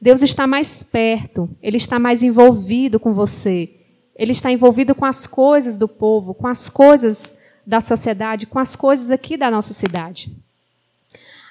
Deus 0.00 0.22
está 0.22 0.46
mais 0.46 0.82
perto, 0.82 1.48
Ele 1.62 1.76
está 1.76 1.98
mais 1.98 2.22
envolvido 2.22 2.98
com 2.98 3.12
você. 3.12 3.70
Ele 4.16 4.32
está 4.32 4.50
envolvido 4.50 4.94
com 4.94 5.04
as 5.04 5.26
coisas 5.26 5.78
do 5.78 5.88
povo, 5.88 6.34
com 6.34 6.46
as 6.46 6.68
coisas 6.68 7.36
da 7.66 7.80
sociedade, 7.80 8.46
com 8.46 8.58
as 8.58 8.74
coisas 8.76 9.10
aqui 9.10 9.36
da 9.36 9.50
nossa 9.50 9.72
cidade. 9.72 10.36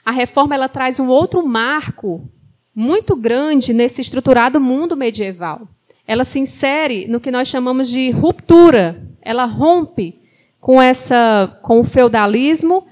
A 0.06 0.12
reforma 0.12 0.56
ela 0.56 0.68
traz 0.68 1.00
um 1.00 1.08
outro 1.08 1.46
marco 1.46 2.28
muito 2.76 3.16
grande 3.16 3.74
nesse 3.74 4.02
estruturado 4.02 4.60
mundo 4.60 4.98
medieval. 4.98 5.68
Ela 6.08 6.26
se 6.26 6.40
insere 6.40 7.08
no 7.08 7.20
que 7.20 7.32
nós 7.32 7.48
chamamos 7.48 7.90
de 7.90 8.10
ruptura. 8.12 9.02
Ela 9.22 9.46
rompe 9.46 10.21
com 10.62 10.80
essa 10.80 11.58
com 11.64 11.80
o 11.80 11.84
feudalismo 11.84 12.86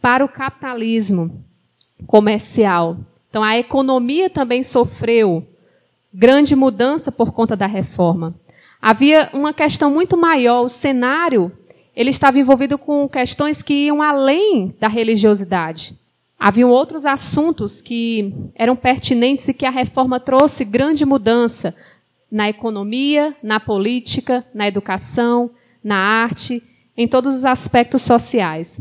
para 0.00 0.24
o 0.24 0.28
capitalismo 0.28 1.44
comercial. 2.06 2.96
Então 3.28 3.42
a 3.42 3.58
economia 3.58 4.30
também 4.30 4.62
sofreu 4.62 5.46
grande 6.14 6.54
mudança 6.54 7.10
por 7.10 7.32
conta 7.32 7.56
da 7.56 7.66
reforma. 7.66 8.34
Havia 8.80 9.28
uma 9.34 9.52
questão 9.52 9.90
muito 9.90 10.16
maior, 10.16 10.62
o 10.62 10.68
cenário 10.68 11.52
ele 11.94 12.10
estava 12.10 12.38
envolvido 12.38 12.78
com 12.78 13.08
questões 13.08 13.62
que 13.62 13.74
iam 13.86 14.00
além 14.00 14.74
da 14.80 14.88
religiosidade. 14.88 15.98
Haviam 16.38 16.70
outros 16.70 17.04
assuntos 17.04 17.82
que 17.82 18.32
eram 18.54 18.74
pertinentes 18.74 19.48
e 19.48 19.54
que 19.54 19.66
a 19.66 19.70
reforma 19.70 20.18
trouxe 20.18 20.64
grande 20.64 21.04
mudança 21.04 21.74
na 22.30 22.48
economia, 22.48 23.36
na 23.42 23.60
política, 23.60 24.46
na 24.54 24.66
educação, 24.66 25.50
na 25.84 25.96
arte, 25.96 26.62
em 27.00 27.08
todos 27.08 27.34
os 27.34 27.44
aspectos 27.46 28.02
sociais. 28.02 28.78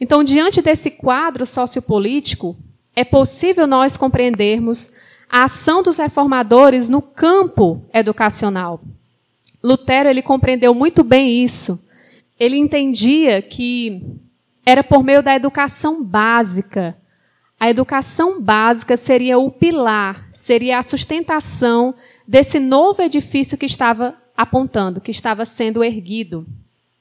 Então, 0.00 0.24
diante 0.24 0.62
desse 0.62 0.92
quadro 0.92 1.44
sociopolítico, 1.44 2.56
é 2.96 3.04
possível 3.04 3.66
nós 3.66 3.98
compreendermos 3.98 4.94
a 5.28 5.44
ação 5.44 5.82
dos 5.82 5.98
reformadores 5.98 6.88
no 6.88 7.02
campo 7.02 7.84
educacional. 7.92 8.80
Lutero 9.62 10.08
ele 10.08 10.22
compreendeu 10.22 10.72
muito 10.74 11.04
bem 11.04 11.44
isso. 11.44 11.86
Ele 12.38 12.56
entendia 12.56 13.42
que 13.42 14.00
era 14.64 14.82
por 14.82 15.04
meio 15.04 15.22
da 15.22 15.36
educação 15.36 16.02
básica. 16.02 16.96
A 17.60 17.68
educação 17.68 18.40
básica 18.40 18.96
seria 18.96 19.38
o 19.38 19.50
pilar, 19.50 20.28
seria 20.32 20.78
a 20.78 20.82
sustentação 20.82 21.94
desse 22.26 22.58
novo 22.58 23.02
edifício 23.02 23.58
que 23.58 23.66
estava 23.66 24.16
apontando, 24.34 24.98
que 24.98 25.10
estava 25.10 25.44
sendo 25.44 25.84
erguido. 25.84 26.46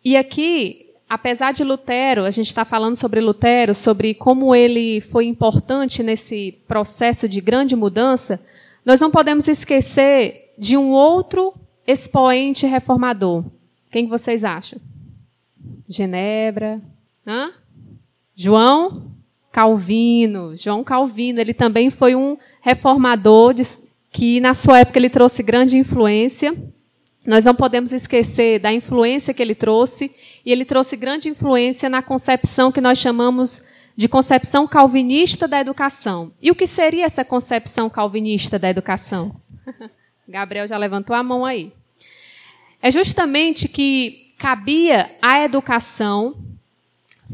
E 0.04 0.16
aqui, 0.16 0.88
apesar 1.10 1.52
de 1.52 1.64
Lutero, 1.64 2.24
a 2.24 2.32
gente 2.32 2.48
está 2.48 2.64
falando 2.64 2.96
sobre 2.96 3.20
Lutero, 3.20 3.76
sobre 3.76 4.14
como 4.14 4.56
ele 4.56 5.02
foi 5.02 5.26
importante 5.26 6.02
nesse 6.04 6.54
processo 6.68 7.28
de 7.28 7.42
grande 7.42 7.76
mudança, 7.76 8.44
nós 8.86 9.02
não 9.02 9.12
podemos 9.12 9.48
esquecer 9.48 10.54
de 10.58 10.78
um 10.78 10.92
outro 10.92 11.54
expoente 11.86 12.66
reformador. 12.66 13.44
Quem 13.90 14.08
vocês 14.08 14.44
acham? 14.44 14.80
Genebra. 15.88 16.82
Hã? 17.26 17.52
João 18.36 19.12
Calvino. 19.52 20.56
João 20.56 20.84
Calvino, 20.84 21.40
ele 21.40 21.54
também 21.54 21.90
foi 21.90 22.16
um 22.16 22.38
reformador 22.62 23.54
de, 23.54 23.64
que, 24.12 24.40
na 24.40 24.54
sua 24.54 24.80
época, 24.80 25.00
ele 25.00 25.10
trouxe 25.10 25.44
grande 25.44 25.78
influência. 25.78 26.56
Nós 27.30 27.46
não 27.46 27.54
podemos 27.54 27.94
esquecer 27.94 28.60
da 28.60 28.74
influência 28.74 29.36
que 29.36 29.44
ele 29.44 29.54
trouxe, 29.54 30.12
e 30.44 30.52
ele 30.52 30.66
trouxe 30.66 30.98
grande 30.98 31.30
influência 31.30 31.88
na 31.88 32.02
concepção 32.02 32.72
que 32.72 32.82
nós 32.82 32.98
chamamos 32.98 33.68
de 33.96 34.10
concepção 34.10 34.68
calvinista 34.68 35.48
da 35.48 35.60
educação. 35.60 36.32
E 36.42 36.50
o 36.50 36.56
que 36.56 36.66
seria 36.66 37.06
essa 37.06 37.24
concepção 37.24 37.88
calvinista 37.88 38.58
da 38.58 38.68
educação? 38.68 39.36
Gabriel 40.28 40.68
já 40.68 40.76
levantou 40.76 41.16
a 41.16 41.22
mão 41.22 41.46
aí. 41.46 41.72
É 42.82 42.90
justamente 42.90 43.68
que 43.68 44.34
cabia 44.40 45.16
à 45.22 45.40
educação 45.44 46.36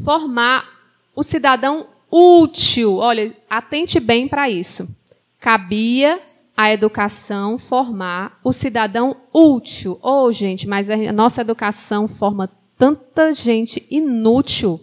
formar 0.04 0.68
o 1.14 1.22
cidadão 1.22 1.86
útil. 2.10 2.96
Olha, 2.96 3.34
atente 3.48 3.98
bem 3.98 4.28
para 4.28 4.50
isso. 4.50 4.94
Cabia 5.40 6.20
à 6.56 6.72
educação 6.72 7.58
formar 7.58 8.38
o 8.42 8.52
cidadão 8.52 9.16
útil. 9.32 9.98
Oh, 10.02 10.32
gente, 10.32 10.66
mas 10.66 10.88
a 10.88 11.12
nossa 11.12 11.42
educação 11.42 12.08
forma 12.08 12.50
tanta 12.78 13.32
gente 13.34 13.86
inútil 13.90 14.80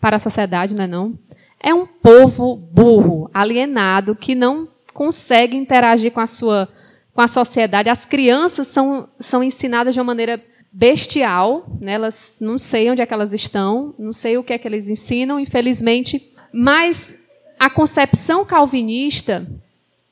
para 0.00 0.16
a 0.16 0.20
sociedade, 0.20 0.74
não 0.74 0.84
é 0.84 0.86
não? 0.86 1.18
É 1.62 1.74
um 1.74 1.86
povo 1.86 2.56
burro, 2.56 3.30
alienado, 3.34 4.16
que 4.16 4.34
não 4.34 4.68
consegue 4.94 5.56
interagir 5.56 6.10
com 6.10 6.20
a 6.20 6.26
sua 6.26 6.68
com 7.12 7.20
a 7.20 7.28
sociedade. 7.28 7.90
As 7.90 8.06
crianças 8.06 8.68
são, 8.68 9.08
são 9.18 9.42
ensinadas 9.42 9.94
de 9.94 10.00
uma 10.00 10.04
maneira 10.04 10.42
bestial, 10.72 11.66
né? 11.80 11.92
elas 11.92 12.36
não 12.40 12.56
sei 12.56 12.90
onde 12.90 13.02
é 13.02 13.06
que 13.06 13.12
elas 13.12 13.32
estão, 13.32 13.94
não 13.98 14.12
sei 14.12 14.38
o 14.38 14.44
que 14.44 14.52
é 14.52 14.58
que 14.58 14.66
eles 14.66 14.88
ensinam, 14.88 15.38
infelizmente, 15.38 16.32
mas 16.52 17.16
a 17.58 17.68
concepção 17.68 18.44
calvinista 18.44 19.46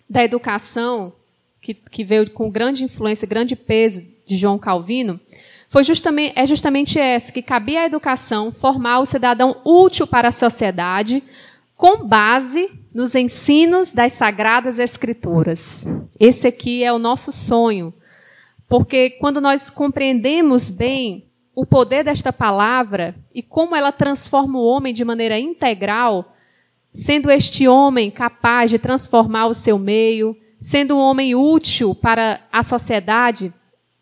da 0.08 0.24
educação, 0.24 1.12
que, 1.60 1.74
que 1.74 2.04
veio 2.04 2.30
com 2.30 2.50
grande 2.50 2.84
influência, 2.84 3.26
grande 3.26 3.54
peso 3.54 4.06
de 4.24 4.36
João 4.36 4.58
Calvino, 4.58 5.20
foi 5.68 5.84
justamente, 5.84 6.32
é 6.34 6.46
justamente 6.46 6.98
essa, 6.98 7.30
que 7.30 7.42
cabia 7.42 7.82
à 7.82 7.86
educação 7.86 8.50
formar 8.50 9.00
o 9.00 9.06
cidadão 9.06 9.60
útil 9.64 10.06
para 10.06 10.28
a 10.28 10.32
sociedade, 10.32 11.22
com 11.76 12.04
base 12.04 12.70
nos 12.92 13.14
ensinos 13.14 13.92
das 13.92 14.12
Sagradas 14.14 14.78
Escrituras. 14.78 15.86
Esse 16.18 16.48
aqui 16.48 16.82
é 16.82 16.92
o 16.92 16.98
nosso 16.98 17.30
sonho, 17.30 17.92
porque 18.66 19.10
quando 19.10 19.40
nós 19.40 19.68
compreendemos 19.68 20.70
bem 20.70 21.26
o 21.54 21.66
poder 21.66 22.02
desta 22.02 22.32
palavra 22.32 23.14
e 23.34 23.42
como 23.42 23.76
ela 23.76 23.92
transforma 23.92 24.58
o 24.58 24.64
homem 24.64 24.94
de 24.94 25.04
maneira 25.04 25.38
integral, 25.38 26.34
sendo 26.98 27.30
este 27.30 27.68
homem 27.68 28.10
capaz 28.10 28.72
de 28.72 28.78
transformar 28.78 29.46
o 29.46 29.54
seu 29.54 29.78
meio, 29.78 30.36
sendo 30.58 30.96
um 30.96 30.98
homem 30.98 31.32
útil 31.32 31.94
para 31.94 32.40
a 32.52 32.60
sociedade, 32.60 33.54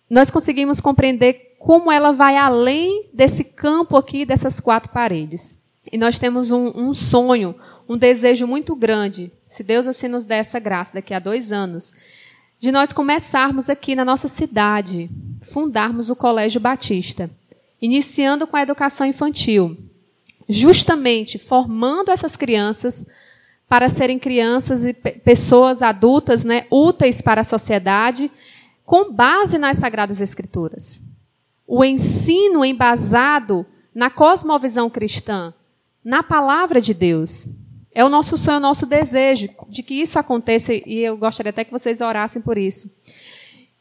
nós 0.09 0.31
conseguimos 0.31 0.81
compreender 0.81 1.57
como 1.59 1.93
ela 1.93 2.11
vai 2.11 2.39
além 2.39 3.11
desse 3.13 3.45
campo 3.45 3.99
aqui, 3.99 4.25
dessas 4.25 4.61
quatro 4.61 4.91
paredes. 4.93 5.61
E 5.93 5.99
nós 5.99 6.19
temos 6.19 6.51
um, 6.51 6.69
um 6.75 6.95
sonho, 6.95 7.55
um 7.87 7.99
desejo 7.99 8.47
muito 8.47 8.75
grande, 8.75 9.31
se 9.45 9.63
Deus 9.63 9.87
assim 9.87 10.09
nos 10.09 10.25
der 10.25 10.39
essa 10.39 10.59
graça 10.59 10.95
daqui 10.95 11.13
a 11.13 11.19
dois 11.19 11.53
anos, 11.53 11.93
de 12.59 12.73
nós 12.73 12.95
começarmos 12.95 13.69
aqui 13.69 13.95
na 13.95 14.07
nossa 14.07 14.27
cidade, 14.27 15.11
fundarmos 15.43 16.09
o 16.09 16.17
Colégio 16.17 16.63
Batista, 16.63 17.31
iniciando 17.79 18.47
com 18.47 18.57
a 18.57 18.63
educação 18.63 19.07
infantil, 19.07 19.77
justamente 20.49 21.39
formando 21.39 22.11
essas 22.11 22.37
crianças 22.37 23.07
para 23.69 23.89
serem 23.89 24.19
crianças 24.19 24.85
e 24.85 24.95
pessoas 24.95 25.83
adultas 25.83 26.45
né, 26.45 26.67
úteis 26.71 27.21
para 27.21 27.41
a 27.41 27.45
sociedade, 27.45 28.31
com 28.85 29.13
base 29.13 29.59
nas 29.59 29.79
Sagradas 29.79 30.21
Escrituras. 30.21 31.03
O 31.67 31.85
ensino 31.85 32.65
embasado 32.65 33.67
na 33.93 34.09
cosmovisão 34.09 34.89
cristã, 34.89 35.53
na 36.05 36.23
palavra 36.23 36.81
de 36.81 36.95
Deus. 36.95 37.49
É 37.93 38.05
o 38.05 38.09
nosso 38.09 38.37
sonho, 38.37 38.57
é 38.57 38.59
o 38.59 38.61
nosso 38.61 38.87
desejo 38.87 39.49
de 39.69 39.83
que 39.83 39.95
isso 39.95 40.19
aconteça 40.19 40.73
e 40.73 41.01
eu 41.01 41.17
gostaria 41.17 41.51
até 41.51 41.65
que 41.65 41.73
vocês 41.73 42.01
orassem 42.01 42.41
por 42.41 42.57
isso. 42.57 42.95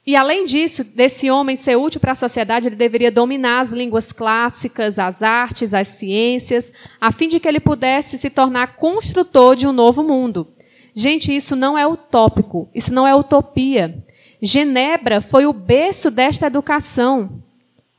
E 0.07 0.15
além 0.15 0.45
disso, 0.45 0.83
desse 0.95 1.31
homem 1.31 1.55
ser 1.55 1.77
útil 1.77 1.99
para 1.99 2.11
a 2.11 2.15
sociedade, 2.15 2.67
ele 2.67 2.75
deveria 2.75 3.11
dominar 3.11 3.61
as 3.61 3.71
línguas 3.71 4.11
clássicas, 4.11 4.99
as 4.99 5.23
artes, 5.23 5.73
as 5.73 5.87
ciências, 5.87 6.71
a 7.01 7.11
fim 7.11 7.27
de 7.27 7.39
que 7.39 7.47
ele 7.47 7.59
pudesse 7.59 8.17
se 8.17 8.29
tornar 8.29 8.75
construtor 8.75 9.55
de 9.55 9.67
um 9.67 9.71
novo 9.71 10.03
mundo. 10.03 10.47
Gente, 10.93 11.35
isso 11.35 11.55
não 11.55 11.75
é 11.75 11.87
utópico, 11.87 12.69
isso 12.73 12.93
não 12.93 13.07
é 13.07 13.15
utopia. 13.15 14.05
Genebra 14.39 15.21
foi 15.21 15.47
o 15.47 15.53
berço 15.53 16.11
desta 16.11 16.45
educação. 16.45 17.43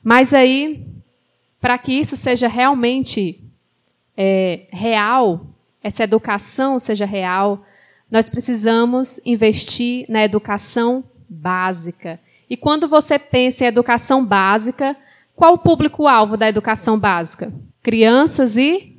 Mas 0.03 0.33
aí, 0.33 0.87
para 1.61 1.77
que 1.77 1.92
isso 1.92 2.16
seja 2.16 2.47
realmente 2.47 3.42
é, 4.16 4.64
real, 4.73 5.45
essa 5.83 6.05
educação 6.05 6.79
seja 6.79 7.05
real, 7.05 7.64
nós 8.09 8.31
precisamos 8.31 9.21
investir 9.27 10.07
na 10.09 10.25
educação 10.25 11.03
básica. 11.29 12.21
E 12.49 12.57
quando 12.57 12.89
você 12.89 13.19
pensa 13.19 13.65
em 13.65 13.69
educação 13.69 14.25
básica, 14.25 14.97
qual 15.35 15.55
o 15.55 15.59
público-alvo 15.59 16.37
da 16.37 16.49
educação 16.49 16.99
básica? 16.99 17.53
Crianças 17.83 18.57
e 18.57 18.97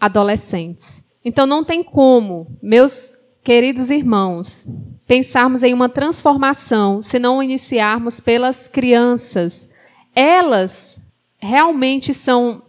adolescentes. 0.00 1.04
Então 1.24 1.46
não 1.46 1.64
tem 1.64 1.82
como, 1.82 2.56
meus 2.62 3.16
queridos 3.42 3.90
irmãos, 3.90 4.66
pensarmos 5.06 5.62
em 5.62 5.72
uma 5.72 5.88
transformação 5.88 7.02
se 7.02 7.18
não 7.18 7.42
iniciarmos 7.42 8.20
pelas 8.20 8.68
crianças. 8.68 9.68
Elas 10.14 10.98
realmente 11.38 12.12
são 12.12 12.62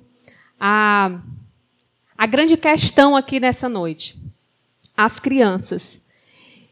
a 0.60 1.20
a 2.18 2.26
grande 2.26 2.58
questão 2.58 3.16
aqui 3.16 3.40
nessa 3.40 3.70
noite: 3.70 4.20
as 4.96 5.20
crianças. 5.20 6.02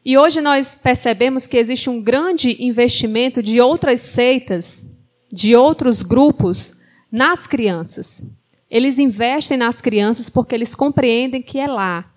E 0.05 0.19
hoje 0.19 0.39
nós 0.39 0.75
percebemos 0.75 1.47
que 1.47 1.57
existe 1.57 1.89
um 1.89 1.99
grande 1.99 2.63
investimento 2.63 3.41
de 3.41 3.59
outras 3.59 4.01
seitas, 4.01 4.85
de 5.33 5.55
outros 5.55 6.03
grupos, 6.03 6.79
nas 7.11 7.47
crianças. 7.47 8.23
Eles 8.69 8.99
investem 8.99 9.57
nas 9.57 9.81
crianças 9.81 10.29
porque 10.29 10.53
eles 10.53 10.75
compreendem 10.75 11.41
que 11.41 11.57
é 11.57 11.65
lá, 11.65 12.13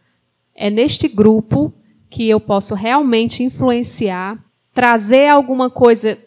é 0.54 0.68
neste 0.68 1.08
grupo 1.08 1.72
que 2.10 2.28
eu 2.28 2.38
posso 2.38 2.74
realmente 2.74 3.42
influenciar, 3.42 4.38
trazer 4.74 5.28
alguma 5.28 5.70
coisa 5.70 6.18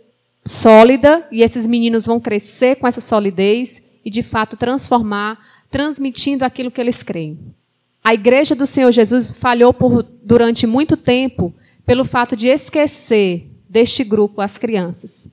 sólida, 0.43 1.27
e 1.31 1.43
esses 1.43 1.67
meninos 1.67 2.07
vão 2.07 2.19
crescer 2.19 2.77
com 2.77 2.87
essa 2.87 3.01
solidez 3.01 3.83
e, 4.03 4.09
de 4.09 4.23
fato, 4.23 4.57
transformar 4.57 5.37
transmitindo 5.69 6.43
aquilo 6.43 6.71
que 6.71 6.81
eles 6.81 7.03
creem. 7.03 7.53
A 8.03 8.13
igreja 8.13 8.55
do 8.55 8.65
Senhor 8.65 8.91
Jesus 8.91 9.31
falhou 9.31 9.73
por, 9.73 10.03
durante 10.23 10.65
muito 10.65 10.97
tempo 10.97 11.53
pelo 11.85 12.03
fato 12.03 12.35
de 12.35 12.47
esquecer 12.47 13.49
deste 13.69 14.03
grupo 14.03 14.41
as 14.41 14.57
crianças. 14.57 15.29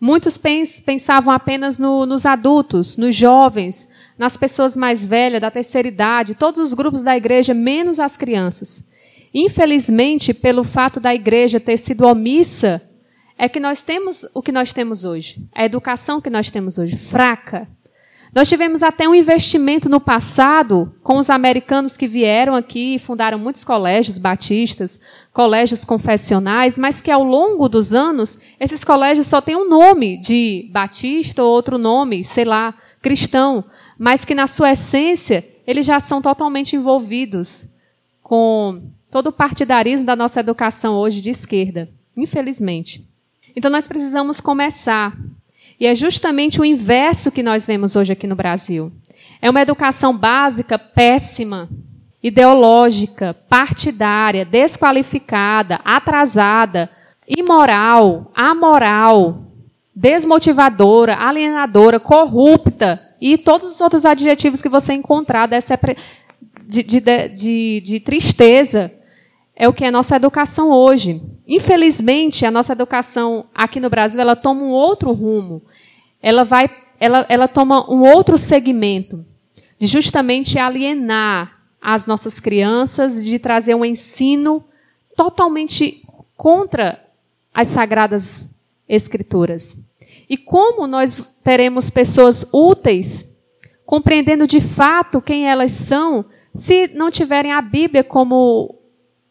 Muitos 0.00 0.36
pensavam 0.36 1.32
apenas 1.32 1.78
no, 1.78 2.04
nos 2.04 2.26
adultos, 2.26 2.96
nos 2.96 3.14
jovens, 3.14 3.88
nas 4.18 4.36
pessoas 4.36 4.76
mais 4.76 5.06
velhas, 5.06 5.40
da 5.40 5.50
terceira 5.50 5.86
idade, 5.86 6.34
todos 6.34 6.58
os 6.58 6.74
grupos 6.74 7.02
da 7.02 7.16
igreja, 7.16 7.54
menos 7.54 8.00
as 8.00 8.16
crianças. 8.16 8.84
Infelizmente, 9.32 10.34
pelo 10.34 10.64
fato 10.64 10.98
da 10.98 11.14
igreja 11.14 11.60
ter 11.60 11.76
sido 11.76 12.04
omissa, 12.04 12.82
é 13.38 13.48
que 13.48 13.60
nós 13.60 13.80
temos 13.80 14.26
o 14.34 14.42
que 14.42 14.52
nós 14.52 14.72
temos 14.72 15.04
hoje, 15.04 15.48
a 15.54 15.64
educação 15.64 16.20
que 16.20 16.30
nós 16.30 16.50
temos 16.50 16.78
hoje, 16.78 16.96
fraca. 16.96 17.68
Nós 18.34 18.48
tivemos 18.48 18.82
até 18.82 19.06
um 19.06 19.14
investimento 19.14 19.90
no 19.90 20.00
passado 20.00 20.94
com 21.02 21.18
os 21.18 21.28
americanos 21.28 21.98
que 21.98 22.06
vieram 22.06 22.54
aqui 22.54 22.94
e 22.94 22.98
fundaram 22.98 23.38
muitos 23.38 23.62
colégios 23.62 24.16
batistas, 24.16 24.98
colégios 25.34 25.84
confessionais, 25.84 26.78
mas 26.78 26.98
que 26.98 27.10
ao 27.10 27.22
longo 27.22 27.68
dos 27.68 27.92
anos, 27.92 28.38
esses 28.58 28.82
colégios 28.84 29.26
só 29.26 29.42
têm 29.42 29.54
um 29.54 29.68
nome 29.68 30.16
de 30.16 30.66
batista 30.72 31.44
ou 31.44 31.52
outro 31.52 31.76
nome, 31.76 32.24
sei 32.24 32.46
lá, 32.46 32.74
cristão, 33.02 33.62
mas 33.98 34.24
que 34.24 34.34
na 34.34 34.46
sua 34.46 34.72
essência 34.72 35.46
eles 35.66 35.84
já 35.84 36.00
são 36.00 36.22
totalmente 36.22 36.74
envolvidos 36.74 37.76
com 38.22 38.82
todo 39.10 39.26
o 39.26 39.32
partidarismo 39.32 40.06
da 40.06 40.16
nossa 40.16 40.40
educação 40.40 40.94
hoje 40.94 41.20
de 41.20 41.28
esquerda, 41.28 41.90
infelizmente. 42.16 43.06
Então 43.54 43.70
nós 43.70 43.86
precisamos 43.86 44.40
começar. 44.40 45.14
E 45.82 45.86
é 45.88 45.96
justamente 45.96 46.60
o 46.60 46.64
inverso 46.64 47.32
que 47.32 47.42
nós 47.42 47.66
vemos 47.66 47.96
hoje 47.96 48.12
aqui 48.12 48.24
no 48.24 48.36
Brasil. 48.36 48.92
É 49.40 49.50
uma 49.50 49.62
educação 49.62 50.16
básica 50.16 50.78
péssima, 50.78 51.68
ideológica, 52.22 53.34
partidária, 53.48 54.44
desqualificada, 54.44 55.80
atrasada, 55.84 56.88
imoral, 57.26 58.30
amoral, 58.32 59.46
desmotivadora, 59.92 61.16
alienadora, 61.16 61.98
corrupta 61.98 63.02
e 63.20 63.36
todos 63.36 63.72
os 63.72 63.80
outros 63.80 64.06
adjetivos 64.06 64.62
que 64.62 64.68
você 64.68 64.92
encontrar 64.92 65.46
dessa 65.46 65.76
de, 66.64 66.84
de, 66.84 67.00
de, 67.00 67.82
de 67.84 67.98
tristeza 67.98 68.92
é 69.54 69.68
o 69.68 69.72
que 69.72 69.84
é 69.84 69.88
a 69.88 69.92
nossa 69.92 70.16
educação 70.16 70.70
hoje. 70.70 71.22
Infelizmente, 71.46 72.46
a 72.46 72.50
nossa 72.50 72.72
educação 72.72 73.46
aqui 73.54 73.78
no 73.80 73.90
Brasil, 73.90 74.20
ela 74.20 74.34
toma 74.36 74.62
um 74.62 74.70
outro 74.70 75.12
rumo. 75.12 75.62
Ela 76.22 76.44
vai, 76.44 76.70
ela, 76.98 77.26
ela 77.28 77.48
toma 77.48 77.90
um 77.90 78.02
outro 78.02 78.38
segmento 78.38 79.24
de 79.78 79.86
justamente 79.86 80.58
alienar 80.58 81.60
as 81.80 82.06
nossas 82.06 82.38
crianças, 82.38 83.24
de 83.24 83.38
trazer 83.38 83.74
um 83.74 83.84
ensino 83.84 84.64
totalmente 85.16 86.02
contra 86.36 87.02
as 87.52 87.68
sagradas 87.68 88.48
escrituras. 88.88 89.78
E 90.28 90.36
como 90.36 90.86
nós 90.86 91.22
teremos 91.42 91.90
pessoas 91.90 92.46
úteis, 92.52 93.28
compreendendo 93.84 94.46
de 94.46 94.60
fato 94.60 95.20
quem 95.20 95.48
elas 95.48 95.72
são, 95.72 96.24
se 96.54 96.88
não 96.94 97.10
tiverem 97.10 97.52
a 97.52 97.60
Bíblia 97.60 98.04
como 98.04 98.81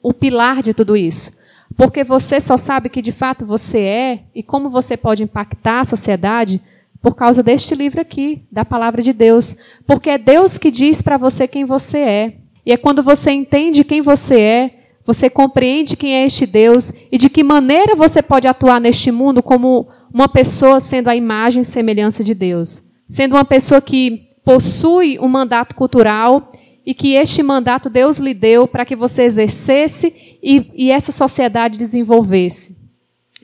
o 0.02 0.14
pilar 0.14 0.62
de 0.62 0.74
tudo 0.74 0.98
isso. 0.98 1.40
Porque 1.76 2.04
você 2.04 2.40
só 2.40 2.58
sabe 2.58 2.90
que 2.90 3.02
de 3.02 3.12
fato 3.12 3.46
você 3.46 3.80
é 3.80 4.24
e 4.36 4.44
como 4.44 4.70
você 4.70 4.98
pode 4.98 5.24
impactar 5.24 5.82
a 5.82 5.86
sociedade 5.86 6.62
por 7.02 7.16
causa 7.16 7.42
deste 7.42 7.74
livro 7.74 8.00
aqui, 8.00 8.44
da 8.52 8.64
palavra 8.64 9.02
de 9.02 9.14
Deus. 9.14 9.56
Porque 9.88 10.10
é 10.10 10.18
Deus 10.18 10.58
que 10.58 10.70
diz 10.70 11.02
para 11.02 11.18
você 11.18 11.48
quem 11.48 11.66
você 11.66 11.98
é. 11.98 12.38
E 12.66 12.72
é 12.72 12.78
quando 12.78 13.02
você 13.02 13.32
entende 13.32 13.84
quem 13.84 14.02
você 14.02 14.40
é, 14.40 14.82
você 15.04 15.30
compreende 15.30 15.96
quem 15.96 16.14
é 16.14 16.26
este 16.26 16.46
Deus 16.46 16.92
e 17.12 17.18
de 17.18 17.30
que 17.30 17.44
maneira 17.44 17.96
você 17.96 18.22
pode 18.22 18.48
atuar 18.48 18.80
neste 18.80 19.12
mundo 19.12 19.42
como 19.42 19.88
uma 20.14 20.28
pessoa 20.28 20.80
sendo 20.80 21.10
a 21.10 21.16
imagem 21.16 21.62
e 21.62 21.66
semelhança 21.66 22.24
de 22.24 22.36
Deus. 22.36 22.84
Sendo 23.08 23.36
uma 23.36 23.46
pessoa 23.46 23.82
que 23.82 24.28
possui 24.46 25.18
um 25.20 25.28
mandato 25.28 25.76
cultural 25.76 26.52
e 26.86 26.94
que 26.94 27.14
este 27.14 27.44
mandato 27.44 27.90
Deus 27.90 28.18
lhe 28.18 28.34
deu 28.34 28.68
para 28.68 28.86
que 28.86 28.96
você 28.96 29.24
exercesse 29.24 30.38
e, 30.42 30.72
e 30.74 30.92
essa 30.92 31.12
sociedade 31.12 31.78
desenvolvesse. 31.78 32.76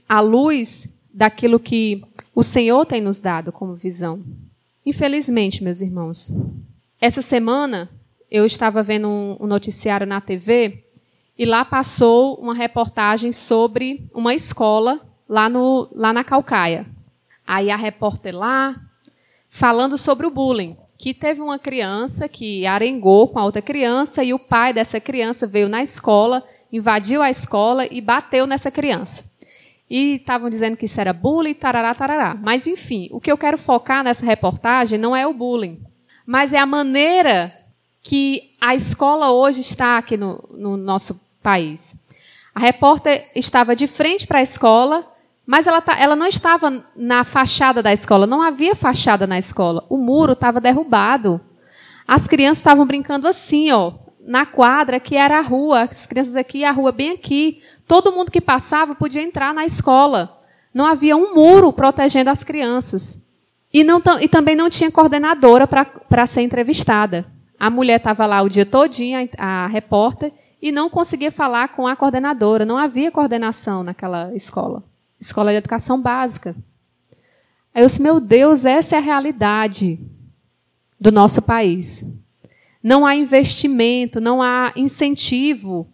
À 0.07 0.19
luz 0.19 0.89
daquilo 1.13 1.59
que 1.59 2.01
o 2.33 2.43
Senhor 2.43 2.85
tem 2.85 3.01
nos 3.01 3.19
dado 3.19 3.51
como 3.51 3.75
visão. 3.75 4.23
Infelizmente, 4.85 5.63
meus 5.63 5.81
irmãos, 5.81 6.33
essa 6.99 7.21
semana 7.21 7.89
eu 8.29 8.45
estava 8.45 8.81
vendo 8.81 9.07
um, 9.07 9.37
um 9.39 9.47
noticiário 9.47 10.07
na 10.07 10.21
TV 10.21 10.83
e 11.37 11.45
lá 11.45 11.63
passou 11.63 12.35
uma 12.35 12.53
reportagem 12.53 13.31
sobre 13.31 14.07
uma 14.13 14.33
escola 14.33 14.99
lá, 15.29 15.47
no, 15.47 15.87
lá 15.91 16.11
na 16.11 16.23
Calcaia. 16.23 16.85
Aí 17.45 17.69
a 17.69 17.75
repórter 17.75 18.35
lá 18.35 18.75
falando 19.49 19.97
sobre 19.97 20.25
o 20.25 20.31
bullying 20.31 20.75
que 20.97 21.13
teve 21.13 21.41
uma 21.41 21.59
criança 21.59 22.27
que 22.27 22.65
arengou 22.65 23.27
com 23.27 23.37
a 23.37 23.45
outra 23.45 23.61
criança 23.61 24.23
e 24.23 24.33
o 24.33 24.39
pai 24.39 24.73
dessa 24.73 24.99
criança 24.99 25.45
veio 25.45 25.69
na 25.69 25.83
escola, 25.83 26.43
invadiu 26.71 27.21
a 27.21 27.29
escola 27.29 27.85
e 27.85 28.01
bateu 28.01 28.47
nessa 28.47 28.71
criança. 28.71 29.29
E 29.89 30.15
estavam 30.15 30.49
dizendo 30.49 30.75
que 30.75 30.85
isso 30.85 30.99
era 30.99 31.13
bullying, 31.13 31.53
tarará, 31.53 31.93
tarará. 31.93 32.35
Mas, 32.35 32.67
enfim, 32.67 33.07
o 33.11 33.21
que 33.21 33.31
eu 33.31 33.37
quero 33.37 33.57
focar 33.57 34.03
nessa 34.03 34.25
reportagem 34.25 34.97
não 34.97 35.15
é 35.15 35.25
o 35.25 35.33
bullying, 35.33 35.79
mas 36.25 36.51
é 36.51 36.57
a 36.57 36.65
maneira 36.65 37.53
que 38.01 38.55
a 38.59 38.75
escola 38.75 39.31
hoje 39.31 39.61
está 39.61 39.97
aqui 39.97 40.17
no, 40.17 40.43
no 40.51 40.75
nosso 40.75 41.21
país. 41.41 41.95
A 42.53 42.59
repórter 42.59 43.29
estava 43.35 43.75
de 43.75 43.85
frente 43.85 44.25
para 44.25 44.39
a 44.39 44.43
escola 44.43 45.07
mas 45.47 45.65
ela, 45.65 45.79
tá, 45.79 45.97
ela, 45.97 46.13
não 46.13 46.27
estava 46.27 46.83
na 46.93 47.23
fachada 47.23 47.81
da 47.81 47.93
escola, 47.93 48.27
não 48.27 48.41
havia 48.41 48.75
fachada 48.75 49.25
na 49.25 49.39
escola. 49.39 49.85
O 49.87 49.95
muro 49.95 50.33
estava 50.33 50.59
derrubado. 50.59 51.39
As 52.05 52.27
crianças 52.27 52.57
estavam 52.57 52.85
brincando 52.85 53.29
assim, 53.29 53.71
ó, 53.71 53.93
na 54.19 54.45
quadra, 54.45 54.99
que 54.99 55.15
era 55.15 55.37
a 55.37 55.41
rua, 55.41 55.83
as 55.83 56.05
crianças 56.05 56.35
aqui, 56.35 56.65
a 56.65 56.71
rua 56.71 56.91
bem 56.91 57.11
aqui. 57.11 57.61
Todo 57.87 58.11
mundo 58.11 58.29
que 58.29 58.41
passava 58.41 58.93
podia 58.93 59.21
entrar 59.21 59.53
na 59.53 59.63
escola. 59.63 60.37
Não 60.73 60.85
havia 60.85 61.15
um 61.15 61.33
muro 61.33 61.71
protegendo 61.71 62.29
as 62.29 62.43
crianças. 62.43 63.17
E, 63.73 63.85
não, 63.85 64.01
e 64.19 64.27
também 64.27 64.55
não 64.55 64.69
tinha 64.69 64.91
coordenadora 64.91 65.65
para 65.65 66.25
ser 66.25 66.41
entrevistada. 66.41 67.25
A 67.57 67.69
mulher 67.69 67.99
estava 67.99 68.25
lá 68.25 68.41
o 68.41 68.49
dia 68.49 68.65
todinho, 68.65 69.29
a, 69.37 69.63
a 69.63 69.67
repórter, 69.67 70.33
e 70.61 70.73
não 70.73 70.89
conseguia 70.89 71.31
falar 71.31 71.69
com 71.69 71.87
a 71.87 71.95
coordenadora. 71.95 72.65
Não 72.65 72.77
havia 72.77 73.11
coordenação 73.11 73.81
naquela 73.81 74.35
escola 74.35 74.83
escola 75.19 75.51
de 75.51 75.57
educação 75.57 76.01
básica. 76.01 76.55
Aí 77.73 77.83
eu 77.83 77.87
disse, 77.87 78.01
meu 78.01 78.19
Deus, 78.19 78.65
essa 78.65 78.95
é 78.95 78.99
a 78.99 79.01
realidade 79.01 79.99
do 80.99 81.11
nosso 81.11 81.41
país. 81.41 82.03
Não 82.81 83.05
há 83.05 83.15
investimento, 83.15 84.21
não 84.21 84.41
há 84.41 84.71
incentivo. 84.75 85.87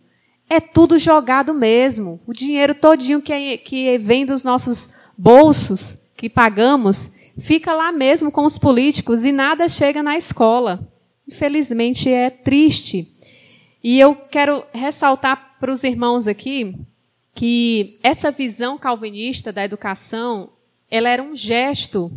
É 0.49 0.59
tudo 0.59 0.99
jogado 0.99 1.53
mesmo. 1.53 2.21
O 2.25 2.33
dinheiro 2.33 2.75
todinho 2.75 3.21
que, 3.21 3.33
é, 3.33 3.57
que 3.57 3.97
vem 3.97 4.25
dos 4.25 4.43
nossos 4.43 4.93
bolsos, 5.17 6.11
que 6.15 6.29
pagamos, 6.29 7.15
fica 7.37 7.73
lá 7.73 7.91
mesmo 7.91 8.31
com 8.31 8.45
os 8.45 8.57
políticos 8.57 9.23
e 9.25 9.31
nada 9.31 9.67
chega 9.67 10.03
na 10.03 10.15
escola. 10.17 10.87
Infelizmente 11.27 12.09
é 12.09 12.29
triste. 12.29 13.11
E 13.83 13.99
eu 13.99 14.15
quero 14.15 14.63
ressaltar 14.73 15.57
para 15.59 15.71
os 15.71 15.83
irmãos 15.83 16.27
aqui 16.27 16.77
que 17.33 17.99
essa 18.03 18.31
visão 18.31 18.77
calvinista 18.77 19.51
da 19.51 19.63
educação, 19.63 20.49
ela 20.89 21.09
era 21.09 21.21
um 21.21 21.35
gesto, 21.35 22.11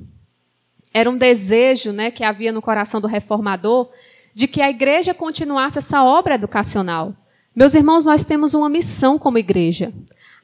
era 0.93 1.11
um 1.11 1.17
desejo, 1.17 1.93
né, 1.93 2.11
que 2.11 2.25
havia 2.25 2.53
no 2.53 2.63
coração 2.63 3.01
do 3.01 3.09
reformador 3.09 3.91
de 4.35 4.47
que 4.47 4.61
a 4.61 4.69
igreja 4.69 5.15
continuasse 5.15 5.79
essa 5.79 6.05
obra 6.05 6.35
educacional. 6.35 7.15
Meus 7.55 7.75
irmãos, 7.75 8.05
nós 8.05 8.25
temos 8.25 8.53
uma 8.53 8.69
missão 8.69 9.19
como 9.19 9.39
igreja. 9.39 9.93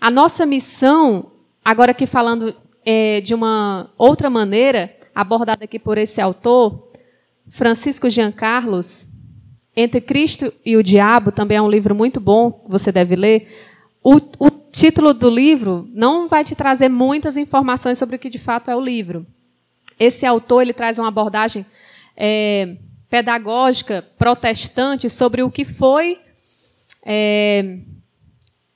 A 0.00 0.10
nossa 0.10 0.46
missão, 0.46 1.30
agora 1.62 1.90
aqui 1.90 2.06
falando 2.06 2.54
é, 2.86 3.20
de 3.20 3.34
uma 3.34 3.90
outra 3.98 4.30
maneira, 4.30 4.96
abordada 5.14 5.64
aqui 5.64 5.78
por 5.78 5.98
esse 5.98 6.22
autor, 6.22 6.88
Francisco 7.48 8.08
Giancarlos, 8.08 9.08
Entre 9.76 10.00
Cristo 10.00 10.52
e 10.64 10.76
o 10.76 10.82
Diabo, 10.82 11.30
também 11.30 11.58
é 11.58 11.62
um 11.62 11.68
livro 11.68 11.94
muito 11.94 12.18
bom, 12.18 12.64
você 12.66 12.90
deve 12.90 13.14
ler. 13.14 13.46
O, 14.02 14.16
o 14.38 14.50
título 14.72 15.12
do 15.12 15.28
livro 15.28 15.88
não 15.92 16.26
vai 16.26 16.42
te 16.42 16.54
trazer 16.54 16.88
muitas 16.88 17.36
informações 17.36 17.98
sobre 17.98 18.16
o 18.16 18.18
que 18.18 18.30
de 18.30 18.38
fato 18.38 18.70
é 18.70 18.74
o 18.74 18.80
livro. 18.80 19.26
Esse 20.00 20.24
autor 20.24 20.62
ele 20.62 20.72
traz 20.72 20.98
uma 20.98 21.08
abordagem 21.08 21.64
é, 22.16 22.76
pedagógica 23.08 24.04
protestante 24.18 25.10
sobre 25.10 25.42
o 25.42 25.50
que 25.50 25.64
foi, 25.64 26.18
é, 27.04 27.78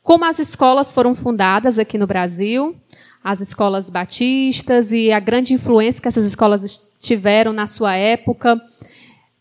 como 0.03 0.25
as 0.25 0.39
escolas 0.39 0.93
foram 0.93 1.14
fundadas 1.14 1.79
aqui 1.79 1.97
no 1.97 2.07
Brasil, 2.07 2.77
as 3.25 3.41
escolas 3.41 3.91
batistas 3.91 4.93
e 4.93 5.11
a 5.11 5.18
grande 5.18 5.55
influência 5.55 6.01
que 6.01 6.09
essas 6.09 6.27
escolas 6.27 6.93
tiveram 7.01 7.53
na 7.53 7.66
sua 7.66 7.97
época, 7.97 8.61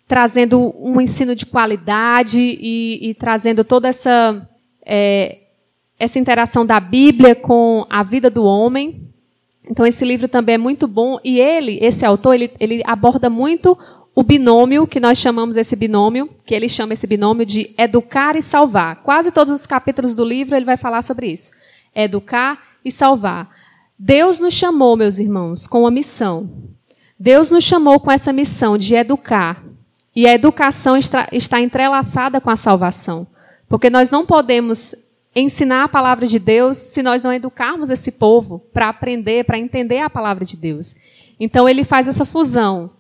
trazendo 0.08 0.74
um 0.80 1.00
ensino 1.02 1.36
de 1.36 1.46
qualidade 1.46 2.40
e, 2.40 3.10
e 3.10 3.14
trazendo 3.14 3.64
toda 3.64 3.88
essa 3.88 4.50
é, 4.84 5.45
essa 6.00 6.20
interação 6.20 6.66
da 6.66 6.80
Bíblia 6.80 7.36
com 7.36 7.86
a 7.90 8.04
vida 8.04 8.30
do 8.30 8.44
homem. 8.44 9.08
Então 9.70 9.86
esse 9.86 10.06
livro 10.06 10.28
também 10.28 10.56
é 10.56 10.58
muito 10.58 10.88
bom 10.88 11.20
e 11.24 11.40
ele, 11.40 11.80
esse 11.82 12.06
autor, 12.06 12.36
ele, 12.36 12.52
ele 12.60 12.82
aborda 12.86 13.30
muito 13.30 13.78
o 14.14 14.24
binômio 14.24 14.88
que 14.88 15.00
nós 15.00 15.18
chamamos 15.18 15.58
esse 15.58 15.76
binômio, 15.76 16.30
que 16.46 16.56
ele 16.56 16.70
chama 16.70 16.94
esse 16.94 17.06
binômio 17.06 17.46
de 17.46 17.76
educar 17.78 18.36
e 18.38 18.42
salvar. 18.42 19.04
Quase 19.04 19.32
todos 19.32 19.52
os 19.52 19.66
capítulos 19.66 20.16
do 20.16 20.24
livro 20.24 20.56
ele 20.56 20.66
vai 20.66 20.78
falar 20.78 21.02
sobre 21.02 21.28
isso. 21.28 21.52
Educar 21.94 22.62
e 22.84 22.92
salvar. 22.92 23.50
Deus 23.98 24.40
nos 24.40 24.54
chamou, 24.54 24.96
meus 24.96 25.20
irmãos, 25.20 25.68
com 25.68 25.82
uma 25.82 25.92
missão. 25.92 26.50
Deus 27.20 27.52
nos 27.52 27.64
chamou 27.64 28.00
com 28.00 28.12
essa 28.12 28.32
missão 28.32 28.78
de 28.78 28.96
educar. 28.96 29.64
E 30.16 30.28
a 30.28 30.34
educação 30.34 30.96
está, 30.96 31.28
entrelaçada 31.62 32.40
com 32.40 32.50
a 32.50 32.56
salvação. 32.56 33.28
Porque 33.68 33.90
nós 33.90 34.12
não 34.12 34.26
podemos 34.26 34.96
ensinar 35.36 35.84
a 35.84 35.90
palavra 35.90 36.26
de 36.26 36.40
Deus 36.40 36.78
se 36.78 37.04
nós 37.04 37.24
não 37.24 37.34
educarmos 37.34 37.90
esse 37.90 38.14
povo 38.14 38.60
para 38.74 38.88
aprender, 38.90 39.44
para 39.44 39.60
entender 39.60 40.00
a 40.00 40.10
palavra 40.10 40.46
de 40.46 40.56
Deus. 40.56 40.96
Então 41.40 41.68
ele 41.68 41.84
faz 41.84 42.08
essa 42.08 42.24
fusão. 42.24 42.92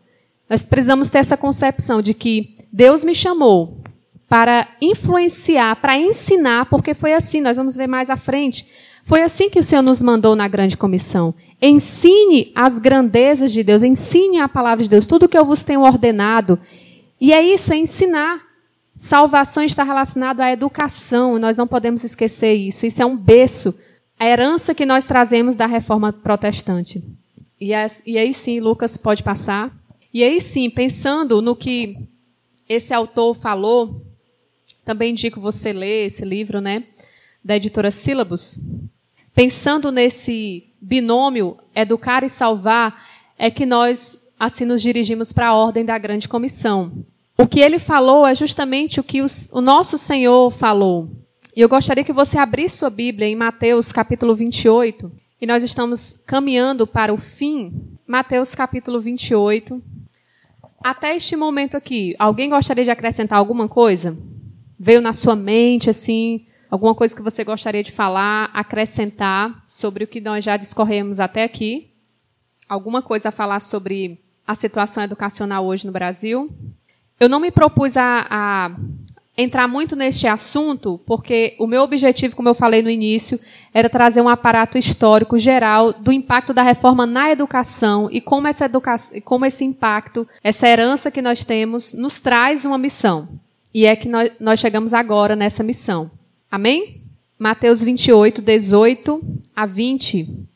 Nós 0.50 0.64
precisamos 0.64 1.10
ter 1.10 1.20
essa 1.20 1.38
concepção 1.38 2.02
de 2.02 2.14
que 2.14 2.58
Deus 2.72 3.04
me 3.04 3.16
chamou 3.16 3.80
para 4.28 4.68
influenciar, 4.82 5.78
para 5.78 5.98
ensinar, 5.98 6.66
porque 6.66 6.94
foi 6.94 7.14
assim, 7.14 7.42
nós 7.42 7.58
vamos 7.58 7.76
ver 7.76 7.88
mais 7.88 8.10
à 8.10 8.18
frente. 8.18 8.68
Foi 9.04 9.22
assim 9.22 9.50
que 9.50 9.60
o 9.60 9.64
Senhor 9.64 9.82
nos 9.82 10.02
mandou 10.02 10.36
na 10.36 10.48
grande 10.48 10.76
comissão. 10.76 11.34
Ensine 11.62 12.52
as 12.56 12.80
grandezas 12.80 13.54
de 13.54 13.64
Deus, 13.64 13.84
ensine 13.84 14.40
a 14.40 14.50
palavra 14.50 14.84
de 14.84 14.90
Deus, 14.90 15.08
tudo 15.08 15.30
que 15.30 15.38
eu 15.38 15.46
vos 15.46 15.64
tenho 15.64 15.82
ordenado. 15.82 16.60
E 17.22 17.32
é 17.32 17.42
isso, 17.42 17.72
é 17.72 17.78
ensinar. 17.78 18.45
Salvação 18.96 19.62
está 19.64 19.84
relacionado 19.84 20.40
à 20.40 20.52
educação, 20.52 21.38
nós 21.38 21.58
não 21.58 21.68
podemos 21.68 22.04
esquecer 22.04 22.54
isso. 22.54 22.86
Isso 22.86 23.02
é 23.02 23.06
um 23.06 23.18
berço, 23.18 23.78
a 24.18 24.26
herança 24.26 24.74
que 24.74 24.86
nós 24.86 25.06
trazemos 25.06 25.58
da 25.58 25.66
reforma 25.66 26.14
protestante. 26.14 27.04
E, 27.60 27.74
aí 27.74 28.34
sim, 28.34 28.60
Lucas 28.62 28.98
pode 28.98 29.22
passar. 29.22 29.76
E 30.14 30.24
aí 30.24 30.40
sim, 30.40 30.70
pensando 30.70 31.42
no 31.42 31.56
que 31.58 31.98
esse 32.70 32.94
autor 32.94 33.34
falou, 33.34 34.02
também 34.86 35.12
indico 35.12 35.42
você 35.42 35.74
ler 35.74 36.06
esse 36.06 36.24
livro, 36.24 36.62
né, 36.62 36.86
da 37.44 37.58
editora 37.58 37.92
Sílabus. 37.92 38.62
Pensando 39.34 39.92
nesse 39.92 40.68
binômio 40.80 41.58
educar 41.76 42.24
e 42.24 42.30
salvar, 42.30 43.06
é 43.38 43.52
que 43.52 43.66
nós 43.66 44.32
assim 44.40 44.64
nos 44.64 44.82
dirigimos 44.82 45.34
para 45.34 45.48
a 45.48 45.56
ordem 45.56 45.84
da 45.84 45.98
grande 45.98 46.30
comissão. 46.30 47.06
O 47.38 47.48
que 47.48 47.60
ele 47.60 47.80
falou 47.80 48.26
é 48.26 48.34
justamente 48.34 49.00
o 49.00 49.04
que 49.04 49.22
os, 49.22 49.52
o 49.52 49.60
nosso 49.60 49.98
Senhor 49.98 50.50
falou. 50.52 51.10
E 51.56 51.60
eu 51.60 51.68
gostaria 51.68 52.04
que 52.04 52.14
você 52.14 52.38
abrisse 52.38 52.78
sua 52.78 52.90
Bíblia 52.90 53.28
em 53.28 53.36
Mateus 53.36 53.92
capítulo 53.92 54.34
28. 54.34 55.12
E 55.42 55.46
nós 55.46 55.62
estamos 55.62 56.24
caminhando 56.26 56.88
para 56.88 57.14
o 57.14 57.18
fim. 57.18 57.98
Mateus 58.08 58.56
capítulo 58.56 59.02
28. 59.02 59.82
Até 60.82 61.16
este 61.16 61.36
momento 61.36 61.76
aqui, 61.76 62.16
alguém 62.18 62.50
gostaria 62.50 62.86
de 62.86 62.92
acrescentar 62.92 63.38
alguma 63.38 63.68
coisa? 63.68 64.18
Veio 64.80 65.02
na 65.02 65.12
sua 65.12 65.36
mente, 65.36 65.90
assim, 65.90 66.46
alguma 66.70 66.96
coisa 66.96 67.16
que 67.16 67.22
você 67.22 67.44
gostaria 67.44 67.84
de 67.84 67.92
falar, 67.92 68.50
acrescentar 68.54 69.62
sobre 69.68 70.04
o 70.04 70.08
que 70.08 70.22
nós 70.22 70.44
já 70.44 70.56
discorremos 70.56 71.20
até 71.20 71.44
aqui? 71.44 71.92
Alguma 72.70 73.02
coisa 73.02 73.30
a 73.30 73.32
falar 73.32 73.60
sobre 73.60 74.24
a 74.48 74.56
situação 74.56 75.04
educacional 75.04 75.66
hoje 75.66 75.86
no 75.86 75.92
Brasil? 75.92 76.50
Eu 77.20 77.30
não 77.30 77.40
me 77.40 77.52
propus 77.52 77.96
a, 77.96 78.28
a 78.30 78.72
entrar 79.38 79.68
muito 79.68 79.96
neste 79.96 80.28
assunto, 80.28 81.00
porque 81.06 81.56
o 81.60 81.68
meu 81.68 81.82
objetivo, 81.82 82.36
como 82.36 82.50
eu 82.50 82.54
falei 82.54 82.82
no 82.82 82.90
início, 82.90 83.40
era 83.74 83.90
trazer 83.90 84.22
um 84.22 84.30
aparato 84.30 84.78
histórico 84.78 85.38
geral 85.38 85.92
do 85.94 86.12
impacto 86.12 86.54
da 86.54 86.64
reforma 86.64 87.06
na 87.06 87.32
educação 87.32 88.10
e 88.12 88.22
como, 88.22 88.48
essa 88.48 88.66
educação, 88.66 89.20
como 89.22 89.46
esse 89.46 89.66
impacto, 89.66 90.28
essa 90.44 90.68
herança 90.68 91.12
que 91.12 91.22
nós 91.22 91.44
temos, 91.44 91.94
nos 91.94 92.20
traz 92.20 92.64
uma 92.66 92.78
missão. 92.78 93.28
E 93.74 93.86
é 93.86 93.96
que 93.96 94.08
nós, 94.08 94.32
nós 94.40 94.60
chegamos 94.60 94.94
agora 94.94 95.36
nessa 95.36 95.64
missão. 95.64 96.10
Amém? 96.50 97.02
Mateus 97.38 97.84
28, 97.84 98.42
18 98.42 99.22
a 99.54 99.66
20. 99.66 100.48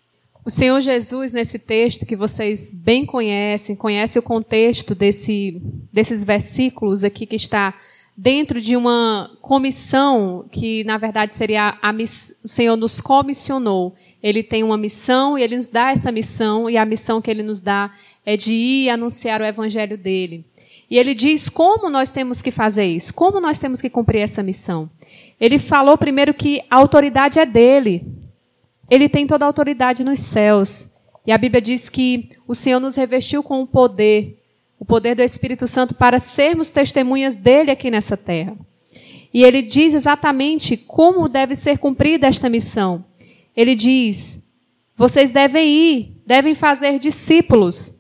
O 0.50 0.52
Senhor 0.52 0.82
Jesus, 0.82 1.32
nesse 1.32 1.60
texto 1.60 2.08
que 2.08 2.16
vocês 2.16 2.72
bem 2.72 3.06
conhecem, 3.06 3.76
conhece 3.76 4.18
o 4.18 4.24
contexto 4.24 4.96
desse, 4.96 5.62
desses 5.94 6.26
versículos 6.26 7.04
aqui 7.04 7.28
que 7.28 7.36
está 7.36 7.76
dentro 8.18 8.60
de 8.60 8.76
uma 8.76 9.30
comissão 9.44 10.48
que, 10.52 10.84
na 10.86 10.98
verdade, 10.98 11.36
seria 11.36 11.78
a, 11.80 11.94
o 12.44 12.48
Senhor 12.48 12.76
nos 12.76 13.00
comissionou. 13.00 13.94
Ele 14.24 14.42
tem 14.42 14.64
uma 14.64 14.76
missão 14.76 15.38
e 15.38 15.44
ele 15.44 15.56
nos 15.56 15.68
dá 15.68 15.92
essa 15.92 16.12
missão, 16.12 16.68
e 16.68 16.78
a 16.78 16.84
missão 16.84 17.22
que 17.22 17.30
ele 17.30 17.44
nos 17.44 17.62
dá 17.62 17.94
é 18.26 18.36
de 18.36 18.52
ir 18.52 18.90
anunciar 18.90 19.42
o 19.42 19.46
evangelho 19.46 20.00
dele. 20.00 20.44
E 20.90 20.98
ele 20.98 21.14
diz 21.14 21.48
como 21.48 21.92
nós 21.92 22.10
temos 22.10 22.42
que 22.42 22.50
fazer 22.50 22.86
isso, 22.86 23.14
como 23.14 23.40
nós 23.40 23.60
temos 23.60 23.80
que 23.82 23.90
cumprir 23.92 24.22
essa 24.22 24.42
missão. 24.42 24.90
Ele 25.40 25.60
falou 25.60 25.96
primeiro 25.96 26.34
que 26.34 26.60
a 26.72 26.78
autoridade 26.78 27.38
é 27.38 27.46
dele. 27.46 28.04
Ele 28.90 29.08
tem 29.08 29.28
toda 29.28 29.46
a 29.46 29.48
autoridade 29.48 30.04
nos 30.04 30.20
céus. 30.20 30.90
E 31.26 31.32
a 31.32 31.38
Bíblia 31.38 31.62
diz 31.62 31.90
que 31.90 32.30
o 32.48 32.56
Senhor 32.56 32.80
nos 32.80 32.96
revestiu 32.96 33.44
com 33.44 33.62
o 33.62 33.68
poder, 33.68 34.42
o 34.80 34.86
poder 34.86 35.16
do 35.16 35.22
Espírito 35.22 35.68
Santo 35.68 35.94
para 35.94 36.18
sermos 36.18 36.72
testemunhas 36.72 37.36
dele 37.36 37.70
aqui 37.70 37.92
nessa 37.92 38.18
terra. 38.18 38.58
E 39.34 39.44
ele 39.44 39.62
diz 39.62 39.94
exatamente 39.94 40.76
como 40.76 41.30
deve 41.30 41.56
ser 41.56 41.78
cumprida 41.78 42.26
esta 42.26 42.50
missão. 42.50 43.06
Ele 43.56 43.76
diz: 43.76 44.42
vocês 44.96 45.32
devem 45.32 45.70
ir, 45.70 46.22
devem 46.26 46.56
fazer 46.56 46.98
discípulos, 46.98 48.00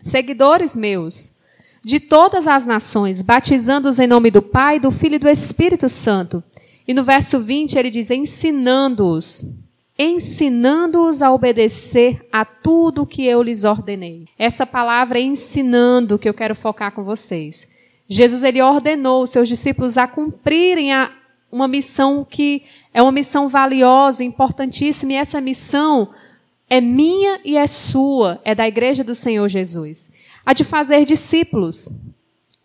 seguidores 0.00 0.76
meus, 0.76 1.38
de 1.82 1.98
todas 1.98 2.46
as 2.46 2.66
nações, 2.66 3.22
batizando-os 3.22 3.98
em 3.98 4.06
nome 4.06 4.30
do 4.30 4.42
Pai, 4.42 4.78
do 4.78 4.90
Filho 4.90 5.14
e 5.14 5.18
do 5.18 5.28
Espírito 5.28 5.88
Santo. 5.88 6.44
E 6.86 6.92
no 6.92 7.02
verso 7.02 7.40
20 7.40 7.78
ele 7.78 7.90
diz: 7.90 8.10
ensinando-os 8.10 9.56
ensinando-os 9.98 11.22
a 11.22 11.32
obedecer 11.32 12.24
a 12.32 12.44
tudo 12.44 13.06
que 13.06 13.26
eu 13.26 13.42
lhes 13.42 13.64
ordenei. 13.64 14.28
Essa 14.38 14.64
palavra 14.64 15.18
é 15.18 15.22
ensinando 15.22 16.18
que 16.18 16.28
eu 16.28 16.34
quero 16.34 16.54
focar 16.54 16.92
com 16.92 17.02
vocês. 17.02 17.68
Jesus 18.06 18.44
ele 18.44 18.62
ordenou 18.62 19.24
os 19.24 19.30
seus 19.30 19.48
discípulos 19.48 19.98
a 19.98 20.06
cumprirem 20.06 20.92
a, 20.92 21.10
uma 21.50 21.66
missão 21.66 22.24
que 22.24 22.62
é 22.94 23.02
uma 23.02 23.10
missão 23.10 23.48
valiosa, 23.48 24.22
importantíssima, 24.22 25.12
e 25.12 25.16
essa 25.16 25.40
missão 25.40 26.10
é 26.70 26.80
minha 26.80 27.40
e 27.44 27.56
é 27.56 27.66
sua, 27.66 28.40
é 28.44 28.54
da 28.54 28.68
igreja 28.68 29.02
do 29.02 29.14
Senhor 29.14 29.48
Jesus. 29.48 30.12
A 30.46 30.52
de 30.52 30.62
fazer 30.62 31.04
discípulos. 31.04 31.88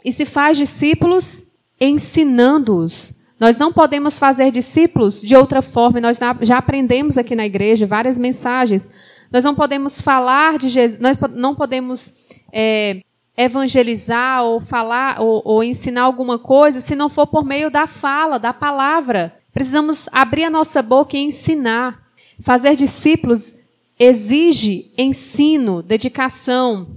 E 0.06 0.12
se 0.12 0.26
faz 0.26 0.58
discípulos 0.58 1.46
ensinando-os 1.80 3.23
nós 3.44 3.58
não 3.58 3.74
podemos 3.74 4.18
fazer 4.18 4.52
discípulos 4.52 5.22
de 5.22 5.36
outra 5.36 5.62
forma, 5.62 6.00
nós 6.00 6.18
já 6.44 6.58
aprendemos 6.58 7.18
aqui 7.18 7.36
na 7.36 7.46
igreja 7.46 7.86
várias 7.86 8.18
mensagens. 8.18 8.90
Nós 9.30 9.44
não 9.44 9.54
podemos 9.54 10.02
falar 10.02 10.58
de 10.58 10.70
Jesus, 10.70 10.98
nós 10.98 11.18
não 11.34 11.54
podemos 11.54 12.30
é, 12.54 13.02
evangelizar 13.36 14.46
ou 14.46 14.62
falar 14.62 15.20
ou, 15.20 15.42
ou 15.44 15.62
ensinar 15.62 16.04
alguma 16.04 16.40
coisa 16.40 16.80
se 16.80 16.96
não 16.96 17.10
for 17.10 17.28
por 17.28 17.44
meio 17.44 17.70
da 17.70 17.86
fala, 17.86 18.40
da 18.40 18.54
palavra. 18.54 19.38
Precisamos 19.54 20.08
abrir 20.14 20.46
a 20.46 20.50
nossa 20.50 20.82
boca 20.82 21.18
e 21.18 21.24
ensinar. 21.24 22.02
Fazer 22.40 22.78
discípulos 22.78 23.56
exige 24.00 24.90
ensino, 24.98 25.84
dedicação 25.84 26.88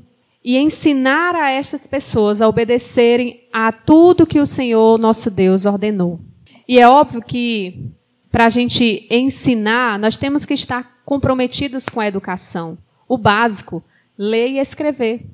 e 0.45 0.57
ensinar 0.57 1.35
a 1.35 1.51
estas 1.51 1.89
pessoas 1.89 2.41
a 2.41 2.49
obedecerem 2.49 3.49
a 3.53 3.73
tudo 3.73 4.25
que 4.25 4.39
o 4.39 4.47
Senhor 4.47 4.97
nosso 4.97 5.29
Deus 5.29 5.67
ordenou. 5.67 6.21
E 6.69 6.81
é 6.81 6.89
óbvio 6.89 7.23
que 7.23 7.91
para 8.31 8.47
a 8.47 8.51
gente 8.51 9.07
ensinar, 9.11 9.99
nós 9.99 10.19
temos 10.19 10.45
que 10.45 10.53
estar 10.53 11.01
comprometidos 11.05 11.89
com 11.89 12.01
a 12.01 12.07
educação. 12.07 12.77
O 13.09 13.17
básico, 13.17 13.83
ler 14.19 14.49
e 14.49 14.59
escrever. 14.59 15.25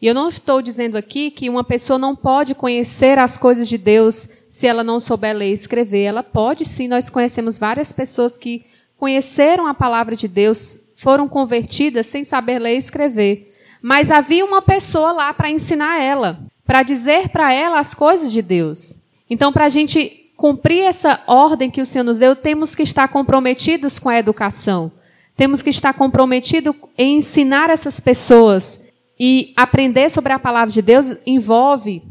E 0.00 0.06
eu 0.06 0.14
não 0.14 0.28
estou 0.28 0.60
dizendo 0.60 0.96
aqui 0.96 1.30
que 1.30 1.48
uma 1.48 1.64
pessoa 1.64 1.98
não 1.98 2.14
pode 2.14 2.54
conhecer 2.54 3.18
as 3.18 3.36
coisas 3.36 3.68
de 3.68 3.78
Deus 3.78 4.28
se 4.48 4.66
ela 4.66 4.84
não 4.84 5.00
souber 5.00 5.34
ler 5.34 5.50
e 5.50 5.52
escrever. 5.52 6.02
Ela 6.02 6.22
pode 6.22 6.64
sim, 6.64 6.86
nós 6.86 7.08
conhecemos 7.08 7.58
várias 7.58 7.92
pessoas 7.92 8.36
que 8.36 8.64
conheceram 8.96 9.66
a 9.66 9.74
palavra 9.74 10.14
de 10.14 10.28
Deus, 10.28 10.92
foram 10.94 11.26
convertidas 11.26 12.06
sem 12.06 12.22
saber 12.22 12.58
ler 12.58 12.74
e 12.74 12.78
escrever. 12.78 13.52
Mas 13.82 14.10
havia 14.10 14.44
uma 14.44 14.62
pessoa 14.62 15.10
lá 15.12 15.34
para 15.34 15.50
ensinar 15.50 16.00
ela, 16.00 16.46
para 16.64 16.82
dizer 16.82 17.30
para 17.30 17.52
ela 17.52 17.78
as 17.78 17.94
coisas 17.94 18.30
de 18.30 18.42
Deus. 18.42 19.00
Então, 19.28 19.52
para 19.52 19.64
a 19.64 19.68
gente 19.68 20.23
cumprir 20.44 20.82
essa 20.82 21.22
ordem 21.26 21.70
que 21.70 21.80
o 21.80 21.86
Senhor 21.86 22.04
nos 22.04 22.18
deu, 22.18 22.36
temos 22.36 22.74
que 22.74 22.82
estar 22.82 23.08
comprometidos 23.08 23.98
com 23.98 24.10
a 24.10 24.18
educação. 24.18 24.92
Temos 25.34 25.62
que 25.62 25.70
estar 25.70 25.94
comprometidos 25.94 26.76
em 26.98 27.16
ensinar 27.16 27.70
essas 27.70 27.98
pessoas. 27.98 28.84
E 29.18 29.54
aprender 29.56 30.10
sobre 30.10 30.34
a 30.34 30.38
palavra 30.38 30.70
de 30.70 30.82
Deus 30.82 31.16
envolve 31.24 32.02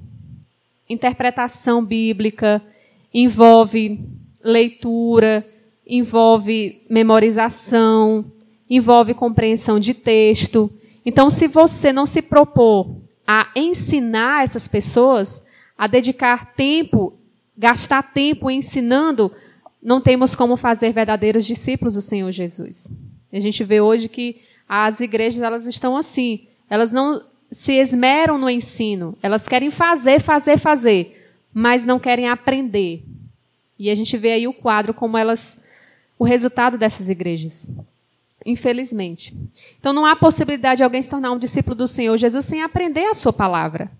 interpretação 0.90 1.86
bíblica, 1.86 2.60
envolve 3.14 4.04
leitura, 4.44 5.48
envolve 5.86 6.82
memorização, 6.90 8.26
envolve 8.68 9.14
compreensão 9.14 9.80
de 9.80 9.94
texto. 9.94 10.72
Então, 11.06 11.30
se 11.30 11.48
você 11.48 11.94
não 11.94 12.08
se 12.08 12.24
propor 12.24 12.98
a 13.28 13.50
ensinar 13.56 14.44
essas 14.44 14.68
pessoas, 14.68 15.46
a 15.78 15.86
dedicar 15.86 16.56
tempo 16.56 17.14
gastar 17.58 18.04
tempo 18.04 18.50
ensinando, 18.50 19.32
não 19.82 20.02
temos 20.02 20.36
como 20.36 20.58
fazer 20.58 20.92
verdadeiros 20.92 21.46
discípulos 21.46 21.94
do 21.94 22.02
Senhor 22.02 22.32
Jesus. 22.32 22.88
A 23.32 23.40
gente 23.40 23.64
vê 23.64 23.82
hoje 23.82 24.08
que 24.08 24.42
as 24.68 25.02
igrejas 25.02 25.42
elas 25.42 25.66
estão 25.66 25.96
assim, 25.96 26.48
elas 26.70 26.92
não 26.92 27.24
se 27.52 27.74
esmeram 27.74 28.38
no 28.38 28.50
ensino, 28.50 29.18
elas 29.22 29.48
querem 29.48 29.70
fazer, 29.70 30.20
fazer, 30.20 30.58
fazer, 30.58 31.36
mas 31.54 31.86
não 31.86 32.00
querem 32.00 32.28
aprender. 32.28 33.04
E 33.78 33.90
a 33.90 33.96
gente 33.96 34.18
vê 34.18 34.34
aí 34.34 34.48
o 34.48 34.54
quadro 34.54 34.94
como 34.94 35.18
elas, 35.18 35.62
o 36.18 36.24
resultado 36.24 36.78
dessas 36.78 37.10
igrejas. 37.10 37.70
Infelizmente. 38.46 39.36
Então 39.80 39.94
não 39.94 40.06
há 40.06 40.16
possibilidade 40.16 40.78
de 40.78 40.84
alguém 40.84 41.02
se 41.02 41.10
tornar 41.10 41.32
um 41.32 41.40
discípulo 41.40 41.76
do 41.76 41.88
Senhor 41.88 42.18
Jesus 42.18 42.46
sem 42.46 42.62
aprender 42.62 43.06
a 43.06 43.14
sua 43.14 43.32
palavra. 43.32 43.92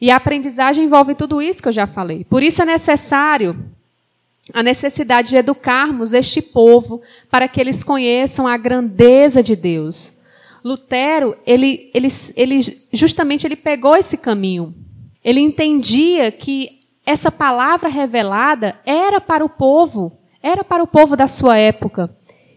E 0.00 0.10
a 0.10 0.16
aprendizagem 0.16 0.84
envolve 0.84 1.14
tudo 1.14 1.42
isso 1.42 1.62
que 1.62 1.68
eu 1.68 1.72
já 1.72 1.86
falei. 1.86 2.24
Por 2.24 2.42
isso 2.42 2.62
é 2.62 2.64
necessário 2.64 3.56
a 4.52 4.62
necessidade 4.62 5.30
de 5.30 5.36
educarmos 5.36 6.12
este 6.14 6.40
povo 6.40 7.02
para 7.30 7.48
que 7.48 7.60
eles 7.60 7.82
conheçam 7.84 8.46
a 8.46 8.56
grandeza 8.56 9.42
de 9.42 9.54
Deus. 9.54 10.18
Lutero, 10.64 11.36
ele, 11.46 11.90
ele, 11.94 12.08
ele 12.34 12.58
justamente 12.92 13.46
ele 13.46 13.56
pegou 13.56 13.96
esse 13.96 14.16
caminho. 14.16 14.74
Ele 15.22 15.40
entendia 15.40 16.30
que 16.32 16.80
essa 17.04 17.30
palavra 17.30 17.88
revelada 17.88 18.78
era 18.84 19.20
para 19.20 19.44
o 19.44 19.48
povo, 19.48 20.18
era 20.42 20.62
para 20.62 20.82
o 20.82 20.86
povo 20.86 21.16
da 21.16 21.28
sua 21.28 21.56
época. 21.56 22.14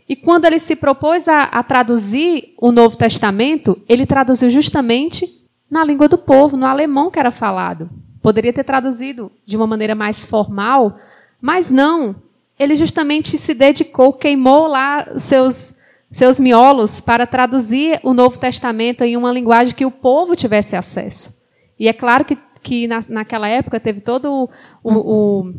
E 0.08 0.16
quando 0.16 0.46
ele 0.46 0.60
se 0.60 0.76
propôs 0.76 1.28
a, 1.28 1.44
a 1.44 1.64
traduzir 1.64 2.54
o 2.58 2.72
Novo 2.72 2.98
Testamento, 2.98 3.82
ele 3.88 4.06
traduziu 4.06 4.50
justamente 4.50 5.41
na 5.72 5.86
língua 5.86 6.10
do 6.10 6.18
povo, 6.18 6.58
no 6.58 6.66
alemão 6.66 7.10
que 7.10 7.18
era 7.18 7.32
falado. 7.32 7.90
Poderia 8.22 8.52
ter 8.52 8.66
traduzido 8.66 9.32
de 9.46 9.56
uma 9.56 9.66
maneira 9.66 9.96
mais 9.96 10.26
formal, 10.26 10.98
mas 11.40 11.72
não. 11.72 12.16
Ele 12.60 12.76
justamente 12.76 13.38
se 13.38 13.54
dedicou, 13.54 14.12
queimou 14.12 14.68
lá 14.68 15.08
os 15.16 15.24
seus, 15.24 15.78
seus 16.12 16.40
miolos 16.40 17.00
para 17.00 17.26
traduzir 17.26 18.02
o 18.04 18.14
Novo 18.14 18.38
Testamento 18.38 19.06
em 19.06 19.16
uma 19.16 19.32
linguagem 19.32 19.74
que 19.74 19.86
o 19.86 19.90
povo 19.90 20.36
tivesse 20.36 20.76
acesso. 20.76 21.42
E 21.80 21.88
é 21.88 21.94
claro 21.94 22.26
que, 22.26 22.38
que 22.62 22.86
na, 22.88 23.00
naquela 23.10 23.48
época 23.48 23.80
teve 23.80 24.02
todo 24.02 24.50
o, 24.84 24.94
o 24.94 25.54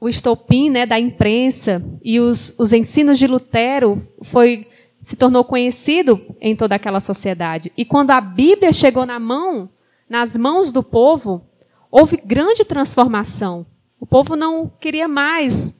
o 0.00 0.08
estopim 0.08 0.70
né, 0.70 0.86
da 0.86 0.98
imprensa 0.98 1.84
e 2.02 2.18
os, 2.18 2.58
os 2.58 2.72
ensinos 2.72 3.18
de 3.18 3.26
Lutero 3.26 4.00
foi 4.22 4.66
se 5.00 5.16
tornou 5.16 5.44
conhecido 5.44 6.20
em 6.40 6.54
toda 6.54 6.74
aquela 6.74 7.00
sociedade. 7.00 7.72
E 7.76 7.84
quando 7.84 8.10
a 8.10 8.20
Bíblia 8.20 8.72
chegou 8.72 9.06
na 9.06 9.18
mão, 9.18 9.68
nas 10.08 10.36
mãos 10.36 10.70
do 10.70 10.82
povo, 10.82 11.42
houve 11.90 12.16
grande 12.16 12.64
transformação. 12.64 13.64
O 13.98 14.06
povo 14.06 14.36
não 14.36 14.70
queria 14.80 15.08
mais 15.08 15.74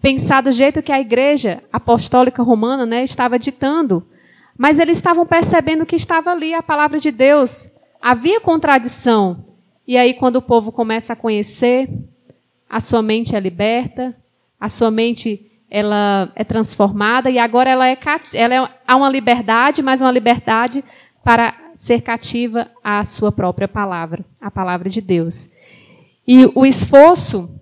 pensar 0.00 0.42
do 0.42 0.52
jeito 0.52 0.82
que 0.82 0.92
a 0.92 1.00
igreja 1.00 1.62
apostólica 1.72 2.42
romana 2.42 2.84
né, 2.84 3.02
estava 3.02 3.38
ditando. 3.38 4.06
Mas 4.56 4.78
eles 4.78 4.96
estavam 4.96 5.26
percebendo 5.26 5.86
que 5.86 5.96
estava 5.96 6.30
ali 6.30 6.54
a 6.54 6.62
palavra 6.62 6.98
de 6.98 7.10
Deus. 7.10 7.68
Havia 8.00 8.40
contradição. 8.40 9.44
E 9.86 9.96
aí, 9.96 10.14
quando 10.14 10.36
o 10.36 10.42
povo 10.42 10.72
começa 10.72 11.12
a 11.12 11.16
conhecer, 11.16 11.88
a 12.68 12.80
sua 12.80 13.02
mente 13.02 13.36
é 13.36 13.40
liberta, 13.40 14.16
a 14.58 14.68
sua 14.68 14.90
mente 14.90 15.45
ela 15.70 16.30
é 16.34 16.44
transformada 16.44 17.30
e 17.30 17.38
agora 17.38 17.70
ela 17.70 17.88
é 17.88 17.98
ela 18.34 18.54
é, 18.54 18.68
há 18.86 18.96
uma 18.96 19.10
liberdade, 19.10 19.82
mas 19.82 20.00
uma 20.00 20.12
liberdade 20.12 20.84
para 21.24 21.54
ser 21.74 22.02
cativa 22.02 22.70
à 22.82 23.04
sua 23.04 23.32
própria 23.32 23.66
palavra, 23.66 24.24
a 24.40 24.50
palavra 24.50 24.88
de 24.88 25.00
Deus. 25.00 25.48
E 26.26 26.50
o 26.54 26.64
esforço 26.64 27.60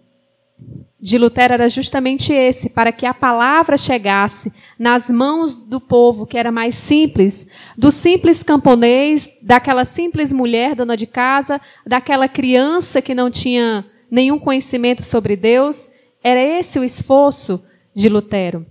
de 1.04 1.18
Lutero 1.18 1.52
era 1.52 1.68
justamente 1.68 2.32
esse, 2.32 2.70
para 2.70 2.90
que 2.90 3.04
a 3.04 3.12
palavra 3.12 3.76
chegasse 3.76 4.50
nas 4.78 5.10
mãos 5.10 5.54
do 5.54 5.78
povo 5.78 6.26
que 6.26 6.38
era 6.38 6.50
mais 6.50 6.74
simples, 6.74 7.46
do 7.76 7.90
simples 7.90 8.42
camponês, 8.42 9.30
daquela 9.42 9.84
simples 9.84 10.32
mulher 10.32 10.74
dona 10.74 10.96
de 10.96 11.06
casa, 11.06 11.60
daquela 11.86 12.26
criança 12.26 13.02
que 13.02 13.14
não 13.14 13.30
tinha 13.30 13.84
nenhum 14.10 14.38
conhecimento 14.38 15.02
sobre 15.02 15.36
Deus. 15.36 15.90
Era 16.22 16.40
esse 16.40 16.78
o 16.78 16.84
esforço 16.84 17.62
de 17.94 18.08
Lutero. 18.08 18.66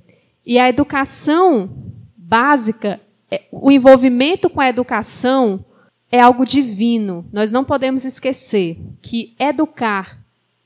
E 0.45 0.59
a 0.59 0.67
educação 0.67 1.69
básica, 2.15 2.99
é, 3.32 3.43
o 3.51 3.71
envolvimento 3.71 4.49
com 4.49 4.59
a 4.59 4.69
educação 4.69 5.63
é 6.11 6.19
algo 6.19 6.45
divino. 6.45 7.26
Nós 7.32 7.49
não 7.49 7.63
podemos 7.63 8.05
esquecer 8.05 8.78
que 9.01 9.34
educar 9.39 10.19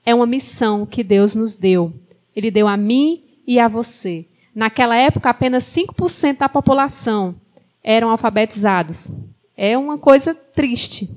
é 0.06 0.14
uma 0.16 0.26
missão 0.26 0.86
que 0.86 1.04
Deus 1.04 1.36
nos 1.36 1.56
deu. 1.56 1.94
Ele 2.36 2.50
deu 2.50 2.68
a 2.68 2.76
mim 2.76 3.24
e 3.46 3.60
a 3.60 3.68
você. 3.68 4.26
Naquela 4.54 4.96
época, 4.96 5.30
apenas 5.30 5.64
5% 5.66 6.40
da 6.40 6.50
população 6.50 7.36
eram 7.84 8.10
alfabetizados. 8.10 9.12
É 9.56 9.78
uma 9.78 9.98
coisa 9.98 10.34
triste. 10.34 11.10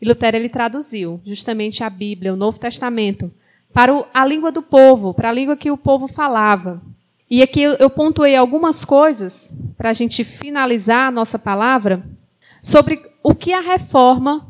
E 0.00 0.06
Lutero 0.06 0.36
ele 0.36 0.48
traduziu 0.48 1.20
justamente 1.24 1.84
a 1.84 1.90
Bíblia, 1.90 2.32
o 2.32 2.36
Novo 2.36 2.58
Testamento, 2.58 3.30
para 3.72 4.04
a 4.12 4.24
língua 4.24 4.50
do 4.50 4.62
povo, 4.62 5.14
para 5.14 5.30
a 5.30 5.32
língua 5.32 5.56
que 5.56 5.70
o 5.70 5.76
povo 5.76 6.08
falava. 6.08 6.82
E 7.30 7.42
aqui 7.42 7.62
eu 7.62 7.88
pontuei 7.88 8.34
algumas 8.34 8.84
coisas 8.84 9.56
para 9.76 9.90
a 9.90 9.92
gente 9.92 10.24
finalizar 10.24 11.08
a 11.08 11.10
nossa 11.12 11.38
palavra 11.38 12.04
sobre 12.62 13.00
o 13.22 13.34
que 13.34 13.52
a 13.52 13.60
reforma, 13.60 14.46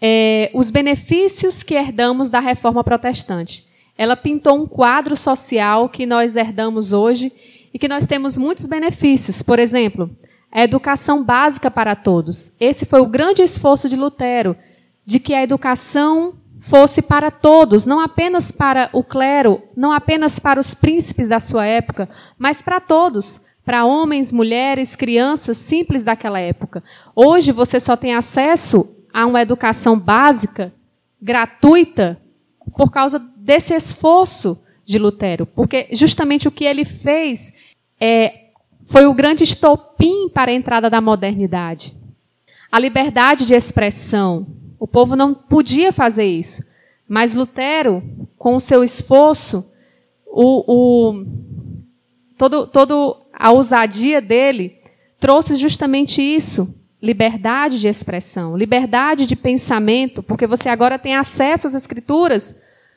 é, 0.00 0.50
os 0.54 0.70
benefícios 0.70 1.62
que 1.62 1.74
herdamos 1.74 2.30
da 2.30 2.38
reforma 2.38 2.84
protestante. 2.84 3.66
Ela 3.96 4.16
pintou 4.16 4.56
um 4.56 4.66
quadro 4.66 5.16
social 5.16 5.88
que 5.88 6.06
nós 6.06 6.36
herdamos 6.36 6.92
hoje 6.92 7.32
e 7.74 7.78
que 7.78 7.88
nós 7.88 8.06
temos 8.06 8.38
muitos 8.38 8.66
benefícios. 8.66 9.42
Por 9.42 9.58
exemplo, 9.58 10.08
a 10.52 10.62
educação 10.62 11.24
básica 11.24 11.68
para 11.68 11.96
todos. 11.96 12.52
Esse 12.60 12.86
foi 12.86 13.00
o 13.00 13.06
grande 13.06 13.42
esforço 13.42 13.88
de 13.88 13.96
Lutero, 13.96 14.56
de 15.04 15.18
que 15.18 15.34
a 15.34 15.42
educação 15.42 16.34
fosse 16.60 17.02
para 17.02 17.30
todos, 17.30 17.86
não 17.86 18.00
apenas 18.00 18.50
para 18.50 18.90
o 18.92 19.02
clero, 19.02 19.62
não 19.76 19.92
apenas 19.92 20.38
para 20.38 20.60
os 20.60 20.74
príncipes 20.74 21.28
da 21.28 21.40
sua 21.40 21.66
época, 21.66 22.08
mas 22.38 22.62
para 22.62 22.80
todos, 22.80 23.46
para 23.64 23.84
homens, 23.84 24.32
mulheres, 24.32 24.96
crianças 24.96 25.56
simples 25.56 26.04
daquela 26.04 26.40
época. 26.40 26.82
Hoje 27.14 27.52
você 27.52 27.78
só 27.78 27.96
tem 27.96 28.14
acesso 28.14 29.04
a 29.12 29.26
uma 29.26 29.42
educação 29.42 29.98
básica, 29.98 30.72
gratuita, 31.20 32.20
por 32.76 32.90
causa 32.90 33.18
desse 33.36 33.74
esforço 33.74 34.62
de 34.84 34.98
Lutero, 34.98 35.46
porque 35.46 35.88
justamente 35.92 36.48
o 36.48 36.50
que 36.50 36.64
ele 36.64 36.84
fez 36.84 37.52
é 38.00 38.48
foi 38.84 39.06
o 39.06 39.12
grande 39.12 39.44
estopim 39.44 40.30
para 40.30 40.50
a 40.50 40.54
entrada 40.54 40.88
da 40.88 40.98
modernidade. 40.98 41.94
A 42.72 42.78
liberdade 42.78 43.44
de 43.44 43.52
expressão. 43.52 44.46
O 44.78 44.86
povo 44.86 45.16
não 45.16 45.34
podia 45.34 45.92
fazer 45.92 46.26
isso. 46.26 46.62
Mas 47.08 47.34
Lutero, 47.34 48.02
com 48.36 48.54
o 48.54 48.60
seu 48.60 48.84
esforço, 48.84 49.72
o, 50.26 50.64
o, 50.66 51.26
todo, 52.36 52.66
todo 52.66 53.16
a 53.32 53.50
ousadia 53.50 54.20
dele, 54.20 54.78
trouxe 55.18 55.56
justamente 55.56 56.20
isso: 56.22 56.82
liberdade 57.00 57.80
de 57.80 57.88
expressão, 57.88 58.56
liberdade 58.56 59.26
de 59.26 59.34
pensamento, 59.34 60.22
porque 60.22 60.46
você 60.46 60.68
agora 60.68 60.98
tem 60.98 61.16
acesso 61.16 61.66
às 61.66 61.74
escrituras. 61.74 62.56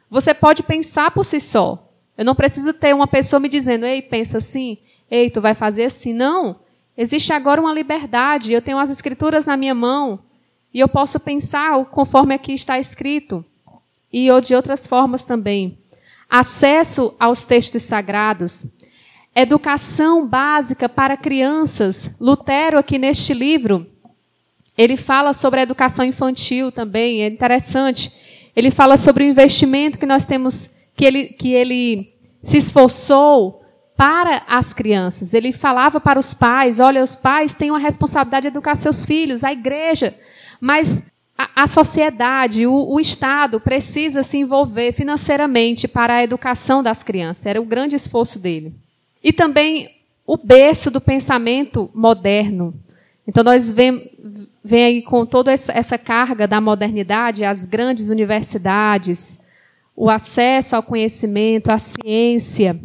Você 0.09 0.33
pode 0.33 0.61
pensar 0.61 1.11
por 1.11 1.23
si 1.23 1.39
só. 1.39 1.87
Eu 2.17 2.25
não 2.25 2.35
preciso 2.35 2.73
ter 2.73 2.93
uma 2.93 3.07
pessoa 3.07 3.39
me 3.39 3.47
dizendo, 3.47 3.85
ei, 3.85 4.01
pensa 4.01 4.39
assim, 4.39 4.77
ei, 5.09 5.31
tu 5.31 5.39
vai 5.39 5.55
fazer 5.55 5.85
assim. 5.85 6.13
Não. 6.13 6.59
Existe 6.97 7.31
agora 7.31 7.61
uma 7.61 7.73
liberdade. 7.73 8.51
Eu 8.51 8.61
tenho 8.61 8.77
as 8.77 8.89
escrituras 8.89 9.45
na 9.45 9.55
minha 9.55 9.73
mão 9.73 10.19
e 10.73 10.79
eu 10.79 10.87
posso 10.87 11.19
pensar 11.19 11.85
conforme 11.85 12.33
aqui 12.33 12.53
está 12.53 12.79
escrito. 12.79 13.43
E 14.11 14.29
ou 14.31 14.41
de 14.41 14.53
outras 14.53 14.87
formas 14.87 15.23
também. 15.23 15.77
Acesso 16.29 17.15
aos 17.19 17.45
textos 17.45 17.83
sagrados. 17.83 18.67
Educação 19.35 20.27
básica 20.27 20.89
para 20.89 21.15
crianças. 21.15 22.11
Lutero, 22.19 22.77
aqui 22.77 22.97
neste 22.97 23.33
livro, 23.33 23.87
ele 24.77 24.97
fala 24.97 25.33
sobre 25.33 25.59
a 25.59 25.63
educação 25.63 26.03
infantil 26.03 26.71
também, 26.71 27.21
é 27.21 27.27
interessante. 27.27 28.11
Ele 28.55 28.71
fala 28.71 28.97
sobre 28.97 29.23
o 29.23 29.27
investimento 29.27 29.97
que 29.97 30.05
nós 30.05 30.25
temos, 30.25 30.75
que 30.95 31.05
ele, 31.05 31.25
que 31.25 31.53
ele 31.53 32.13
se 32.43 32.57
esforçou 32.57 33.61
para 33.95 34.43
as 34.47 34.73
crianças. 34.73 35.33
Ele 35.33 35.51
falava 35.51 35.99
para 35.99 36.19
os 36.19 36.33
pais: 36.33 36.79
olha, 36.79 37.03
os 37.03 37.15
pais 37.15 37.53
têm 37.53 37.71
uma 37.71 37.79
responsabilidade 37.79 38.43
de 38.43 38.47
educar 38.47 38.75
seus 38.75 39.05
filhos, 39.05 39.43
a 39.43 39.53
igreja. 39.53 40.17
Mas 40.61 41.03
a, 41.35 41.63
a 41.63 41.67
sociedade, 41.67 42.67
o, 42.67 42.93
o, 42.93 42.99
Estado 42.99 43.59
precisa 43.59 44.21
se 44.21 44.37
envolver 44.37 44.93
financeiramente 44.93 45.87
para 45.87 46.15
a 46.15 46.23
educação 46.23 46.83
das 46.83 47.01
crianças. 47.01 47.47
Era 47.47 47.59
o 47.59 47.65
grande 47.65 47.95
esforço 47.95 48.39
dele. 48.39 48.73
E 49.23 49.33
também 49.33 49.89
o 50.25 50.37
berço 50.37 50.91
do 50.91 51.01
pensamento 51.01 51.89
moderno. 51.95 52.73
Então, 53.27 53.43
nós 53.43 53.71
vemos 53.71 54.11
vem 54.63 54.83
aí 54.83 55.01
com 55.01 55.25
toda 55.25 55.51
essa 55.51 55.97
carga 55.97 56.47
da 56.47 56.61
modernidade, 56.61 57.43
as 57.43 57.65
grandes 57.65 58.09
universidades, 58.09 59.39
o 59.95 60.09
acesso 60.09 60.75
ao 60.75 60.83
conhecimento, 60.83 61.69
à 61.69 61.79
ciência. 61.79 62.79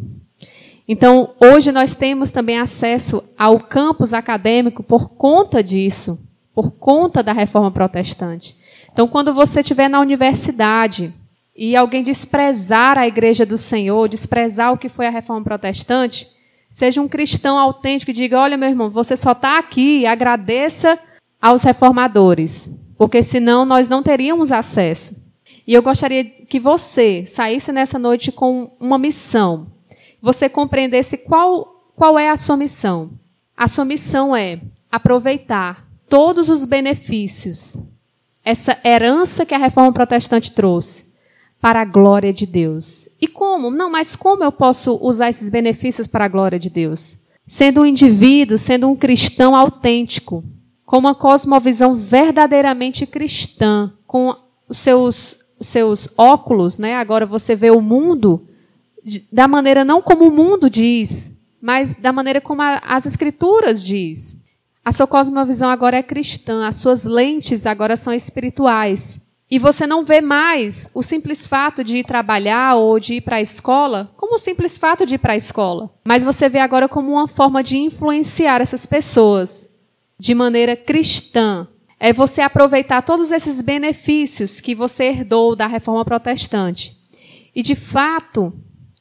Então, 0.87 1.35
hoje 1.39 1.71
nós 1.71 1.95
temos 1.95 2.31
também 2.31 2.57
acesso 2.57 3.23
ao 3.37 3.59
campus 3.59 4.13
acadêmico 4.13 4.81
por 4.81 5.09
conta 5.09 5.61
disso, 5.61 6.26
por 6.57 6.71
conta 6.71 7.21
da 7.21 7.33
reforma 7.33 7.69
protestante. 7.69 8.55
Então, 8.91 9.07
quando 9.07 9.31
você 9.31 9.59
estiver 9.59 9.87
na 9.87 9.99
universidade 9.99 11.13
e 11.55 11.75
alguém 11.75 12.01
desprezar 12.01 12.97
a 12.97 13.07
igreja 13.07 13.45
do 13.45 13.59
Senhor, 13.59 14.09
desprezar 14.09 14.73
o 14.73 14.77
que 14.77 14.89
foi 14.89 15.05
a 15.05 15.11
reforma 15.11 15.43
protestante, 15.43 16.27
seja 16.67 16.99
um 16.99 17.07
cristão 17.07 17.59
autêntico 17.59 18.09
e 18.09 18.13
diga: 18.15 18.39
Olha, 18.39 18.57
meu 18.57 18.69
irmão, 18.69 18.89
você 18.89 19.15
só 19.15 19.33
está 19.33 19.59
aqui, 19.59 20.07
agradeça 20.07 20.97
aos 21.39 21.61
reformadores, 21.61 22.71
porque 22.97 23.21
senão 23.21 23.63
nós 23.63 23.87
não 23.87 24.01
teríamos 24.01 24.51
acesso. 24.51 25.23
E 25.67 25.75
eu 25.75 25.83
gostaria 25.83 26.23
que 26.23 26.59
você 26.59 27.23
saísse 27.27 27.71
nessa 27.71 27.99
noite 27.99 28.31
com 28.31 28.75
uma 28.79 28.97
missão. 28.97 29.67
Você 30.19 30.49
compreendesse 30.49 31.19
qual, 31.19 31.91
qual 31.95 32.17
é 32.17 32.31
a 32.31 32.37
sua 32.37 32.57
missão. 32.57 33.11
A 33.55 33.67
sua 33.67 33.85
missão 33.85 34.35
é 34.35 34.59
aproveitar 34.91 35.86
todos 36.09 36.49
os 36.49 36.65
benefícios, 36.65 37.77
essa 38.43 38.77
herança 38.83 39.45
que 39.45 39.53
a 39.53 39.57
reforma 39.57 39.91
protestante 39.91 40.51
trouxe, 40.51 41.07
para 41.59 41.81
a 41.81 41.85
glória 41.85 42.31
de 42.31 42.45
Deus. 42.45 43.09
E 43.19 43.27
como? 43.27 43.71
Não, 43.71 43.89
mas 43.89 44.15
como 44.15 44.43
eu 44.43 44.51
posso 44.51 44.97
usar 45.01 45.29
esses 45.29 45.49
benefícios 45.49 46.07
para 46.07 46.25
a 46.25 46.29
glória 46.29 46.59
de 46.59 46.69
Deus? 46.69 47.19
Sendo 47.45 47.81
um 47.81 47.85
indivíduo, 47.85 48.57
sendo 48.57 48.89
um 48.89 48.95
cristão 48.95 49.55
autêntico, 49.55 50.43
com 50.85 50.97
uma 50.97 51.15
cosmovisão 51.15 51.93
verdadeiramente 51.93 53.05
cristã, 53.05 53.91
com 54.05 54.35
os 54.69 54.77
seus 54.77 55.47
os 55.59 55.67
seus 55.67 56.13
óculos, 56.17 56.77
né? 56.77 56.95
Agora 56.95 57.25
você 57.25 57.55
vê 57.55 57.71
o 57.71 57.81
mundo 57.81 58.47
da 59.31 59.47
maneira 59.47 59.83
não 59.83 60.01
como 60.01 60.27
o 60.27 60.31
mundo 60.31 60.69
diz, 60.69 61.31
mas 61.61 61.95
da 61.95 62.11
maneira 62.11 62.39
como 62.39 62.61
a, 62.61 62.81
as 62.85 63.05
escrituras 63.05 63.83
diz. 63.83 64.37
A 64.87 64.91
sua 64.93 65.05
cosmovisão 65.05 65.69
agora 65.69 65.97
é 65.97 66.01
cristã, 66.01 66.65
as 66.65 66.77
suas 66.77 67.03
lentes 67.03 67.65
agora 67.65 67.97
são 67.97 68.13
espirituais. 68.13 69.19
E 69.51 69.59
você 69.59 69.85
não 69.85 70.01
vê 70.01 70.21
mais 70.21 70.89
o 70.93 71.03
simples 71.03 71.45
fato 71.45 71.83
de 71.83 71.97
ir 71.97 72.05
trabalhar 72.05 72.75
ou 72.75 72.97
de 72.97 73.15
ir 73.15 73.21
para 73.21 73.35
a 73.35 73.41
escola 73.41 74.09
como 74.15 74.35
o 74.35 74.37
simples 74.37 74.77
fato 74.77 75.05
de 75.05 75.15
ir 75.15 75.17
para 75.17 75.33
a 75.33 75.35
escola. 75.35 75.93
Mas 76.07 76.23
você 76.23 76.47
vê 76.47 76.59
agora 76.59 76.87
como 76.87 77.11
uma 77.11 77.27
forma 77.27 77.61
de 77.61 77.75
influenciar 77.75 78.61
essas 78.61 78.85
pessoas 78.85 79.75
de 80.17 80.33
maneira 80.33 80.77
cristã, 80.77 81.67
é 81.99 82.13
você 82.13 82.39
aproveitar 82.39 83.01
todos 83.01 83.29
esses 83.29 83.61
benefícios 83.61 84.61
que 84.61 84.73
você 84.73 85.07
herdou 85.09 85.53
da 85.53 85.67
reforma 85.67 86.05
protestante 86.05 86.95
e, 87.53 87.61
de 87.61 87.75
fato, 87.75 88.53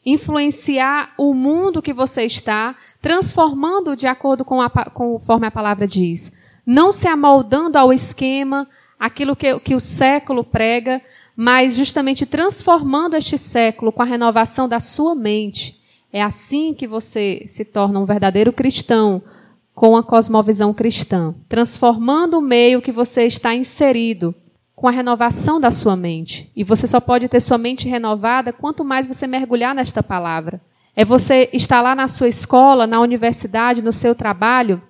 influenciar 0.07 1.13
o 1.19 1.35
mundo 1.35 1.83
que 1.83 1.93
você 1.93 2.23
está, 2.23 2.77
transformando 3.03 3.97
de 3.97 4.07
acordo 4.07 4.45
com 4.45 4.63
a, 4.63 4.71
conforme 4.71 5.49
a 5.49 5.51
palavra 5.51 5.85
diz. 5.85 6.31
Não 6.65 6.93
se 6.93 7.09
amoldando 7.09 7.77
ao 7.77 7.93
esquema, 7.93 8.69
aquilo 8.99 9.35
que, 9.35 9.59
que 9.59 9.75
o 9.75 9.81
século 9.81 10.45
prega, 10.45 11.03
mas 11.37 11.77
justamente 11.77 12.25
transformando 12.25 13.17
este 13.17 13.37
século 13.37 13.91
com 13.91 14.01
a 14.01 14.07
renovação 14.07 14.69
da 14.69 14.79
sua 14.79 15.17
mente. 15.17 15.81
É 16.13 16.23
assim 16.23 16.73
que 16.73 16.87
você 16.87 17.45
se 17.49 17.65
torna 17.65 17.99
um 17.99 18.05
verdadeiro 18.05 18.53
cristão, 18.53 19.21
com 19.75 19.97
a 19.97 20.03
cosmovisão 20.03 20.73
cristã, 20.73 21.35
transformando 21.49 22.39
o 22.39 22.43
meio 22.43 22.81
que 22.81 22.91
você 22.91 23.25
está 23.25 23.55
inserido 23.55 24.35
com 24.77 24.87
a 24.87 24.91
renovação 24.91 25.59
da 25.59 25.71
sua 25.71 25.97
mente. 25.97 26.53
E 26.55 26.63
você 26.63 26.87
só 26.87 27.01
pode 27.01 27.27
ter 27.29 27.41
sua 27.41 27.57
mente 27.57 27.89
renovada 27.89 28.53
quanto 28.53 28.85
mais 28.85 29.07
você 29.07 29.27
mergulhar 29.27 29.75
nesta 29.75 30.03
palavra. 30.03 30.61
É 30.95 31.03
você 31.03 31.49
estar 31.53 31.81
lá 31.81 31.95
na 31.95 32.07
sua 32.07 32.29
escola, 32.29 32.87
na 32.87 33.01
universidade, 33.01 33.83
no 33.83 33.93
seu 33.93 34.15
trabalho 34.15 34.83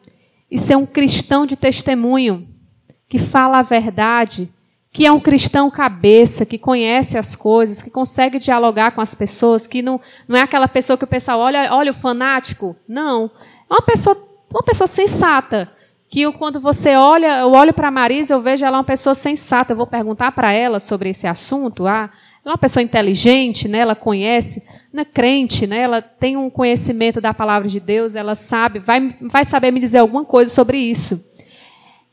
e 0.50 0.58
ser 0.58 0.76
um 0.76 0.84
cristão 0.84 1.46
de 1.46 1.56
testemunho, 1.56 2.48
que 3.08 3.18
fala 3.18 3.58
a 3.58 3.62
verdade, 3.62 4.52
que 4.92 5.06
é 5.06 5.12
um 5.12 5.20
cristão 5.20 5.70
cabeça, 5.70 6.44
que 6.44 6.58
conhece 6.58 7.16
as 7.16 7.36
coisas, 7.36 7.80
que 7.80 7.90
consegue 7.90 8.38
dialogar 8.38 8.92
com 8.92 9.00
as 9.00 9.14
pessoas, 9.14 9.66
que 9.66 9.82
não, 9.82 10.00
não 10.26 10.36
é 10.36 10.42
aquela 10.42 10.66
pessoa 10.66 10.96
que 10.96 11.04
o 11.04 11.08
pessoal 11.08 11.38
olha, 11.38 11.72
olha 11.72 11.92
o 11.92 11.94
fanático. 11.94 12.74
Não. 12.88 13.30
É 13.70 13.74
uma 13.74 13.82
pessoa 13.82 14.16
uma 14.50 14.62
pessoa 14.62 14.86
sensata. 14.86 15.70
Que 16.08 16.22
eu, 16.22 16.32
quando 16.32 16.60
você 16.60 16.94
olha, 16.94 17.40
eu 17.40 17.50
olho 17.50 17.74
para 17.74 17.88
a 17.88 17.90
Marisa, 17.90 18.34
eu 18.34 18.40
vejo 18.40 18.64
ela 18.64 18.78
uma 18.78 18.84
pessoa 18.84 19.14
sensata. 19.14 19.72
Eu 19.72 19.76
vou 19.76 19.86
perguntar 19.86 20.32
para 20.32 20.52
ela 20.52 20.78
sobre 20.78 21.10
esse 21.10 21.26
assunto. 21.26 21.86
Ah, 21.86 22.10
ela 22.46 22.52
é 22.52 22.54
uma 22.54 22.58
pessoa 22.58 22.80
inteligente, 22.80 23.66
né? 23.66 23.78
ela 23.78 23.96
conhece, 23.96 24.62
não 24.92 25.02
é 25.02 25.04
crente, 25.04 25.66
né? 25.66 25.78
ela 25.78 26.00
tem 26.00 26.36
um 26.36 26.48
conhecimento 26.48 27.20
da 27.20 27.34
palavra 27.34 27.68
de 27.68 27.80
Deus, 27.80 28.14
ela 28.14 28.36
sabe, 28.36 28.78
vai, 28.78 29.08
vai 29.20 29.44
saber 29.44 29.72
me 29.72 29.80
dizer 29.80 29.98
alguma 29.98 30.24
coisa 30.24 30.54
sobre 30.54 30.78
isso. 30.78 31.34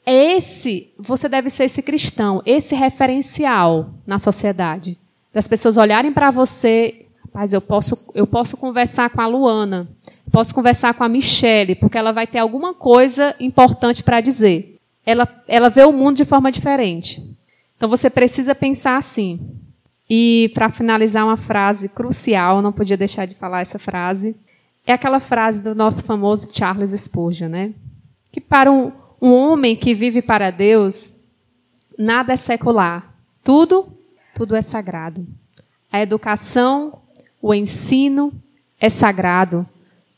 É 0.04 0.36
esse, 0.36 0.92
você 0.98 1.30
deve 1.30 1.52
ser 1.52 1.66
esse 1.66 1.84
cristão, 1.84 2.42
esse 2.48 2.74
referencial 2.74 3.92
na 4.08 4.18
sociedade. 4.18 4.98
Das 5.32 5.48
pessoas 5.48 5.78
olharem 5.78 6.12
para 6.12 6.32
você, 6.32 7.03
rapaz, 7.34 7.52
eu 7.52 7.62
posso, 7.62 8.12
eu 8.14 8.28
posso 8.28 8.56
conversar 8.56 9.10
com 9.10 9.20
a 9.20 9.26
Luana. 9.26 9.90
Posso 10.32 10.54
conversar 10.54 10.94
com 10.94 11.04
a 11.04 11.10
Michelle, 11.10 11.76
porque 11.76 11.98
ela 11.98 12.12
vai 12.12 12.28
ter 12.28 12.38
alguma 12.38 12.76
coisa 12.76 13.36
importante 13.40 14.04
para 14.04 14.22
dizer. 14.22 14.76
Ela, 15.04 15.28
ela 15.48 15.68
vê 15.68 15.84
o 15.84 15.92
mundo 15.92 16.18
de 16.18 16.26
forma 16.26 16.52
diferente. 16.52 17.28
Então 17.76 17.90
você 17.90 18.08
precisa 18.08 18.54
pensar 18.54 18.98
assim. 18.98 19.40
E 20.08 20.52
para 20.54 20.70
finalizar, 20.70 21.26
uma 21.26 21.36
frase 21.36 21.90
crucial, 21.90 22.62
não 22.62 22.72
podia 22.72 22.96
deixar 22.96 23.26
de 23.26 23.34
falar 23.34 23.62
essa 23.62 23.80
frase. 23.80 24.36
É 24.86 24.94
aquela 24.94 25.20
frase 25.20 25.62
do 25.62 25.74
nosso 25.74 26.04
famoso 26.04 26.50
Charles 26.54 26.92
Spurgeon, 26.92 27.50
né? 27.50 27.74
Que 28.32 28.40
para 28.40 28.72
um, 28.72 28.92
um 29.20 29.32
homem 29.34 29.76
que 29.76 29.96
vive 29.96 30.22
para 30.22 30.52
Deus, 30.52 31.16
nada 31.98 32.34
é 32.34 32.38
secular. 32.38 33.16
Tudo, 33.44 33.88
tudo 34.36 34.56
é 34.56 34.62
sagrado. 34.62 35.26
A 35.92 36.02
educação, 36.02 37.03
o 37.44 37.54
ensino 37.54 38.32
é 38.80 38.90
sagrado 38.90 39.68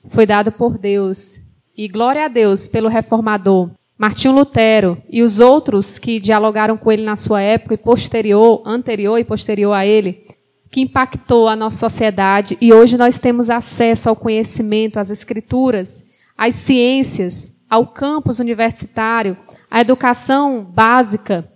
foi 0.07 0.27
dado 0.27 0.51
por 0.51 0.77
Deus. 0.77 1.39
E 1.75 1.87
glória 1.87 2.25
a 2.25 2.27
Deus 2.27 2.67
pelo 2.67 2.87
reformador 2.87 3.71
Martinho 3.97 4.35
Lutero 4.35 5.01
e 5.09 5.23
os 5.23 5.39
outros 5.39 5.97
que 5.97 6.19
dialogaram 6.19 6.77
com 6.77 6.91
ele 6.91 7.03
na 7.03 7.15
sua 7.15 7.41
época 7.41 7.73
e 7.73 7.77
posterior, 7.77 8.61
anterior 8.63 9.17
e 9.17 9.23
posterior 9.23 9.73
a 9.73 9.83
ele, 9.83 10.23
que 10.69 10.81
impactou 10.81 11.47
a 11.47 11.55
nossa 11.55 11.77
sociedade 11.77 12.59
e 12.61 12.71
hoje 12.71 12.95
nós 12.95 13.17
temos 13.17 13.49
acesso 13.49 14.07
ao 14.07 14.15
conhecimento, 14.15 14.99
às 14.99 15.09
escrituras, 15.09 16.05
às 16.37 16.53
ciências, 16.53 17.55
ao 17.67 17.87
campus 17.87 18.37
universitário, 18.37 19.35
à 19.71 19.81
educação 19.81 20.63
básica. 20.63 21.49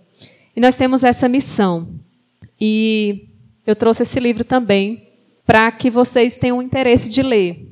E 0.56 0.60
nós 0.60 0.74
temos 0.74 1.04
essa 1.04 1.28
missão. 1.28 1.86
E 2.60 3.28
eu 3.64 3.76
trouxe 3.76 4.02
esse 4.02 4.18
livro 4.18 4.42
também 4.42 5.09
para 5.50 5.72
que 5.72 5.90
vocês 5.90 6.38
tenham 6.38 6.62
interesse 6.62 7.10
de 7.10 7.24
ler. 7.24 7.68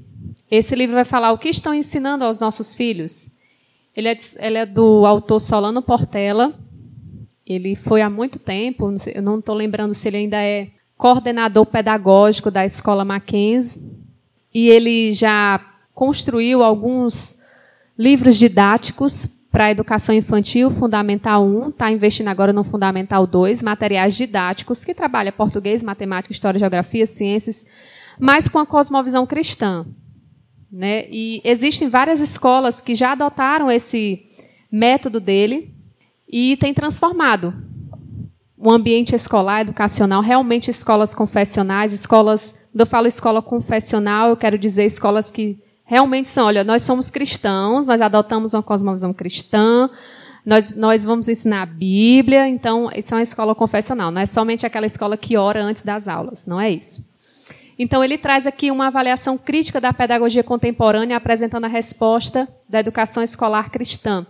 Esse 0.51 0.75
livro 0.75 0.97
vai 0.97 1.05
falar 1.05 1.31
o 1.31 1.39
que 1.39 1.49
estão 1.49 1.73
ensinando 1.73 2.25
aos 2.25 2.41
nossos 2.41 2.75
filhos. 2.75 3.31
Ele 3.97 4.09
é, 4.09 4.17
ele 4.41 4.59
é 4.59 4.67
do 4.67 5.07
autor 5.07 5.39
Solano 5.39 5.81
Portela. 5.81 6.59
Ele 7.47 7.77
foi 7.77 8.03
há 8.03 8.11
muito 8.11 8.41
tempo, 8.41 8.93
eu 9.15 9.23
não 9.23 9.39
estou 9.39 9.55
lembrando 9.55 9.95
se 9.95 10.09
ele 10.09 10.17
ainda 10.17 10.43
é 10.43 10.71
coordenador 10.97 11.65
pedagógico 11.67 12.51
da 12.51 12.67
escola 12.67 13.05
Mackenzie. 13.05 13.81
E 14.53 14.69
ele 14.71 15.13
já 15.13 15.65
construiu 15.95 16.65
alguns 16.65 17.45
livros 17.97 18.37
didáticos 18.37 19.38
para 19.51 19.67
a 19.67 19.71
educação 19.71 20.15
infantil, 20.15 20.71
Fundamental 20.71 21.45
1, 21.45 21.71
está 21.71 21.91
investindo 21.91 22.29
agora 22.29 22.53
no 22.53 22.63
Fundamental 22.63 23.27
2, 23.27 23.63
materiais 23.63 24.17
didáticos, 24.17 24.85
que 24.85 24.95
trabalha 24.95 25.33
português, 25.33 25.83
matemática, 25.83 26.33
história, 26.33 26.61
geografia, 26.61 27.07
ciências, 27.07 27.65
mas 28.19 28.49
com 28.49 28.59
a 28.59 28.67
cosmovisão 28.67 29.27
cristã. 29.27 29.87
Né? 30.71 31.07
E 31.11 31.41
existem 31.45 31.89
várias 31.89 32.21
escolas 32.21 32.83
que 32.83 32.95
já 32.95 33.13
adotaram 33.13 33.71
esse 33.71 34.23
método 34.71 35.19
dele 35.19 35.75
e 36.29 36.57
têm 36.59 36.75
transformado 36.75 37.55
o 38.55 38.71
ambiente 38.71 39.15
escolar, 39.15 39.61
educacional, 39.61 40.21
realmente 40.21 40.71
escolas 40.71 41.15
confessionais, 41.15 41.93
escolas, 41.93 42.67
quando 42.71 42.81
eu 42.81 42.87
falo 42.87 43.07
escola 43.07 43.41
confessional, 43.41 44.31
eu 44.31 44.37
quero 44.37 44.59
dizer 44.59 44.85
escolas 44.85 45.31
que 45.31 45.59
realmente 45.89 46.29
são, 46.29 46.47
olha, 46.47 46.63
nós 46.63 46.83
somos 46.83 47.11
cristãos, 47.11 47.87
nós 47.87 48.03
adotamos 48.03 48.53
uma 48.53 48.63
cosmovisão 48.63 49.15
cristã, 49.15 49.89
nós, 50.45 50.77
nós 50.77 51.03
vamos 51.03 51.31
ensinar 51.31 51.63
a 51.63 51.67
Bíblia, 51.67 52.47
então 52.47 52.91
isso 52.95 53.15
é 53.15 53.17
uma 53.17 53.23
escola 53.23 53.55
confessional, 53.55 54.11
não 54.11 54.21
é 54.21 54.27
somente 54.27 54.67
aquela 54.67 54.85
escola 54.85 55.17
que 55.17 55.39
ora 55.39 55.63
antes 55.63 55.83
das 55.83 56.07
aulas, 56.07 56.45
não 56.45 56.61
é 56.61 56.71
isso. 56.71 57.03
Então, 57.79 58.03
ele 58.03 58.19
traz 58.19 58.47
aqui 58.47 58.71
uma 58.71 58.89
avaliação 58.89 59.39
crítica 59.39 59.81
da 59.81 59.93
pedagogia 59.93 60.43
contemporânea, 60.43 61.17
apresentando 61.17 61.65
a 61.65 61.69
resposta 61.69 62.47
da 62.69 62.81
educação 62.81 63.23
escolar 63.23 63.71
cristã. 63.71 64.27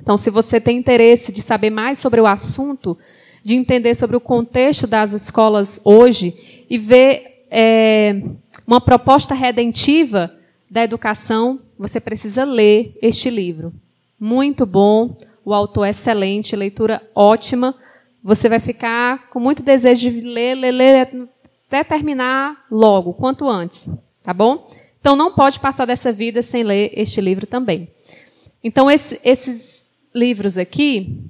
Então, 0.00 0.16
se 0.16 0.30
você 0.30 0.60
tem 0.60 0.78
interesse 0.78 1.32
de 1.32 1.42
saber 1.42 1.68
mais 1.68 1.98
sobre 1.98 2.20
o 2.20 2.26
assunto, 2.26 2.96
de 3.42 3.56
entender 3.56 3.94
sobre 3.96 4.16
o 4.16 4.20
contexto 4.20 4.86
das 4.86 5.12
escolas 5.12 5.80
hoje 5.84 6.64
e 6.70 6.78
ver 6.78 7.44
é, 7.50 8.22
uma 8.64 8.80
proposta 8.80 9.34
redentiva 9.34 10.35
da 10.70 10.82
educação, 10.82 11.60
você 11.78 12.00
precisa 12.00 12.44
ler 12.44 12.96
este 13.00 13.30
livro. 13.30 13.72
Muito 14.18 14.66
bom. 14.66 15.16
o 15.44 15.54
autor 15.54 15.84
é 15.86 15.90
excelente, 15.90 16.56
leitura 16.56 17.00
ótima. 17.14 17.74
Você 18.22 18.48
vai 18.48 18.58
ficar 18.58 19.28
com 19.28 19.38
muito 19.38 19.62
desejo 19.62 20.10
de 20.10 20.20
ler, 20.20 20.56
ler, 20.56 20.72
ler 20.72 21.28
até 21.68 21.84
terminar 21.84 22.66
logo, 22.70 23.14
quanto 23.14 23.48
antes, 23.48 23.88
tá 24.24 24.34
bom? 24.34 24.64
Então 25.00 25.14
não 25.14 25.32
pode 25.32 25.60
passar 25.60 25.86
dessa 25.86 26.12
vida 26.12 26.42
sem 26.42 26.64
ler 26.64 26.90
este 26.94 27.20
livro 27.20 27.46
também. 27.46 27.88
Então 28.64 28.90
esse, 28.90 29.20
esses 29.22 29.86
livros 30.12 30.58
aqui, 30.58 31.22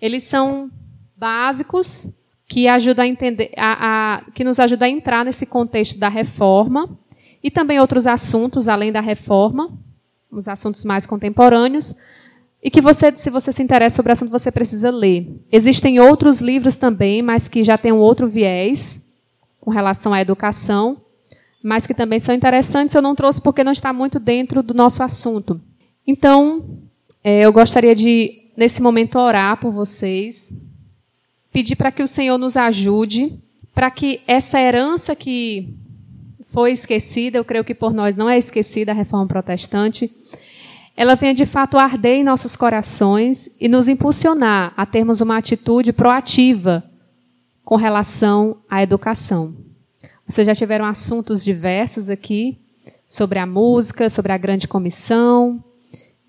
eles 0.00 0.24
são 0.24 0.70
básicos 1.16 2.10
que 2.46 2.68
ajudam 2.68 3.04
a 3.04 3.08
entender, 3.08 3.52
a, 3.56 4.16
a, 4.16 4.30
que 4.32 4.44
nos 4.44 4.60
ajudam 4.60 4.86
a 4.86 4.90
entrar 4.90 5.24
nesse 5.24 5.46
contexto 5.46 5.98
da 5.98 6.08
reforma 6.08 6.98
e 7.42 7.50
também 7.50 7.78
outros 7.80 8.06
assuntos 8.06 8.68
além 8.68 8.90
da 8.90 9.00
reforma, 9.00 9.70
os 10.30 10.48
assuntos 10.48 10.84
mais 10.84 11.06
contemporâneos, 11.06 11.94
e 12.62 12.70
que 12.70 12.80
você, 12.80 13.12
se 13.16 13.30
você 13.30 13.52
se 13.52 13.62
interessa 13.62 13.96
sobre 13.96 14.10
o 14.10 14.14
assunto, 14.14 14.30
você 14.30 14.50
precisa 14.50 14.90
ler. 14.90 15.28
Existem 15.52 16.00
outros 16.00 16.40
livros 16.40 16.76
também, 16.76 17.22
mas 17.22 17.48
que 17.48 17.62
já 17.62 17.78
têm 17.78 17.92
um 17.92 17.98
outro 17.98 18.26
viés 18.26 19.00
com 19.60 19.70
relação 19.70 20.12
à 20.12 20.20
educação, 20.20 20.96
mas 21.62 21.86
que 21.86 21.94
também 21.94 22.18
são 22.18 22.34
interessantes. 22.34 22.94
Eu 22.94 23.02
não 23.02 23.14
trouxe 23.14 23.40
porque 23.40 23.62
não 23.62 23.72
está 23.72 23.92
muito 23.92 24.18
dentro 24.18 24.62
do 24.62 24.74
nosso 24.74 25.02
assunto. 25.02 25.60
Então, 26.06 26.80
é, 27.22 27.44
eu 27.44 27.52
gostaria 27.52 27.94
de, 27.94 28.50
nesse 28.56 28.82
momento, 28.82 29.18
orar 29.18 29.58
por 29.58 29.70
vocês, 29.70 30.52
pedir 31.52 31.76
para 31.76 31.92
que 31.92 32.02
o 32.02 32.06
Senhor 32.06 32.38
nos 32.38 32.56
ajude, 32.56 33.38
para 33.74 33.90
que 33.90 34.20
essa 34.26 34.60
herança 34.60 35.14
que 35.14 35.74
foi 36.52 36.72
esquecida, 36.72 37.38
eu 37.38 37.44
creio 37.44 37.64
que 37.64 37.74
por 37.74 37.92
nós 37.92 38.16
não 38.16 38.30
é 38.30 38.38
esquecida 38.38 38.92
a 38.92 38.94
reforma 38.94 39.26
protestante, 39.26 40.10
ela 40.96 41.14
venha 41.14 41.34
de 41.34 41.44
fato 41.44 41.76
arder 41.76 42.16
em 42.16 42.24
nossos 42.24 42.56
corações 42.56 43.50
e 43.60 43.68
nos 43.68 43.88
impulsionar 43.88 44.72
a 44.76 44.86
termos 44.86 45.20
uma 45.20 45.36
atitude 45.36 45.92
proativa 45.92 46.82
com 47.64 47.76
relação 47.76 48.58
à 48.70 48.82
educação. 48.82 49.54
Vocês 50.26 50.46
já 50.46 50.54
tiveram 50.54 50.86
assuntos 50.86 51.44
diversos 51.44 52.08
aqui 52.08 52.58
sobre 53.06 53.38
a 53.38 53.46
música, 53.46 54.08
sobre 54.08 54.32
a 54.32 54.38
grande 54.38 54.66
comissão. 54.66 55.62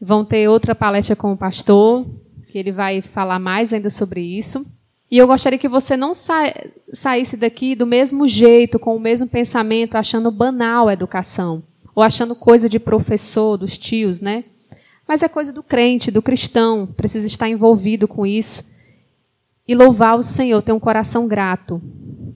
Vão 0.02 0.26
ter 0.26 0.48
outra 0.50 0.76
palestra 0.76 1.16
com 1.16 1.32
o 1.32 1.38
pastor, 1.38 2.06
que 2.48 2.58
ele 2.58 2.72
vai 2.72 3.02
falar 3.02 3.40
mais 3.40 3.72
ainda 3.72 3.90
sobre 3.90 4.22
isso. 4.22 4.66
E 5.10 5.18
eu 5.18 5.28
gostaria 5.28 5.58
que 5.58 5.70
você 5.70 5.96
não 5.96 6.14
sa 6.14 6.54
saísse 6.92 7.38
daqui 7.38 7.76
do 7.76 7.86
mesmo 7.86 8.28
jeito, 8.28 8.80
com 8.80 8.96
o 8.96 9.00
mesmo 9.00 9.28
pensamento, 9.28 9.96
achando 9.96 10.32
banal 10.32 10.88
a 10.88 10.94
educação, 10.94 11.64
ou 11.96 12.04
achando 12.04 12.36
coisa 12.36 12.68
de 12.68 12.80
professor, 12.80 13.58
dos 13.58 13.78
tios, 13.78 14.22
né? 14.22 14.46
Mas 15.08 15.24
é 15.24 15.30
coisa 15.30 15.54
do 15.54 15.64
crente, 15.64 16.12
do 16.12 16.22
cristão, 16.22 16.86
precisa 16.86 17.26
estar 17.26 17.48
envolvido 17.48 18.08
com 18.08 18.26
isso. 18.26 18.70
E 19.66 19.74
louvar 19.74 20.18
o 20.18 20.24
Senhor, 20.24 20.62
ter 20.62 20.74
um 20.74 20.80
coração 20.80 21.28
grato, 21.28 21.82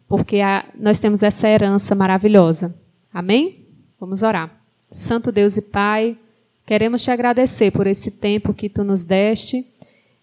porque 0.07 0.39
a, 0.39 0.65
nós 0.75 0.99
temos 0.99 1.23
essa 1.23 1.47
herança 1.47 1.95
maravilhosa. 1.95 2.75
Amém? 3.13 3.67
Vamos 3.99 4.23
orar. 4.23 4.49
Santo 4.89 5.31
Deus 5.31 5.57
e 5.57 5.61
Pai, 5.61 6.17
queremos 6.65 7.03
te 7.03 7.11
agradecer 7.11 7.71
por 7.71 7.87
esse 7.87 8.11
tempo 8.11 8.53
que 8.53 8.69
tu 8.69 8.83
nos 8.83 9.03
deste, 9.05 9.65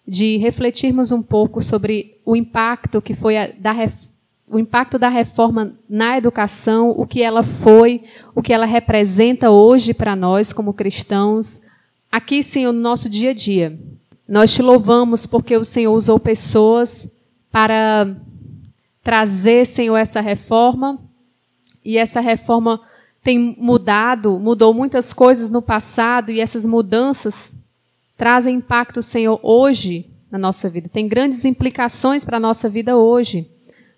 de 0.09 0.37
refletirmos 0.37 1.11
um 1.11 1.21
pouco 1.21 1.61
sobre 1.61 2.19
o 2.25 2.35
impacto 2.35 3.01
que 3.01 3.13
foi 3.13 3.37
a, 3.37 3.51
da 3.57 3.73
o 4.51 4.57
impacto 4.57 4.97
da 4.97 5.09
reforma 5.09 5.75
na 5.87 6.17
educação, 6.17 6.89
o 6.89 7.05
que 7.05 7.21
ela 7.21 7.43
foi, 7.43 8.03
o 8.33 8.41
que 8.41 8.51
ela 8.51 8.65
representa 8.65 9.51
hoje 9.51 9.93
para 9.93 10.15
nós 10.15 10.51
como 10.51 10.73
cristãos 10.73 11.61
Aqui, 12.11 12.41
Senhor, 12.41 12.73
no 12.73 12.79
nosso 12.79 13.07
dia 13.07 13.29
a 13.29 13.33
dia, 13.33 13.79
nós 14.27 14.51
te 14.51 14.63
louvamos 14.63 15.27
porque 15.27 15.55
o 15.55 15.63
Senhor 15.63 15.93
usou 15.93 16.19
pessoas 16.19 17.07
para 17.51 18.15
trazer, 19.03 19.65
Senhor, 19.67 19.95
essa 19.95 20.19
reforma. 20.19 20.99
E 21.85 21.99
essa 21.99 22.19
reforma 22.19 22.81
tem 23.23 23.55
mudado, 23.59 24.39
mudou 24.39 24.73
muitas 24.73 25.13
coisas 25.13 25.51
no 25.51 25.61
passado 25.61 26.31
e 26.31 26.39
essas 26.39 26.65
mudanças 26.65 27.53
trazem 28.19 28.57
impacto, 28.57 29.01
Senhor, 29.01 29.39
hoje 29.41 30.05
na 30.29 30.37
nossa 30.37 30.69
vida. 30.69 30.89
Tem 30.91 31.07
grandes 31.07 31.45
implicações 31.45 32.25
para 32.25 32.35
a 32.35 32.39
nossa 32.39 32.67
vida 32.67 32.97
hoje. 32.97 33.49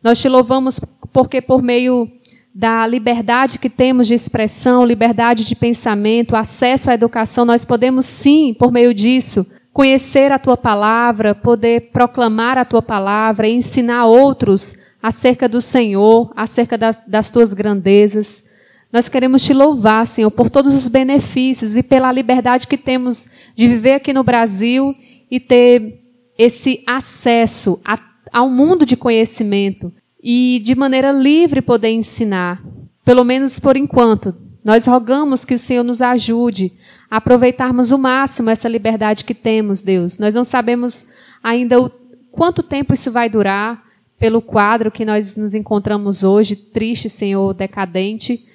Nós 0.04 0.22
te 0.22 0.30
louvamos 0.30 0.80
porque 1.12 1.42
por 1.42 1.64
meio 1.64 2.08
da 2.54 2.86
liberdade 2.86 3.58
que 3.58 3.68
temos 3.68 4.08
de 4.08 4.14
expressão, 4.14 4.86
liberdade 4.86 5.44
de 5.44 5.56
pensamento, 5.56 6.36
acesso 6.36 6.92
à 6.92 6.94
educação, 6.94 7.46
nós 7.46 7.66
podemos 7.66 8.06
sim, 8.06 8.54
por 8.54 8.72
meio 8.72 8.94
disso, 8.94 9.44
conhecer 9.74 10.32
a 10.32 10.38
tua 10.38 10.56
palavra, 10.56 11.34
poder 11.34 11.90
proclamar 11.92 12.60
a 12.60 12.66
tua 12.66 12.82
palavra 12.82 13.48
e 13.48 13.56
ensinar 13.56 14.06
outros 14.06 14.78
acerca 15.02 15.50
do 15.50 15.60
Senhor, 15.60 16.32
acerca 16.36 16.78
das, 16.78 17.02
das 17.08 17.32
tuas 17.32 17.56
grandezas. 17.56 18.44
Nós 18.92 19.08
queremos 19.08 19.44
te 19.44 19.54
louvar, 19.54 20.06
Senhor, 20.06 20.30
por 20.30 20.50
todos 20.50 20.74
os 20.74 20.88
benefícios 20.88 21.78
e 21.78 21.84
pela 21.84 22.12
liberdade 22.12 22.68
que 22.68 22.78
temos 22.78 23.32
de 23.56 23.68
viver 23.68 23.94
aqui 23.94 24.12
no 24.12 24.24
Brasil 24.24 24.94
e 25.30 25.40
ter 25.40 26.02
esse 26.38 26.84
acesso 26.86 27.82
a, 27.86 27.98
ao 28.32 28.50
mundo 28.50 28.86
de 28.86 28.98
conhecimento 28.98 29.94
e 30.22 30.62
de 30.64 30.76
maneira 30.76 31.12
livre 31.12 31.62
poder 31.62 31.90
ensinar, 31.90 32.62
pelo 33.06 33.24
menos 33.24 33.60
por 33.60 33.78
enquanto. 33.78 34.36
Nós 34.64 34.86
rogamos 34.86 35.46
que 35.46 35.56
o 35.56 35.60
Senhor 35.60 35.84
nos 35.84 36.02
ajude 36.02 36.74
a 37.10 37.18
aproveitarmos 37.18 37.92
o 37.92 37.98
máximo 37.98 38.50
essa 38.50 38.68
liberdade 38.68 39.24
que 39.24 39.34
temos, 39.34 39.82
Deus. 39.82 40.20
Nós 40.20 40.36
não 40.36 40.44
sabemos 40.44 41.12
ainda 41.42 41.82
o 41.82 41.90
quanto 42.30 42.62
tempo 42.62 42.94
isso 42.94 43.12
vai 43.12 43.30
durar, 43.30 43.84
pelo 44.20 44.40
quadro 44.40 44.92
que 44.92 45.04
nós 45.04 45.36
nos 45.36 45.56
encontramos 45.56 46.24
hoje, 46.24 46.56
triste, 46.56 47.10
Senhor, 47.10 47.56
decadente. 47.56 48.46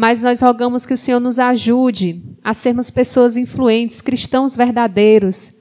Mas 0.00 0.22
nós 0.22 0.40
rogamos 0.40 0.86
que 0.86 0.94
o 0.94 0.96
Senhor 0.96 1.18
nos 1.18 1.40
ajude 1.40 2.22
a 2.44 2.54
sermos 2.54 2.88
pessoas 2.88 3.36
influentes, 3.36 4.00
cristãos 4.00 4.54
verdadeiros, 4.56 5.54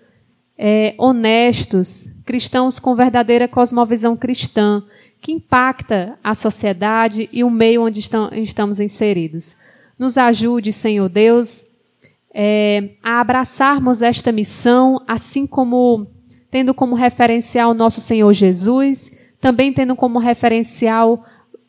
é, 0.55 0.93
honestos, 0.99 2.07
cristãos 2.23 2.77
com 2.77 2.93
verdadeira 2.93 3.47
cosmovisão 3.47 4.15
cristã, 4.15 4.83
que 5.19 5.31
impacta 5.31 6.19
a 6.23 6.35
sociedade 6.35 7.27
e 7.33 7.43
o 7.43 7.49
meio 7.49 7.83
onde 7.83 7.99
estamos 7.99 8.79
inseridos. 8.79 9.55
Nos 9.97 10.19
ajude, 10.19 10.71
Senhor 10.71 11.09
Deus, 11.09 11.65
é, 12.31 12.91
a 13.01 13.19
abraçarmos 13.19 14.03
esta 14.03 14.31
missão, 14.31 15.01
assim 15.07 15.47
como 15.47 16.05
tendo 16.51 16.75
como 16.75 16.93
referencial 16.93 17.73
nosso 17.73 17.99
Senhor 17.99 18.31
Jesus, 18.33 19.09
também 19.41 19.73
tendo 19.73 19.95
como 19.95 20.19
referencial 20.19 21.25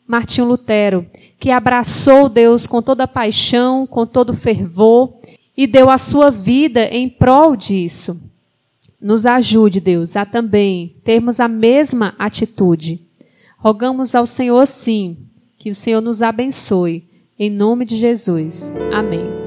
Martinho 0.09 0.47
Lutero, 0.47 1.05
que 1.39 1.51
abraçou 1.51 2.27
Deus 2.27 2.67
com 2.67 2.81
toda 2.81 3.07
paixão, 3.07 3.87
com 3.87 4.05
todo 4.05 4.33
fervor 4.33 5.13
e 5.55 5.65
deu 5.65 5.89
a 5.89 5.97
sua 5.97 6.29
vida 6.29 6.83
em 6.85 7.07
prol 7.07 7.55
disso. 7.55 8.29
Nos 8.99 9.25
ajude, 9.25 9.79
Deus, 9.79 10.17
a 10.17 10.25
também 10.25 10.95
termos 11.05 11.39
a 11.39 11.47
mesma 11.47 12.13
atitude 12.19 13.07
Rogamos 13.59 14.15
ao 14.15 14.25
Senhor, 14.25 14.65
sim, 14.65 15.17
que 15.57 15.69
o 15.69 15.75
Senhor 15.75 16.01
nos 16.01 16.21
abençoe. 16.21 17.03
Em 17.37 17.49
nome 17.49 17.85
de 17.85 17.97
Jesus. 17.97 18.73
Amém. 18.93 19.38